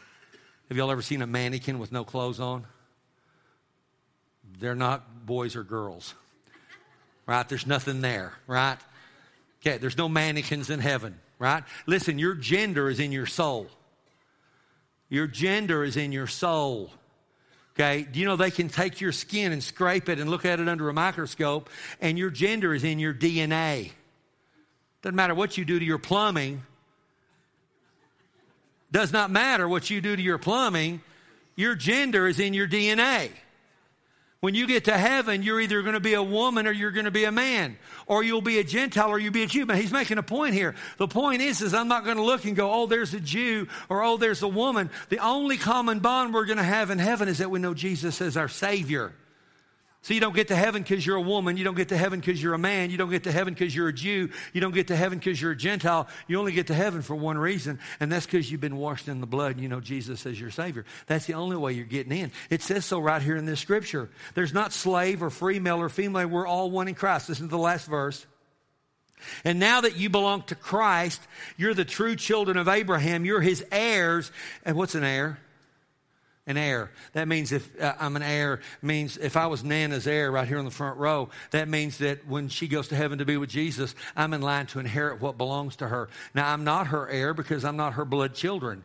Have 0.68 0.76
y'all 0.76 0.90
ever 0.90 1.02
seen 1.02 1.22
a 1.22 1.26
mannequin 1.26 1.79
with 1.79 1.92
no 1.92 2.05
clothes 2.05 2.40
on? 2.40 2.66
They're 4.59 4.74
not 4.74 5.26
boys 5.26 5.55
or 5.57 5.62
girls, 5.62 6.14
right? 7.26 7.48
There's 7.48 7.66
nothing 7.66 8.00
there, 8.00 8.33
right? 8.46 8.79
Okay, 9.61 9.79
there's 9.79 9.96
no 9.96 10.09
mannequins 10.09 10.70
in 10.70 10.81
heaven, 10.81 11.18
right? 11.38 11.62
Listen, 11.87 12.18
your 12.18 12.35
gender 12.35 12.88
is 12.88 13.00
in 13.00 13.12
your 13.12 13.26
soul. 13.26 13.68
Your 15.09 15.26
gender 15.26 15.85
is 15.85 15.96
in 15.96 16.12
your 16.12 16.26
soul. 16.26 16.90
Okay, 17.74 18.07
do 18.11 18.18
you 18.18 18.24
know 18.24 18.37
they 18.37 18.50
can 18.50 18.68
take 18.68 19.00
your 19.00 19.12
skin 19.12 19.52
and 19.52 19.62
scrape 19.62 20.09
it 20.09 20.18
and 20.18 20.31
look 20.31 20.44
at 20.46 20.61
it 20.61 20.68
under 20.68 20.88
a 20.88 20.94
microscope, 20.94 21.68
and 22.00 22.18
your 22.18 22.31
gender 22.31 22.74
is 22.74 22.85
in 22.85 22.98
your 22.98 23.12
DNA. 23.12 23.90
Doesn't 25.06 25.14
matter 25.14 25.36
what 25.36 25.56
you 25.56 25.64
do 25.64 25.78
to 25.78 25.84
your 25.84 25.98
plumbing. 25.98 26.64
Does 28.90 29.12
not 29.12 29.30
matter 29.30 29.68
what 29.68 29.88
you 29.88 30.00
do 30.00 30.16
to 30.16 30.20
your 30.20 30.36
plumbing. 30.36 31.00
Your 31.54 31.76
gender 31.76 32.26
is 32.26 32.40
in 32.40 32.54
your 32.54 32.66
DNA. 32.66 33.30
When 34.40 34.56
you 34.56 34.66
get 34.66 34.86
to 34.86 34.98
heaven, 34.98 35.44
you're 35.44 35.60
either 35.60 35.82
going 35.82 35.94
to 35.94 36.00
be 36.00 36.14
a 36.14 36.22
woman 36.24 36.66
or 36.66 36.72
you're 36.72 36.90
going 36.90 37.04
to 37.04 37.12
be 37.12 37.22
a 37.22 37.30
man, 37.30 37.78
or 38.08 38.24
you'll 38.24 38.42
be 38.42 38.58
a 38.58 38.64
Gentile 38.64 39.10
or 39.10 39.20
you'll 39.20 39.32
be 39.32 39.44
a 39.44 39.46
Jew. 39.46 39.64
But 39.64 39.76
he's 39.76 39.92
making 39.92 40.18
a 40.18 40.24
point 40.24 40.54
here. 40.54 40.74
The 40.96 41.06
point 41.06 41.40
is, 41.40 41.62
is 41.62 41.72
I'm 41.72 41.86
not 41.86 42.04
going 42.04 42.16
to 42.16 42.24
look 42.24 42.44
and 42.44 42.56
go, 42.56 42.72
oh, 42.72 42.86
there's 42.86 43.14
a 43.14 43.20
Jew 43.20 43.68
or 43.88 44.02
oh, 44.02 44.16
there's 44.16 44.42
a 44.42 44.48
woman. 44.48 44.90
The 45.08 45.20
only 45.20 45.56
common 45.56 46.00
bond 46.00 46.34
we're 46.34 46.46
going 46.46 46.58
to 46.58 46.64
have 46.64 46.90
in 46.90 46.98
heaven 46.98 47.28
is 47.28 47.38
that 47.38 47.48
we 47.48 47.60
know 47.60 47.74
Jesus 47.74 48.20
as 48.20 48.36
our 48.36 48.48
Savior. 48.48 49.12
So 50.06 50.14
you 50.14 50.20
don't 50.20 50.36
get 50.36 50.46
to 50.48 50.54
heaven 50.54 50.82
because 50.82 51.04
you're 51.04 51.16
a 51.16 51.20
woman. 51.20 51.56
You 51.56 51.64
don't 51.64 51.74
get 51.74 51.88
to 51.88 51.96
heaven 51.96 52.20
because 52.20 52.40
you're 52.40 52.54
a 52.54 52.58
man. 52.58 52.90
You 52.90 52.96
don't 52.96 53.10
get 53.10 53.24
to 53.24 53.32
heaven 53.32 53.54
because 53.54 53.74
you're 53.74 53.88
a 53.88 53.92
Jew. 53.92 54.30
You 54.52 54.60
don't 54.60 54.72
get 54.72 54.86
to 54.86 54.94
heaven 54.94 55.18
because 55.18 55.42
you're 55.42 55.50
a 55.50 55.56
Gentile. 55.56 56.06
You 56.28 56.38
only 56.38 56.52
get 56.52 56.68
to 56.68 56.74
heaven 56.74 57.02
for 57.02 57.16
one 57.16 57.36
reason, 57.36 57.80
and 57.98 58.12
that's 58.12 58.24
because 58.24 58.48
you've 58.48 58.60
been 58.60 58.76
washed 58.76 59.08
in 59.08 59.20
the 59.20 59.26
blood 59.26 59.54
and 59.54 59.60
you 59.60 59.68
know 59.68 59.80
Jesus 59.80 60.24
as 60.24 60.40
your 60.40 60.52
Savior. 60.52 60.84
That's 61.08 61.26
the 61.26 61.34
only 61.34 61.56
way 61.56 61.72
you're 61.72 61.86
getting 61.86 62.16
in. 62.16 62.30
It 62.50 62.62
says 62.62 62.84
so 62.84 63.00
right 63.00 63.20
here 63.20 63.36
in 63.36 63.46
this 63.46 63.58
scripture. 63.58 64.08
There's 64.34 64.54
not 64.54 64.72
slave 64.72 65.24
or 65.24 65.30
free, 65.30 65.58
male 65.58 65.80
or 65.80 65.88
female. 65.88 66.28
We're 66.28 66.46
all 66.46 66.70
one 66.70 66.86
in 66.86 66.94
Christ. 66.94 67.28
Listen 67.28 67.46
to 67.46 67.50
the 67.50 67.58
last 67.58 67.88
verse. 67.88 68.24
And 69.42 69.58
now 69.58 69.80
that 69.80 69.96
you 69.96 70.08
belong 70.08 70.42
to 70.42 70.54
Christ, 70.54 71.20
you're 71.56 71.74
the 71.74 71.84
true 71.84 72.14
children 72.14 72.56
of 72.58 72.68
Abraham. 72.68 73.24
You're 73.24 73.40
his 73.40 73.64
heirs. 73.72 74.30
And 74.64 74.76
what's 74.76 74.94
an 74.94 75.02
heir? 75.02 75.40
An 76.46 76.56
heir. 76.56 76.90
That 77.12 77.26
means 77.26 77.50
if 77.50 77.80
uh, 77.80 77.94
I'm 77.98 78.14
an 78.16 78.22
heir, 78.22 78.61
means 78.80 79.16
if 79.16 79.37
I 79.37 79.48
was 79.48 79.64
Nana's 79.64 80.06
heir 80.06 80.30
right 80.30 80.46
here 80.46 80.59
on 80.59 80.64
the 80.64 80.70
front 80.70 80.98
row, 80.98 81.30
that 81.50 81.68
means 81.68 81.98
that 81.98 82.26
when 82.26 82.48
she 82.48 82.68
goes 82.68 82.88
to 82.88 82.96
heaven 82.96 83.18
to 83.18 83.24
be 83.24 83.37
with 83.37 83.50
Jesus, 83.50 83.94
I'm 84.14 84.32
in 84.32 84.42
line 84.42 84.66
to 84.66 84.78
inherit 84.78 85.20
what 85.20 85.37
belongs 85.37 85.76
to 85.76 85.88
her. 85.88 86.09
Now, 86.35 86.52
I'm 86.52 86.64
not 86.64 86.88
her 86.88 87.09
heir 87.09 87.35
because 87.35 87.64
I'm 87.64 87.76
not 87.76 87.94
her 87.94 88.04
blood 88.04 88.35
children. 88.35 88.85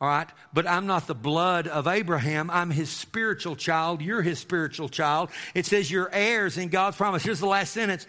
All 0.00 0.08
right? 0.08 0.28
But 0.52 0.68
I'm 0.68 0.86
not 0.86 1.06
the 1.06 1.14
blood 1.14 1.66
of 1.66 1.88
Abraham. 1.88 2.48
I'm 2.50 2.70
his 2.70 2.90
spiritual 2.90 3.56
child. 3.56 4.00
You're 4.00 4.22
his 4.22 4.38
spiritual 4.38 4.88
child. 4.88 5.30
It 5.54 5.66
says 5.66 5.90
you're 5.90 6.10
heirs 6.12 6.58
in 6.58 6.68
God's 6.68 6.96
promise. 6.96 7.24
Here's 7.24 7.40
the 7.40 7.46
last 7.46 7.72
sentence 7.72 8.06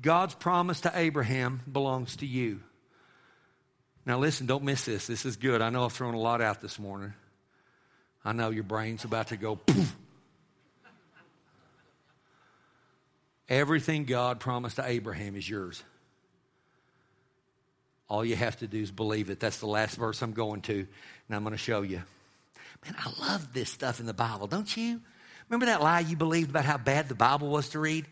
God's 0.00 0.34
promise 0.34 0.80
to 0.82 0.92
Abraham 0.94 1.62
belongs 1.70 2.16
to 2.16 2.26
you. 2.26 2.60
Now, 4.04 4.18
listen, 4.18 4.46
don't 4.46 4.64
miss 4.64 4.84
this. 4.84 5.06
This 5.06 5.24
is 5.24 5.36
good. 5.36 5.60
I 5.60 5.70
know 5.70 5.84
I've 5.84 5.92
thrown 5.92 6.14
a 6.14 6.20
lot 6.20 6.40
out 6.40 6.60
this 6.60 6.78
morning. 6.78 7.12
I 8.26 8.32
know 8.32 8.50
your 8.50 8.64
brain's 8.64 9.04
about 9.04 9.28
to 9.28 9.36
go 9.36 9.54
poof. 9.54 9.94
Everything 13.48 14.04
God 14.04 14.40
promised 14.40 14.76
to 14.76 14.84
Abraham 14.84 15.36
is 15.36 15.48
yours. 15.48 15.80
All 18.08 18.24
you 18.24 18.34
have 18.34 18.56
to 18.58 18.66
do 18.66 18.82
is 18.82 18.90
believe 18.90 19.30
it. 19.30 19.38
That's 19.38 19.58
the 19.58 19.68
last 19.68 19.94
verse 19.94 20.22
I'm 20.22 20.32
going 20.32 20.62
to, 20.62 20.74
and 20.74 21.36
I'm 21.36 21.44
going 21.44 21.52
to 21.52 21.58
show 21.58 21.82
you. 21.82 22.02
Man, 22.84 22.96
I 22.98 23.12
love 23.20 23.52
this 23.52 23.70
stuff 23.70 24.00
in 24.00 24.06
the 24.06 24.14
Bible, 24.14 24.48
don't 24.48 24.76
you? 24.76 25.00
Remember 25.48 25.66
that 25.66 25.80
lie 25.80 26.00
you 26.00 26.16
believed 26.16 26.50
about 26.50 26.64
how 26.64 26.78
bad 26.78 27.08
the 27.08 27.14
Bible 27.14 27.48
was 27.48 27.68
to 27.70 27.78
read? 27.78 28.06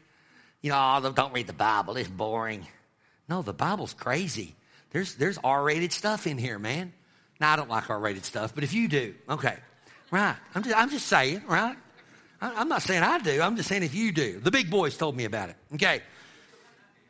You 0.63 0.71
know, 0.71 1.01
oh, 1.03 1.11
don't 1.11 1.35
read 1.35 1.49
the 1.49 1.53
Bible, 1.53 1.97
it's 1.97 2.09
boring. 2.09 2.65
No, 3.29 3.43
the 3.43 3.53
Bible's 3.53 3.95
crazy. 3.95 4.55
There's, 4.91 5.17
there's 5.17 5.39
R 5.43 5.65
rated 5.65 5.91
stuff 5.91 6.29
in 6.29 6.39
here, 6.39 6.61
man. 6.61 6.93
Now, 7.41 7.53
I 7.53 7.57
don't 7.57 7.69
like 7.69 7.91
R 7.91 7.99
rated 7.99 8.25
stuff, 8.25 8.55
but 8.55 8.63
if 8.63 8.73
you 8.73 8.87
do, 8.87 9.17
okay. 9.29 9.57
Right. 10.15 10.37
I'm 10.55 10.63
just, 10.63 10.77
I'm 10.77 10.91
just 10.91 11.09
saying, 11.09 11.43
right? 11.49 11.77
I'm 12.41 12.69
not 12.69 12.83
saying 12.83 13.03
I 13.03 13.19
do. 13.19 13.43
I'm 13.43 13.57
just 13.57 13.69
saying 13.69 13.83
if 13.83 13.97
you 13.97 14.13
do. 14.13 14.39
The 14.39 14.53
big 14.53 14.71
boys 14.71 14.97
told 14.97 15.17
me 15.17 15.25
about 15.25 15.49
it. 15.49 15.57
Okay. 15.75 16.03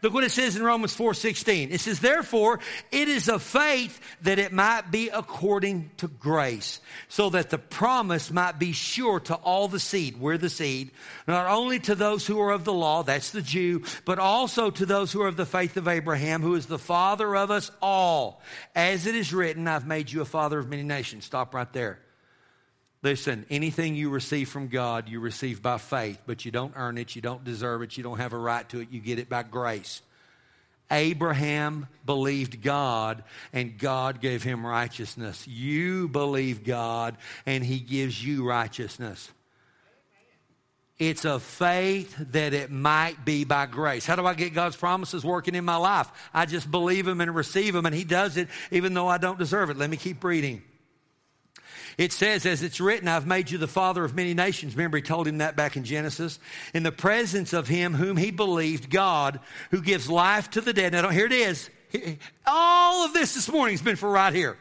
Look 0.00 0.14
what 0.14 0.24
it 0.24 0.30
says 0.30 0.56
in 0.56 0.62
Romans 0.62 0.96
4:16. 0.96 1.70
It 1.70 1.82
says, 1.82 2.00
"Therefore, 2.00 2.60
it 2.90 3.08
is 3.08 3.28
of 3.28 3.42
faith 3.42 4.00
that 4.22 4.38
it 4.38 4.54
might 4.54 4.90
be 4.90 5.10
according 5.10 5.90
to 5.98 6.08
grace, 6.08 6.80
so 7.08 7.28
that 7.28 7.50
the 7.50 7.58
promise 7.58 8.30
might 8.30 8.58
be 8.58 8.72
sure 8.72 9.20
to 9.20 9.34
all 9.34 9.68
the 9.68 9.80
seed, 9.80 10.16
we're 10.16 10.38
the 10.38 10.48
seed, 10.48 10.90
not 11.26 11.46
only 11.46 11.80
to 11.80 11.94
those 11.94 12.26
who 12.26 12.40
are 12.40 12.52
of 12.52 12.64
the 12.64 12.72
law, 12.72 13.02
that's 13.02 13.32
the 13.32 13.42
Jew, 13.42 13.82
but 14.06 14.18
also 14.18 14.70
to 14.70 14.86
those 14.86 15.12
who 15.12 15.20
are 15.20 15.28
of 15.28 15.36
the 15.36 15.44
faith 15.44 15.76
of 15.76 15.88
Abraham, 15.88 16.40
who 16.40 16.54
is 16.54 16.64
the 16.64 16.78
father 16.78 17.36
of 17.36 17.50
us 17.50 17.70
all. 17.82 18.40
As 18.74 19.06
it 19.06 19.14
is 19.14 19.34
written, 19.34 19.68
I've 19.68 19.86
made 19.86 20.10
you 20.10 20.22
a 20.22 20.26
father 20.26 20.58
of 20.58 20.70
many 20.70 20.84
nations." 20.84 21.26
Stop 21.26 21.52
right 21.54 21.70
there. 21.74 21.98
Listen, 23.04 23.44
anything 23.50 23.94
you 23.94 24.08
receive 24.08 24.48
from 24.48 24.68
God, 24.68 25.10
you 25.10 25.20
receive 25.20 25.60
by 25.60 25.76
faith, 25.76 26.18
but 26.24 26.46
you 26.46 26.50
don't 26.50 26.72
earn 26.74 26.96
it, 26.96 27.14
you 27.14 27.20
don't 27.20 27.44
deserve 27.44 27.82
it, 27.82 27.98
you 27.98 28.02
don't 28.02 28.16
have 28.16 28.32
a 28.32 28.38
right 28.38 28.66
to 28.70 28.80
it, 28.80 28.88
you 28.90 28.98
get 28.98 29.18
it 29.18 29.28
by 29.28 29.42
grace. 29.42 30.00
Abraham 30.90 31.86
believed 32.06 32.62
God 32.62 33.22
and 33.52 33.76
God 33.78 34.22
gave 34.22 34.42
him 34.42 34.64
righteousness. 34.64 35.46
You 35.46 36.08
believe 36.08 36.64
God 36.64 37.18
and 37.44 37.62
he 37.62 37.78
gives 37.78 38.24
you 38.24 38.48
righteousness. 38.48 39.30
It's 40.98 41.26
a 41.26 41.40
faith 41.40 42.16
that 42.32 42.54
it 42.54 42.70
might 42.70 43.22
be 43.22 43.44
by 43.44 43.66
grace. 43.66 44.06
How 44.06 44.16
do 44.16 44.24
I 44.24 44.32
get 44.32 44.54
God's 44.54 44.76
promises 44.76 45.24
working 45.24 45.54
in 45.54 45.64
my 45.64 45.76
life? 45.76 46.10
I 46.32 46.46
just 46.46 46.70
believe 46.70 47.08
Him 47.08 47.20
and 47.20 47.34
receive 47.34 47.74
Him, 47.74 47.84
and 47.84 47.92
He 47.94 48.04
does 48.04 48.36
it 48.36 48.46
even 48.70 48.94
though 48.94 49.08
I 49.08 49.18
don't 49.18 49.36
deserve 49.36 49.70
it. 49.70 49.76
Let 49.76 49.90
me 49.90 49.96
keep 49.96 50.22
reading. 50.22 50.62
It 51.96 52.12
says, 52.12 52.44
as 52.44 52.62
it's 52.62 52.80
written, 52.80 53.08
I've 53.08 53.26
made 53.26 53.50
you 53.50 53.58
the 53.58 53.68
father 53.68 54.04
of 54.04 54.14
many 54.14 54.34
nations. 54.34 54.74
Remember, 54.74 54.96
he 54.96 55.02
told 55.02 55.28
him 55.28 55.38
that 55.38 55.56
back 55.56 55.76
in 55.76 55.84
Genesis. 55.84 56.38
In 56.72 56.82
the 56.82 56.92
presence 56.92 57.52
of 57.52 57.68
him 57.68 57.94
whom 57.94 58.16
he 58.16 58.30
believed, 58.30 58.90
God, 58.90 59.40
who 59.70 59.80
gives 59.80 60.10
life 60.10 60.50
to 60.50 60.60
the 60.60 60.72
dead. 60.72 60.92
Now, 60.92 61.08
here 61.08 61.26
it 61.26 61.32
is. 61.32 61.70
All 62.46 63.04
of 63.04 63.12
this 63.12 63.34
this 63.34 63.48
morning 63.48 63.74
has 63.74 63.82
been 63.82 63.96
for 63.96 64.10
right 64.10 64.32
here. 64.32 64.56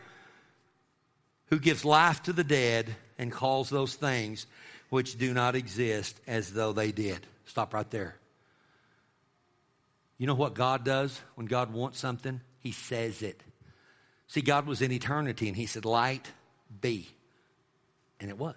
Who 1.48 1.60
gives 1.60 1.84
life 1.84 2.24
to 2.24 2.34
the 2.34 2.44
dead 2.44 2.96
and 3.18 3.32
calls 3.32 3.70
those 3.70 3.96
things 3.96 4.46
which 4.90 5.18
do 5.18 5.34
not 5.34 5.56
exist 5.56 6.20
as 6.28 6.54
though 6.54 6.74
they 6.74 6.92
did. 6.92 7.26
Stop 7.46 7.74
right 7.74 7.90
there. 7.90 8.16
You 10.20 10.28
know 10.28 10.36
what 10.36 10.54
God 10.54 10.86
does 10.86 11.20
when 11.36 11.48
God 11.48 11.74
wants 11.74 12.00
something? 12.00 12.42
He 12.60 12.72
says 12.72 13.22
it. 13.24 13.42
See, 14.28 14.42
God 14.42 14.68
was 14.68 14.82
in 14.82 14.92
eternity 14.92 15.48
and 15.48 15.58
He 15.58 15.66
said, 15.66 15.86
Light 15.86 16.32
be. 16.82 17.10
And 18.24 18.32
it 18.32 18.38
was. 18.38 18.56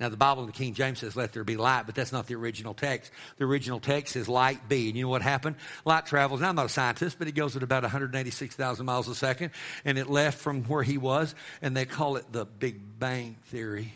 Now, 0.00 0.08
the 0.08 0.16
Bible 0.16 0.42
in 0.44 0.46
the 0.46 0.52
King 0.52 0.72
James 0.72 1.00
says, 1.00 1.14
let 1.14 1.32
there 1.32 1.44
be 1.44 1.56
light, 1.56 1.82
but 1.84 1.94
that's 1.94 2.10
not 2.10 2.26
the 2.26 2.36
original 2.36 2.72
text. 2.72 3.12
The 3.36 3.44
original 3.44 3.80
text 3.80 4.14
says, 4.14 4.28
light 4.28 4.66
be. 4.66 4.88
And 4.88 4.96
you 4.96 5.02
know 5.02 5.10
what 5.10 5.20
happened? 5.22 5.56
Light 5.84 6.06
travels, 6.06 6.40
now 6.40 6.48
I'm 6.48 6.54
not 6.54 6.66
a 6.66 6.70
scientist, 6.70 7.18
but 7.18 7.28
it 7.28 7.32
goes 7.32 7.54
at 7.54 7.62
about 7.62 7.82
186,000 7.82 8.86
miles 8.86 9.08
a 9.08 9.14
second, 9.14 9.50
and 9.84 9.98
it 9.98 10.08
left 10.08 10.38
from 10.38 10.64
where 10.64 10.82
he 10.82 10.96
was, 10.96 11.34
and 11.60 11.76
they 11.76 11.84
call 11.84 12.16
it 12.16 12.32
the 12.32 12.46
Big 12.46 12.80
Bang 12.98 13.36
Theory. 13.46 13.92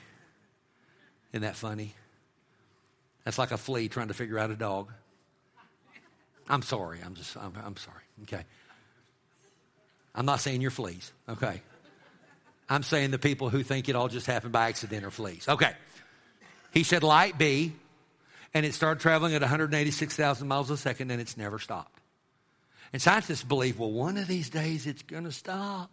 Isn't 1.33 1.43
that 1.43 1.57
funny? 1.57 1.95
That's 3.25 3.39
like 3.39 3.53
a 3.53 3.57
flea 3.57 3.89
trying 3.89 4.09
to 4.09 4.15
figure 4.15 4.39
out 4.39 4.51
a 4.51 4.57
dog. 4.57 4.93
I'm 6.51 6.63
sorry. 6.63 6.99
I'm 7.03 7.15
just, 7.15 7.37
I'm, 7.39 7.55
I'm 7.65 7.77
sorry. 7.77 8.03
Okay. 8.25 8.45
I'm 10.15 10.27
not 10.27 10.41
saying 10.41 10.61
you're 10.61 10.71
fleas. 10.71 11.13
Okay. 11.29 11.63
I'm 12.73 12.83
saying 12.83 13.11
the 13.11 13.18
people 13.18 13.51
who 13.51 13.62
think 13.62 13.89
it 13.89 13.97
all 13.97 14.09
just 14.09 14.27
happened 14.27 14.53
by 14.53 14.68
accident 14.68 15.05
or 15.05 15.11
fleas. 15.11 15.49
Okay. 15.49 15.73
He 16.73 16.85
said, 16.85 17.03
light 17.03 17.37
be, 17.37 17.73
and 18.55 18.64
it 18.64 18.75
started 18.75 19.01
traveling 19.01 19.35
at 19.35 19.43
186,000 19.43 20.49
miles 20.49 20.70
a 20.70 20.77
second, 20.77 21.11
and 21.11 21.20
it's 21.20 21.37
never 21.37 21.59
stopped. 21.59 22.01
And 22.93 23.01
scientists 23.01 23.43
believe, 23.43 23.79
well, 23.79 23.91
one 23.91 24.16
of 24.16 24.27
these 24.27 24.51
days 24.51 24.87
it's 24.87 25.03
going 25.03 25.25
to 25.25 25.33
stop, 25.33 25.91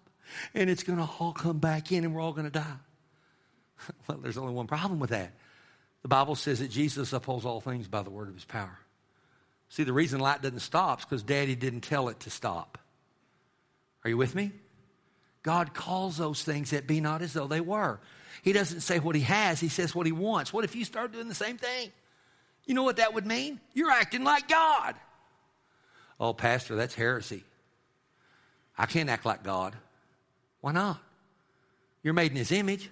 and 0.54 0.70
it's 0.70 0.84
going 0.84 1.00
to 1.00 1.10
all 1.20 1.34
come 1.34 1.60
back 1.60 1.92
in, 1.92 2.04
and 2.04 2.16
we're 2.16 2.22
all 2.22 2.34
going 2.34 2.46
to 2.46 2.52
die. 2.52 2.78
well, 4.08 4.18
there's 4.20 4.38
only 4.38 4.54
one 4.54 4.68
problem 4.68 5.00
with 5.00 5.10
that. 5.10 5.34
The 6.02 6.08
Bible 6.08 6.36
says 6.36 6.60
that 6.60 6.72
Jesus 6.72 7.12
upholds 7.12 7.46
all 7.46 7.60
things 7.60 7.88
by 7.88 8.04
the 8.04 8.10
word 8.10 8.30
of 8.30 8.36
his 8.36 8.46
power. 8.46 8.80
See, 9.70 9.84
the 9.84 9.94
reason 9.94 10.20
light 10.20 10.42
doesn't 10.42 10.62
stop 10.62 11.00
is 11.00 11.06
because 11.06 11.24
daddy 11.24 11.56
didn't 11.56 11.82
tell 11.82 12.10
it 12.10 12.22
to 12.22 12.30
stop. 12.30 12.78
Are 14.04 14.10
you 14.10 14.18
with 14.18 14.34
me? 14.34 14.52
God 15.44 15.74
calls 15.74 16.18
those 16.18 16.44
things 16.44 16.72
that 16.72 16.88
be 16.88 17.02
not 17.02 17.22
as 17.22 17.34
though 17.34 17.48
they 17.48 17.62
were. 17.62 18.00
He 18.42 18.54
doesn't 18.54 18.82
say 18.82 19.00
what 19.00 19.16
he 19.16 19.22
has, 19.22 19.60
he 19.60 19.70
says 19.70 19.96
what 19.96 20.06
he 20.06 20.12
wants. 20.12 20.54
What 20.54 20.64
if 20.64 20.76
you 20.76 20.86
start 20.86 21.12
doing 21.12 21.28
the 21.28 21.36
same 21.36 21.58
thing? 21.58 21.92
You 22.66 22.74
know 22.76 22.84
what 22.84 22.98
that 22.98 23.14
would 23.14 23.26
mean? 23.26 23.60
You're 23.74 23.92
acting 23.92 24.24
like 24.24 24.48
God. 24.48 24.96
Oh, 26.20 26.34
Pastor, 26.34 26.76
that's 26.76 26.94
heresy. 26.94 27.44
I 28.78 28.86
can't 28.86 29.10
act 29.10 29.26
like 29.26 29.44
God. 29.44 29.76
Why 30.62 30.72
not? 30.72 31.00
You're 32.04 32.14
made 32.14 32.32
in 32.32 32.38
his 32.38 32.52
image. 32.52 32.90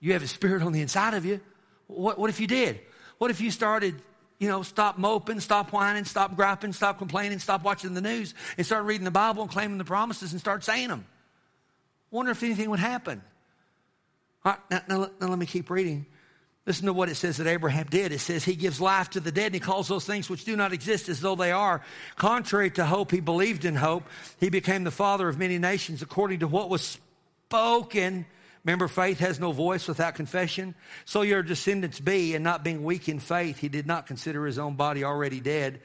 You 0.00 0.12
have 0.14 0.22
a 0.22 0.28
spirit 0.28 0.62
on 0.62 0.72
the 0.72 0.82
inside 0.82 1.14
of 1.14 1.24
you. 1.24 1.40
What, 1.86 2.18
what 2.18 2.28
if 2.30 2.40
you 2.40 2.46
did? 2.46 2.80
What 3.18 3.30
if 3.30 3.40
you 3.40 3.50
started, 3.50 3.94
you 4.38 4.48
know, 4.48 4.62
stop 4.62 4.98
moping, 4.98 5.40
stop 5.40 5.72
whining, 5.72 6.04
stop 6.04 6.36
griping, 6.36 6.72
stop 6.72 6.98
complaining, 6.98 7.38
stop 7.38 7.62
watching 7.62 7.94
the 7.94 8.00
news, 8.00 8.34
and 8.56 8.66
start 8.66 8.84
reading 8.84 9.04
the 9.04 9.10
Bible 9.10 9.42
and 9.42 9.50
claiming 9.50 9.78
the 9.78 9.84
promises 9.84 10.32
and 10.32 10.40
start 10.40 10.64
saying 10.64 10.88
them? 10.88 11.06
Wonder 12.10 12.32
if 12.32 12.42
anything 12.42 12.70
would 12.70 12.80
happen. 12.80 13.22
All 14.44 14.52
right, 14.52 14.60
now, 14.70 14.80
now, 14.88 15.10
now 15.20 15.28
let 15.28 15.38
me 15.38 15.46
keep 15.46 15.70
reading. 15.70 16.06
Listen 16.66 16.86
to 16.86 16.92
what 16.94 17.10
it 17.10 17.16
says 17.16 17.36
that 17.36 17.46
Abraham 17.46 17.86
did. 17.90 18.10
It 18.10 18.20
says 18.20 18.42
he 18.42 18.56
gives 18.56 18.80
life 18.80 19.10
to 19.10 19.20
the 19.20 19.30
dead 19.30 19.46
and 19.46 19.54
he 19.54 19.60
calls 19.60 19.86
those 19.86 20.06
things 20.06 20.30
which 20.30 20.44
do 20.44 20.56
not 20.56 20.72
exist 20.72 21.10
as 21.10 21.20
though 21.20 21.34
they 21.34 21.52
are. 21.52 21.82
Contrary 22.16 22.70
to 22.72 22.86
hope, 22.86 23.10
he 23.10 23.20
believed 23.20 23.66
in 23.66 23.74
hope. 23.74 24.04
He 24.40 24.48
became 24.48 24.84
the 24.84 24.90
father 24.90 25.28
of 25.28 25.38
many 25.38 25.58
nations 25.58 26.00
according 26.00 26.40
to 26.40 26.48
what 26.48 26.70
was 26.70 26.98
spoken 27.48 28.24
Remember, 28.64 28.88
faith 28.88 29.18
has 29.18 29.38
no 29.38 29.52
voice 29.52 29.86
without 29.86 30.14
confession. 30.14 30.74
So 31.04 31.22
your 31.22 31.42
descendants 31.42 32.00
be, 32.00 32.34
and 32.34 32.42
not 32.42 32.64
being 32.64 32.82
weak 32.82 33.08
in 33.08 33.20
faith, 33.20 33.58
he 33.58 33.68
did 33.68 33.86
not 33.86 34.06
consider 34.06 34.46
his 34.46 34.58
own 34.58 34.74
body 34.76 35.04
already 35.04 35.40
dead 35.40 35.80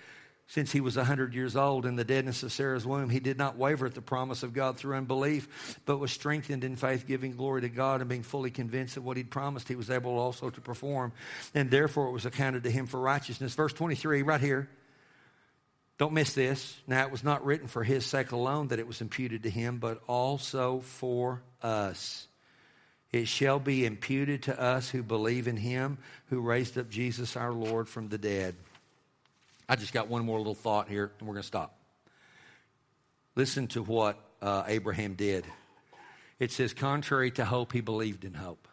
since 0.48 0.72
he 0.72 0.82
was 0.82 0.96
a 0.96 1.02
100 1.02 1.36
years 1.36 1.56
old 1.56 1.86
in 1.86 1.96
the 1.96 2.04
deadness 2.04 2.42
of 2.42 2.52
Sarah's 2.52 2.86
womb. 2.86 3.10
He 3.10 3.20
did 3.20 3.38
not 3.38 3.56
waver 3.56 3.86
at 3.86 3.94
the 3.94 4.02
promise 4.02 4.42
of 4.42 4.54
God 4.54 4.78
through 4.78 4.96
unbelief, 4.96 5.78
but 5.86 5.98
was 5.98 6.12
strengthened 6.12 6.64
in 6.64 6.76
faith, 6.76 7.06
giving 7.06 7.36
glory 7.36 7.62
to 7.62 7.70
God 7.70 8.02
and 8.02 8.10
being 8.10 8.24
fully 8.24 8.50
convinced 8.50 8.96
that 8.96 9.02
what 9.02 9.18
he'd 9.18 9.30
promised 9.30 9.68
he 9.68 9.76
was 9.76 9.92
able 9.92 10.18
also 10.18 10.50
to 10.50 10.62
perform. 10.62 11.12
And 11.54 11.70
therefore 11.70 12.08
it 12.08 12.14
was 12.14 12.26
accounted 12.26 12.64
to 12.64 12.72
him 12.72 12.88
for 12.88 13.00
righteousness. 13.00 13.54
Verse 13.54 13.74
23, 13.74 14.24
right 14.24 14.42
here. 14.42 14.70
Don't 16.00 16.14
miss 16.14 16.34
this. 16.34 16.76
Now, 16.88 17.06
it 17.06 17.12
was 17.12 17.26
not 17.26 17.46
written 17.46 17.68
for 17.68 17.84
his 17.84 18.06
sake 18.06 18.32
alone 18.32 18.70
that 18.70 18.80
it 18.80 18.88
was 18.88 19.02
imputed 19.02 19.44
to 19.44 19.50
him, 19.50 19.80
but 19.80 20.02
also 20.08 20.80
for 20.80 21.44
us. 21.62 22.29
It 23.12 23.28
shall 23.28 23.60
be 23.60 23.86
imputed 23.86 24.44
to 24.44 24.60
us 24.60 24.90
who 24.90 25.02
believe 25.02 25.48
in 25.48 25.58
him 25.58 25.98
who 26.28 26.42
raised 26.42 26.78
up 26.78 26.90
Jesus 26.90 27.36
our 27.36 27.52
Lord 27.52 27.90
from 27.90 28.10
the 28.10 28.18
dead. 28.18 28.56
I 29.68 29.76
just 29.76 29.94
got 29.94 30.08
one 30.08 30.26
more 30.26 30.38
little 30.38 30.56
thought 30.56 30.88
here, 30.88 31.12
and 31.20 31.28
we're 31.28 31.34
going 31.34 31.44
to 31.44 31.48
stop. 31.48 31.76
Listen 33.36 33.68
to 33.70 33.84
what 33.84 34.20
uh, 34.42 34.64
Abraham 34.68 35.14
did. 35.14 35.46
It 36.40 36.52
says, 36.52 36.74
contrary 36.74 37.32
to 37.32 37.46
hope, 37.46 37.74
he 37.74 37.82
believed 37.82 38.26
in 38.26 38.34
hope. 38.34 38.68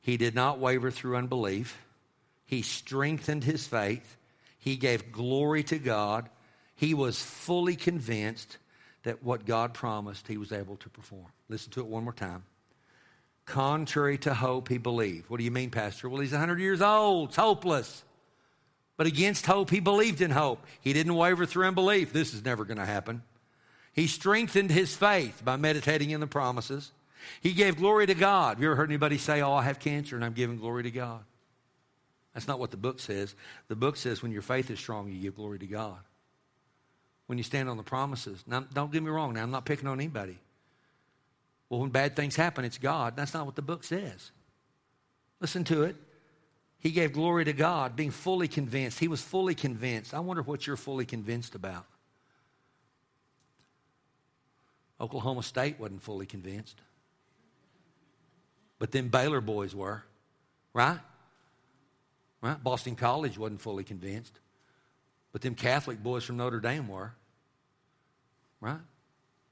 He 0.00 0.16
did 0.16 0.34
not 0.34 0.58
waver 0.58 0.90
through 0.90 1.16
unbelief. 1.16 1.78
He 2.44 2.62
strengthened 2.62 3.44
his 3.44 3.66
faith. 3.66 4.16
He 4.58 4.76
gave 4.76 5.12
glory 5.12 5.62
to 5.64 5.78
God. 5.78 6.28
He 6.74 6.94
was 6.94 7.22
fully 7.22 7.76
convinced 7.76 8.58
that 9.04 9.22
what 9.22 9.46
God 9.46 9.74
promised, 9.74 10.28
he 10.28 10.36
was 10.36 10.52
able 10.52 10.76
to 10.76 10.88
perform. 10.88 11.26
Listen 11.48 11.72
to 11.72 11.80
it 11.80 11.86
one 11.86 12.04
more 12.04 12.12
time. 12.12 12.44
Contrary 13.44 14.18
to 14.18 14.34
hope, 14.34 14.68
he 14.68 14.78
believed. 14.78 15.28
What 15.28 15.38
do 15.38 15.44
you 15.44 15.50
mean, 15.50 15.70
Pastor? 15.70 16.08
Well, 16.08 16.20
he's 16.20 16.32
100 16.32 16.60
years 16.60 16.80
old. 16.80 17.30
It's 17.30 17.36
hopeless. 17.36 18.04
But 18.96 19.06
against 19.06 19.46
hope, 19.46 19.70
he 19.70 19.80
believed 19.80 20.20
in 20.20 20.30
hope. 20.30 20.64
He 20.80 20.92
didn't 20.92 21.14
waver 21.14 21.44
through 21.44 21.66
unbelief. 21.66 22.12
This 22.12 22.34
is 22.34 22.44
never 22.44 22.64
going 22.64 22.78
to 22.78 22.86
happen. 22.86 23.22
He 23.92 24.06
strengthened 24.06 24.70
his 24.70 24.94
faith 24.94 25.42
by 25.44 25.56
meditating 25.56 26.10
in 26.10 26.20
the 26.20 26.26
promises. 26.26 26.92
He 27.40 27.52
gave 27.52 27.76
glory 27.76 28.06
to 28.06 28.14
God. 28.14 28.56
Have 28.56 28.62
you 28.62 28.68
ever 28.68 28.76
heard 28.76 28.90
anybody 28.90 29.18
say, 29.18 29.42
Oh, 29.42 29.54
I 29.54 29.62
have 29.62 29.78
cancer 29.78 30.16
and 30.16 30.24
I'm 30.24 30.32
giving 30.32 30.56
glory 30.56 30.84
to 30.84 30.90
God? 30.90 31.20
That's 32.34 32.48
not 32.48 32.58
what 32.58 32.70
the 32.70 32.76
book 32.76 33.00
says. 33.00 33.34
The 33.68 33.76
book 33.76 33.96
says 33.96 34.22
when 34.22 34.32
your 34.32 34.42
faith 34.42 34.70
is 34.70 34.78
strong, 34.78 35.10
you 35.10 35.20
give 35.20 35.36
glory 35.36 35.58
to 35.58 35.66
God. 35.66 35.98
When 37.26 37.38
you 37.38 37.44
stand 37.44 37.68
on 37.68 37.76
the 37.76 37.82
promises. 37.82 38.42
Now, 38.46 38.60
don't 38.72 38.90
get 38.90 39.02
me 39.02 39.10
wrong, 39.10 39.34
now 39.34 39.42
I'm 39.42 39.50
not 39.50 39.64
picking 39.64 39.88
on 39.88 40.00
anybody. 40.00 40.38
Well, 41.72 41.80
when 41.80 41.88
bad 41.88 42.14
things 42.16 42.36
happen, 42.36 42.66
it's 42.66 42.76
God. 42.76 43.16
That's 43.16 43.32
not 43.32 43.46
what 43.46 43.56
the 43.56 43.62
book 43.62 43.82
says. 43.82 44.30
Listen 45.40 45.64
to 45.64 45.84
it. 45.84 45.96
He 46.78 46.90
gave 46.90 47.14
glory 47.14 47.46
to 47.46 47.54
God, 47.54 47.96
being 47.96 48.10
fully 48.10 48.46
convinced. 48.46 48.98
He 48.98 49.08
was 49.08 49.22
fully 49.22 49.54
convinced. 49.54 50.12
I 50.12 50.20
wonder 50.20 50.42
what 50.42 50.66
you're 50.66 50.76
fully 50.76 51.06
convinced 51.06 51.54
about. 51.54 51.86
Oklahoma 55.00 55.42
State 55.42 55.80
wasn't 55.80 56.02
fully 56.02 56.26
convinced. 56.26 56.78
But 58.78 58.90
then 58.90 59.08
Baylor 59.08 59.40
boys 59.40 59.74
were, 59.74 60.04
right? 60.74 61.00
Right? 62.42 62.62
Boston 62.62 62.96
College 62.96 63.38
wasn't 63.38 63.62
fully 63.62 63.84
convinced. 63.84 64.38
But 65.32 65.40
them 65.40 65.54
Catholic 65.54 66.02
boys 66.02 66.22
from 66.22 66.36
Notre 66.36 66.60
Dame 66.60 66.86
were. 66.86 67.14
Right? 68.60 68.76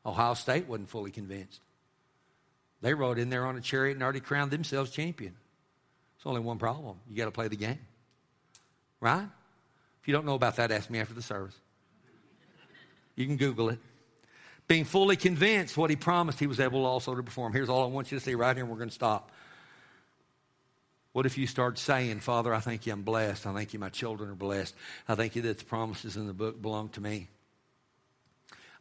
Ohio 0.05 0.35
State 0.35 0.68
wasn't 0.68 0.91
fully 0.91 1.12
convinced. 1.12 1.62
They 2.83 2.95
rode 2.95 3.18
in 3.18 3.31
there 3.31 3.47
on 3.47 3.57
a 3.57 3.61
chariot 3.61 3.95
and 3.95 4.03
already 4.03 4.20
crowned 4.20 4.51
themselves 4.51 4.91
champion. 4.91 5.35
It's 6.16 6.26
only 6.26 6.41
one 6.41 6.59
problem. 6.59 6.99
You 7.09 7.16
got 7.16 7.26
to 7.26 7.31
play 7.31 7.49
the 7.49 7.57
game. 7.57 7.78
Right? 9.01 9.26
If 10.03 10.09
you 10.09 10.12
don't 10.12 10.26
know 10.26 10.35
about 10.35 10.57
that, 10.57 10.70
ask 10.70 10.89
me 10.91 10.99
after 10.99 11.14
the 11.14 11.22
service. 11.22 11.55
You 13.16 13.26
can 13.26 13.37
Google 13.37 13.70
it. 13.70 13.78
Being 14.66 14.85
fully 14.85 15.16
convinced 15.16 15.76
what 15.76 15.91
he 15.91 15.97
promised, 15.97 16.39
he 16.39 16.47
was 16.47 16.61
able 16.61 16.87
also 16.87 17.14
to 17.14 17.22
perform. 17.22 17.53
Here's 17.53 17.68
all 17.68 17.83
I 17.83 17.87
want 17.87 18.12
you 18.12 18.18
to 18.18 18.24
see 18.24 18.35
right 18.35 18.57
here, 18.57 18.64
and 18.64 18.70
we're 18.70 18.78
going 18.78 18.89
to 18.89 18.95
stop. 18.95 19.33
What 21.12 21.26
if 21.26 21.37
you 21.37 21.47
start 21.47 21.78
saying, 21.78 22.20
Father, 22.20 22.55
I 22.55 22.61
thank 22.61 22.87
you 22.87 22.93
I'm 22.93 23.03
blessed. 23.03 23.47
I 23.47 23.53
thank 23.53 23.72
you 23.72 23.81
my 23.81 23.89
children 23.89 24.31
are 24.31 24.37
blessed. 24.37 24.74
I 25.09 25.16
thank 25.16 25.35
you 25.35 25.43
that 25.43 25.59
the 25.59 25.64
promises 25.64 26.16
in 26.16 26.26
the 26.28 26.33
book 26.33 26.62
belong 26.62 26.91
to 26.91 27.01
me. 27.01 27.26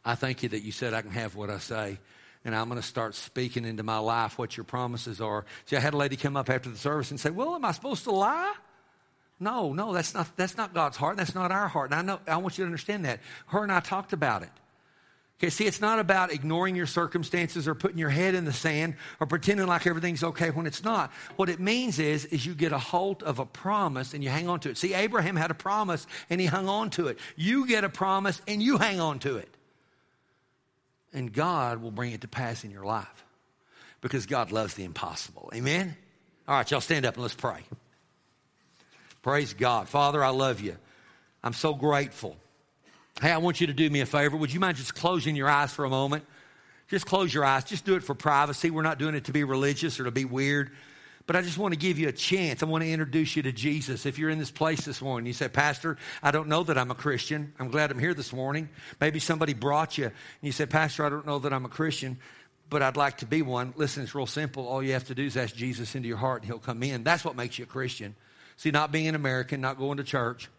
I 0.04 0.14
thank 0.14 0.42
you 0.42 0.50
that 0.50 0.62
you 0.62 0.70
said 0.70 0.94
I 0.94 1.02
can 1.02 1.10
have 1.10 1.34
what 1.34 1.50
I 1.50 1.58
say 1.58 1.98
and 2.44 2.54
I'm 2.54 2.68
going 2.68 2.80
to 2.80 2.86
start 2.86 3.14
speaking 3.14 3.64
into 3.64 3.82
my 3.82 3.98
life 3.98 4.38
what 4.38 4.56
your 4.56 4.64
promises 4.64 5.20
are. 5.20 5.44
See, 5.66 5.76
I 5.76 5.80
had 5.80 5.94
a 5.94 5.96
lady 5.96 6.16
come 6.16 6.36
up 6.36 6.48
after 6.48 6.70
the 6.70 6.78
service 6.78 7.10
and 7.10 7.20
say, 7.20 7.30
Well, 7.30 7.54
am 7.54 7.64
I 7.64 7.72
supposed 7.72 8.04
to 8.04 8.12
lie? 8.12 8.54
No, 9.38 9.72
no, 9.72 9.92
that's 9.92 10.14
not, 10.14 10.36
that's 10.36 10.56
not 10.56 10.74
God's 10.74 10.98
heart. 10.98 11.16
That's 11.16 11.34
not 11.34 11.50
our 11.50 11.68
heart. 11.68 11.92
And 11.92 11.98
I, 11.98 12.02
know, 12.02 12.20
I 12.26 12.36
want 12.36 12.58
you 12.58 12.64
to 12.64 12.66
understand 12.66 13.06
that. 13.06 13.20
Her 13.46 13.62
and 13.62 13.72
I 13.72 13.80
talked 13.80 14.12
about 14.12 14.42
it. 14.42 14.50
Okay, 15.38 15.48
see, 15.48 15.66
it's 15.66 15.80
not 15.80 15.98
about 15.98 16.30
ignoring 16.30 16.76
your 16.76 16.86
circumstances 16.86 17.66
or 17.66 17.74
putting 17.74 17.96
your 17.96 18.10
head 18.10 18.34
in 18.34 18.44
the 18.44 18.52
sand 18.52 18.96
or 19.18 19.26
pretending 19.26 19.66
like 19.66 19.86
everything's 19.86 20.22
okay 20.22 20.50
when 20.50 20.66
it's 20.66 20.84
not. 20.84 21.10
What 21.36 21.48
it 21.48 21.58
means 21.58 21.98
is, 21.98 22.26
is 22.26 22.44
you 22.44 22.54
get 22.54 22.72
a 22.72 22.78
hold 22.78 23.22
of 23.22 23.38
a 23.38 23.46
promise 23.46 24.12
and 24.12 24.22
you 24.22 24.28
hang 24.28 24.50
on 24.50 24.60
to 24.60 24.70
it. 24.70 24.76
See, 24.76 24.92
Abraham 24.92 25.36
had 25.36 25.50
a 25.50 25.54
promise 25.54 26.06
and 26.28 26.42
he 26.42 26.46
hung 26.46 26.68
on 26.68 26.90
to 26.90 27.08
it. 27.08 27.18
You 27.36 27.66
get 27.66 27.84
a 27.84 27.88
promise 27.88 28.42
and 28.46 28.62
you 28.62 28.76
hang 28.76 29.00
on 29.00 29.18
to 29.20 29.38
it 29.38 29.48
and 31.12 31.32
God 31.32 31.82
will 31.82 31.90
bring 31.90 32.12
it 32.12 32.22
to 32.22 32.28
pass 32.28 32.64
in 32.64 32.70
your 32.70 32.84
life 32.84 33.24
because 34.00 34.26
God 34.26 34.52
loves 34.52 34.74
the 34.74 34.84
impossible. 34.84 35.50
Amen? 35.54 35.96
All 36.48 36.56
right, 36.56 36.70
y'all 36.70 36.80
stand 36.80 37.06
up 37.06 37.14
and 37.14 37.22
let's 37.22 37.34
pray. 37.34 37.60
Praise 39.22 39.52
God. 39.52 39.88
Father, 39.88 40.24
I 40.24 40.30
love 40.30 40.60
you. 40.60 40.76
I'm 41.42 41.52
so 41.52 41.74
grateful. 41.74 42.36
Hey, 43.20 43.30
I 43.30 43.38
want 43.38 43.60
you 43.60 43.66
to 43.66 43.72
do 43.72 43.88
me 43.90 44.00
a 44.00 44.06
favor. 44.06 44.36
Would 44.36 44.52
you 44.52 44.60
mind 44.60 44.76
just 44.76 44.94
closing 44.94 45.36
your 45.36 45.48
eyes 45.48 45.72
for 45.72 45.84
a 45.84 45.90
moment? 45.90 46.24
Just 46.88 47.06
close 47.06 47.32
your 47.32 47.44
eyes. 47.44 47.64
Just 47.64 47.84
do 47.84 47.94
it 47.94 48.02
for 48.02 48.14
privacy. 48.14 48.70
We're 48.70 48.82
not 48.82 48.98
doing 48.98 49.14
it 49.14 49.24
to 49.24 49.32
be 49.32 49.44
religious 49.44 50.00
or 50.00 50.04
to 50.04 50.10
be 50.10 50.24
weird. 50.24 50.70
But 51.30 51.36
I 51.36 51.42
just 51.42 51.58
want 51.58 51.74
to 51.74 51.78
give 51.78 51.96
you 51.96 52.08
a 52.08 52.12
chance. 52.12 52.60
I 52.60 52.66
want 52.66 52.82
to 52.82 52.90
introduce 52.90 53.36
you 53.36 53.42
to 53.44 53.52
Jesus. 53.52 54.04
If 54.04 54.18
you're 54.18 54.30
in 54.30 54.40
this 54.40 54.50
place 54.50 54.84
this 54.84 55.00
morning, 55.00 55.28
you 55.28 55.32
say, 55.32 55.46
Pastor, 55.46 55.96
I 56.24 56.32
don't 56.32 56.48
know 56.48 56.64
that 56.64 56.76
I'm 56.76 56.90
a 56.90 56.94
Christian. 56.96 57.52
I'm 57.60 57.70
glad 57.70 57.92
I'm 57.92 58.00
here 58.00 58.14
this 58.14 58.32
morning. 58.32 58.68
Maybe 59.00 59.20
somebody 59.20 59.54
brought 59.54 59.96
you 59.96 60.06
and 60.06 60.12
you 60.42 60.50
say, 60.50 60.66
Pastor, 60.66 61.06
I 61.06 61.08
don't 61.08 61.24
know 61.24 61.38
that 61.38 61.52
I'm 61.52 61.64
a 61.64 61.68
Christian. 61.68 62.18
but 62.68 62.82
I'd 62.82 62.96
like 62.96 63.18
to 63.18 63.26
be 63.26 63.42
one. 63.42 63.74
Listen, 63.76 64.02
it's 64.02 64.12
real 64.12 64.26
simple. 64.26 64.66
All 64.66 64.82
you 64.82 64.92
have 64.94 65.04
to 65.04 65.14
do 65.14 65.24
is 65.24 65.36
ask 65.36 65.54
Jesus 65.54 65.94
into 65.94 66.08
your 66.08 66.16
heart 66.16 66.42
and 66.42 66.50
he'll 66.50 66.58
come 66.58 66.82
in. 66.82 67.04
That's 67.04 67.24
what 67.24 67.36
makes 67.36 67.60
you 67.60 67.62
a 67.62 67.68
Christian. 67.68 68.16
See, 68.56 68.72
not 68.72 68.90
being 68.90 69.06
an 69.06 69.14
American, 69.14 69.60
not 69.60 69.78
going 69.78 69.98
to 69.98 70.02
church. 70.02 70.50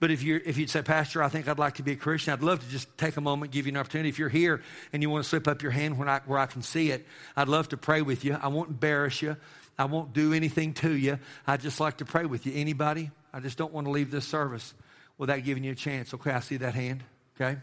But 0.00 0.10
if, 0.10 0.24
you 0.24 0.40
if 0.44 0.58
you'd 0.58 0.68
say, 0.68 0.82
Pastor, 0.82 1.22
I 1.22 1.28
think 1.28 1.46
I'd 1.46 1.60
like 1.60 1.76
to 1.76 1.84
be 1.84 1.92
a 1.92 1.96
Christian, 1.96 2.32
I'd 2.32 2.42
love 2.42 2.58
to 2.58 2.68
just 2.68 2.88
take 2.98 3.16
a 3.18 3.20
moment, 3.20 3.52
give 3.52 3.66
you 3.66 3.72
an 3.72 3.76
opportunity. 3.76 4.08
If 4.08 4.18
you're 4.18 4.28
here 4.28 4.62
and 4.92 5.00
you 5.00 5.10
want 5.10 5.22
to 5.22 5.28
slip 5.28 5.46
up 5.46 5.62
your 5.62 5.70
hand 5.70 5.96
where 5.96 6.08
I, 6.08 6.20
where 6.26 6.40
I 6.40 6.46
can 6.46 6.62
see 6.62 6.90
it, 6.90 7.06
I'd 7.36 7.48
love 7.48 7.68
to 7.68 7.76
pray 7.76 8.02
with 8.02 8.24
you. 8.24 8.36
I 8.42 8.48
won't 8.48 8.70
embarrass 8.70 9.22
you. 9.22 9.36
I 9.78 9.84
won't 9.84 10.12
do 10.12 10.32
anything 10.32 10.74
to 10.74 10.92
you. 10.92 11.18
I'd 11.46 11.60
just 11.60 11.78
like 11.78 11.98
to 11.98 12.04
pray 12.04 12.26
with 12.26 12.46
you. 12.46 12.52
Anybody? 12.54 13.10
I 13.32 13.40
just 13.40 13.56
don't 13.56 13.72
want 13.72 13.86
to 13.86 13.90
leave 13.90 14.10
this 14.10 14.26
service 14.26 14.74
without 15.18 15.44
giving 15.44 15.62
you 15.62 15.72
a 15.72 15.76
chance. 15.76 16.12
Okay, 16.14 16.32
I 16.32 16.40
see 16.40 16.56
that 16.58 16.74
hand. 16.74 17.04
Okay? 17.36 17.58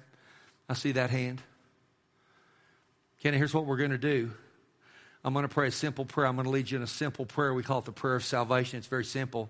I 0.70 0.74
see 0.74 0.93
that 0.93 1.09
hand. 1.09 1.41
Kenny, 3.22 3.38
here's 3.38 3.53
what 3.53 3.66
we're 3.66 3.78
going 3.78 3.91
to 3.91 3.97
do. 3.97 4.32
I'm 5.24 5.34
going 5.34 5.43
to 5.47 5.53
pray 5.53 5.68
a 5.68 5.72
simple 5.72 6.05
prayer. 6.05 6.28
I'm 6.28 6.36
going 6.36 6.45
to 6.45 6.51
lead 6.51 6.70
you 6.70 6.78
in 6.78 6.84
a 6.84 6.88
simple 6.88 7.26
prayer. 7.26 7.53
We 7.53 7.63
call 7.63 7.80
it 7.80 7.86
the 7.86 7.91
prayer 7.91 8.16
of 8.16 8.24
salvation. 8.24 8.78
It's 8.78 8.88
very 8.88 9.05
simple. 9.05 9.49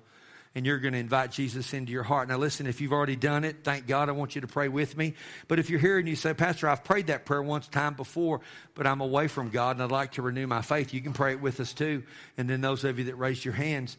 And 0.56 0.66
you're 0.66 0.80
going 0.80 0.93
to 0.93 0.99
invite 0.99 1.32
Jesus 1.32 1.74
into 1.74 1.91
your 1.91 2.03
heart. 2.03 2.30
Now, 2.30 2.38
listen, 2.38 2.66
if 2.66 2.80
you've 2.80 2.93
already 2.93 3.18
done 3.18 3.43
it, 3.43 3.58
thank 3.66 3.88
God. 3.88 4.08
I 4.08 4.14
want 4.14 4.36
you 4.36 4.41
to 4.41 4.47
pray 4.47 4.70
with 4.70 4.95
me. 4.95 5.14
But 5.49 5.60
if 5.60 5.70
you're 5.70 5.82
here 5.82 5.97
and 5.97 6.08
you 6.08 6.16
say, 6.16 6.34
Pastor, 6.34 6.70
I've 6.70 6.84
prayed 6.84 7.08
that 7.08 7.26
prayer 7.26 7.43
once 7.43 7.68
time 7.68 7.93
before, 7.93 8.39
but 8.74 8.88
I'm 8.88 9.01
away 9.01 9.28
from 9.28 9.49
God 9.49 9.76
and 9.76 9.84
I'd 9.84 9.91
like 9.91 10.14
to 10.14 10.22
renew 10.22 10.47
my 10.47 10.62
faith, 10.62 10.93
you 10.93 11.01
can 11.01 11.12
pray 11.12 11.34
it 11.34 11.41
with 11.41 11.60
us 11.60 11.74
too. 11.74 12.03
And 12.38 12.49
then 12.49 12.62
those 12.62 12.86
of 12.86 12.97
you 12.97 13.06
that 13.06 13.16
raised 13.16 13.43
your 13.43 13.53
hands, 13.53 13.97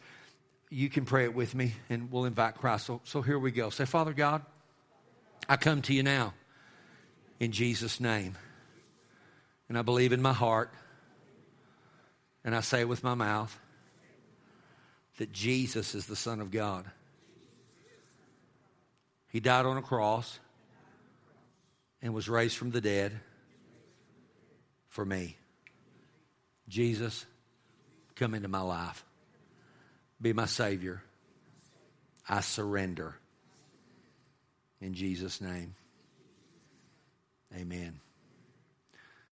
you 0.71 0.89
can 0.89 1.05
pray 1.05 1.25
it 1.25 1.35
with 1.35 1.55
me 1.55 1.75
and 1.91 2.11
we'll 2.11 2.25
invite 2.25 2.55
Christ. 2.55 2.87
So, 2.87 3.03
so 3.05 3.21
here 3.21 3.39
we 3.39 3.51
go. 3.51 3.69
Say, 3.69 3.85
Father 3.85 4.15
God, 4.15 4.43
I 5.49 5.57
come 5.57 5.83
to 5.83 5.93
you 5.93 6.03
now 6.03 6.33
in 7.39 7.53
Jesus' 7.53 8.01
name. 8.01 8.35
And 9.69 9.77
I 9.77 9.83
believe 9.83 10.13
in 10.13 10.23
my 10.23 10.33
heart, 10.33 10.73
and 12.45 12.55
I 12.55 12.61
say 12.61 12.81
it 12.81 12.89
with 12.89 13.03
my 13.03 13.15
mouth 13.15 13.59
that 15.17 15.33
Jesus 15.33 15.95
is 15.95 16.07
the 16.07 16.17
Son 16.17 16.41
of 16.41 16.51
God. 16.51 16.85
He 19.29 19.41
died 19.41 19.67
on 19.67 19.77
a 19.77 19.83
cross 19.83 20.39
and 22.03 22.15
was 22.15 22.29
raised 22.29 22.57
from 22.57 22.71
the 22.71 22.81
dead 22.81 23.13
for 24.89 25.05
me. 25.05 25.37
Jesus, 26.69 27.27
come 28.15 28.35
into 28.35 28.49
my 28.49 28.61
life. 28.61 29.05
Be 30.21 30.33
my 30.33 30.47
Savior. 30.47 31.03
I 32.29 32.41
surrender. 32.41 33.15
In 34.81 34.95
Jesus' 34.95 35.41
name, 35.41 35.75
amen. 37.55 38.01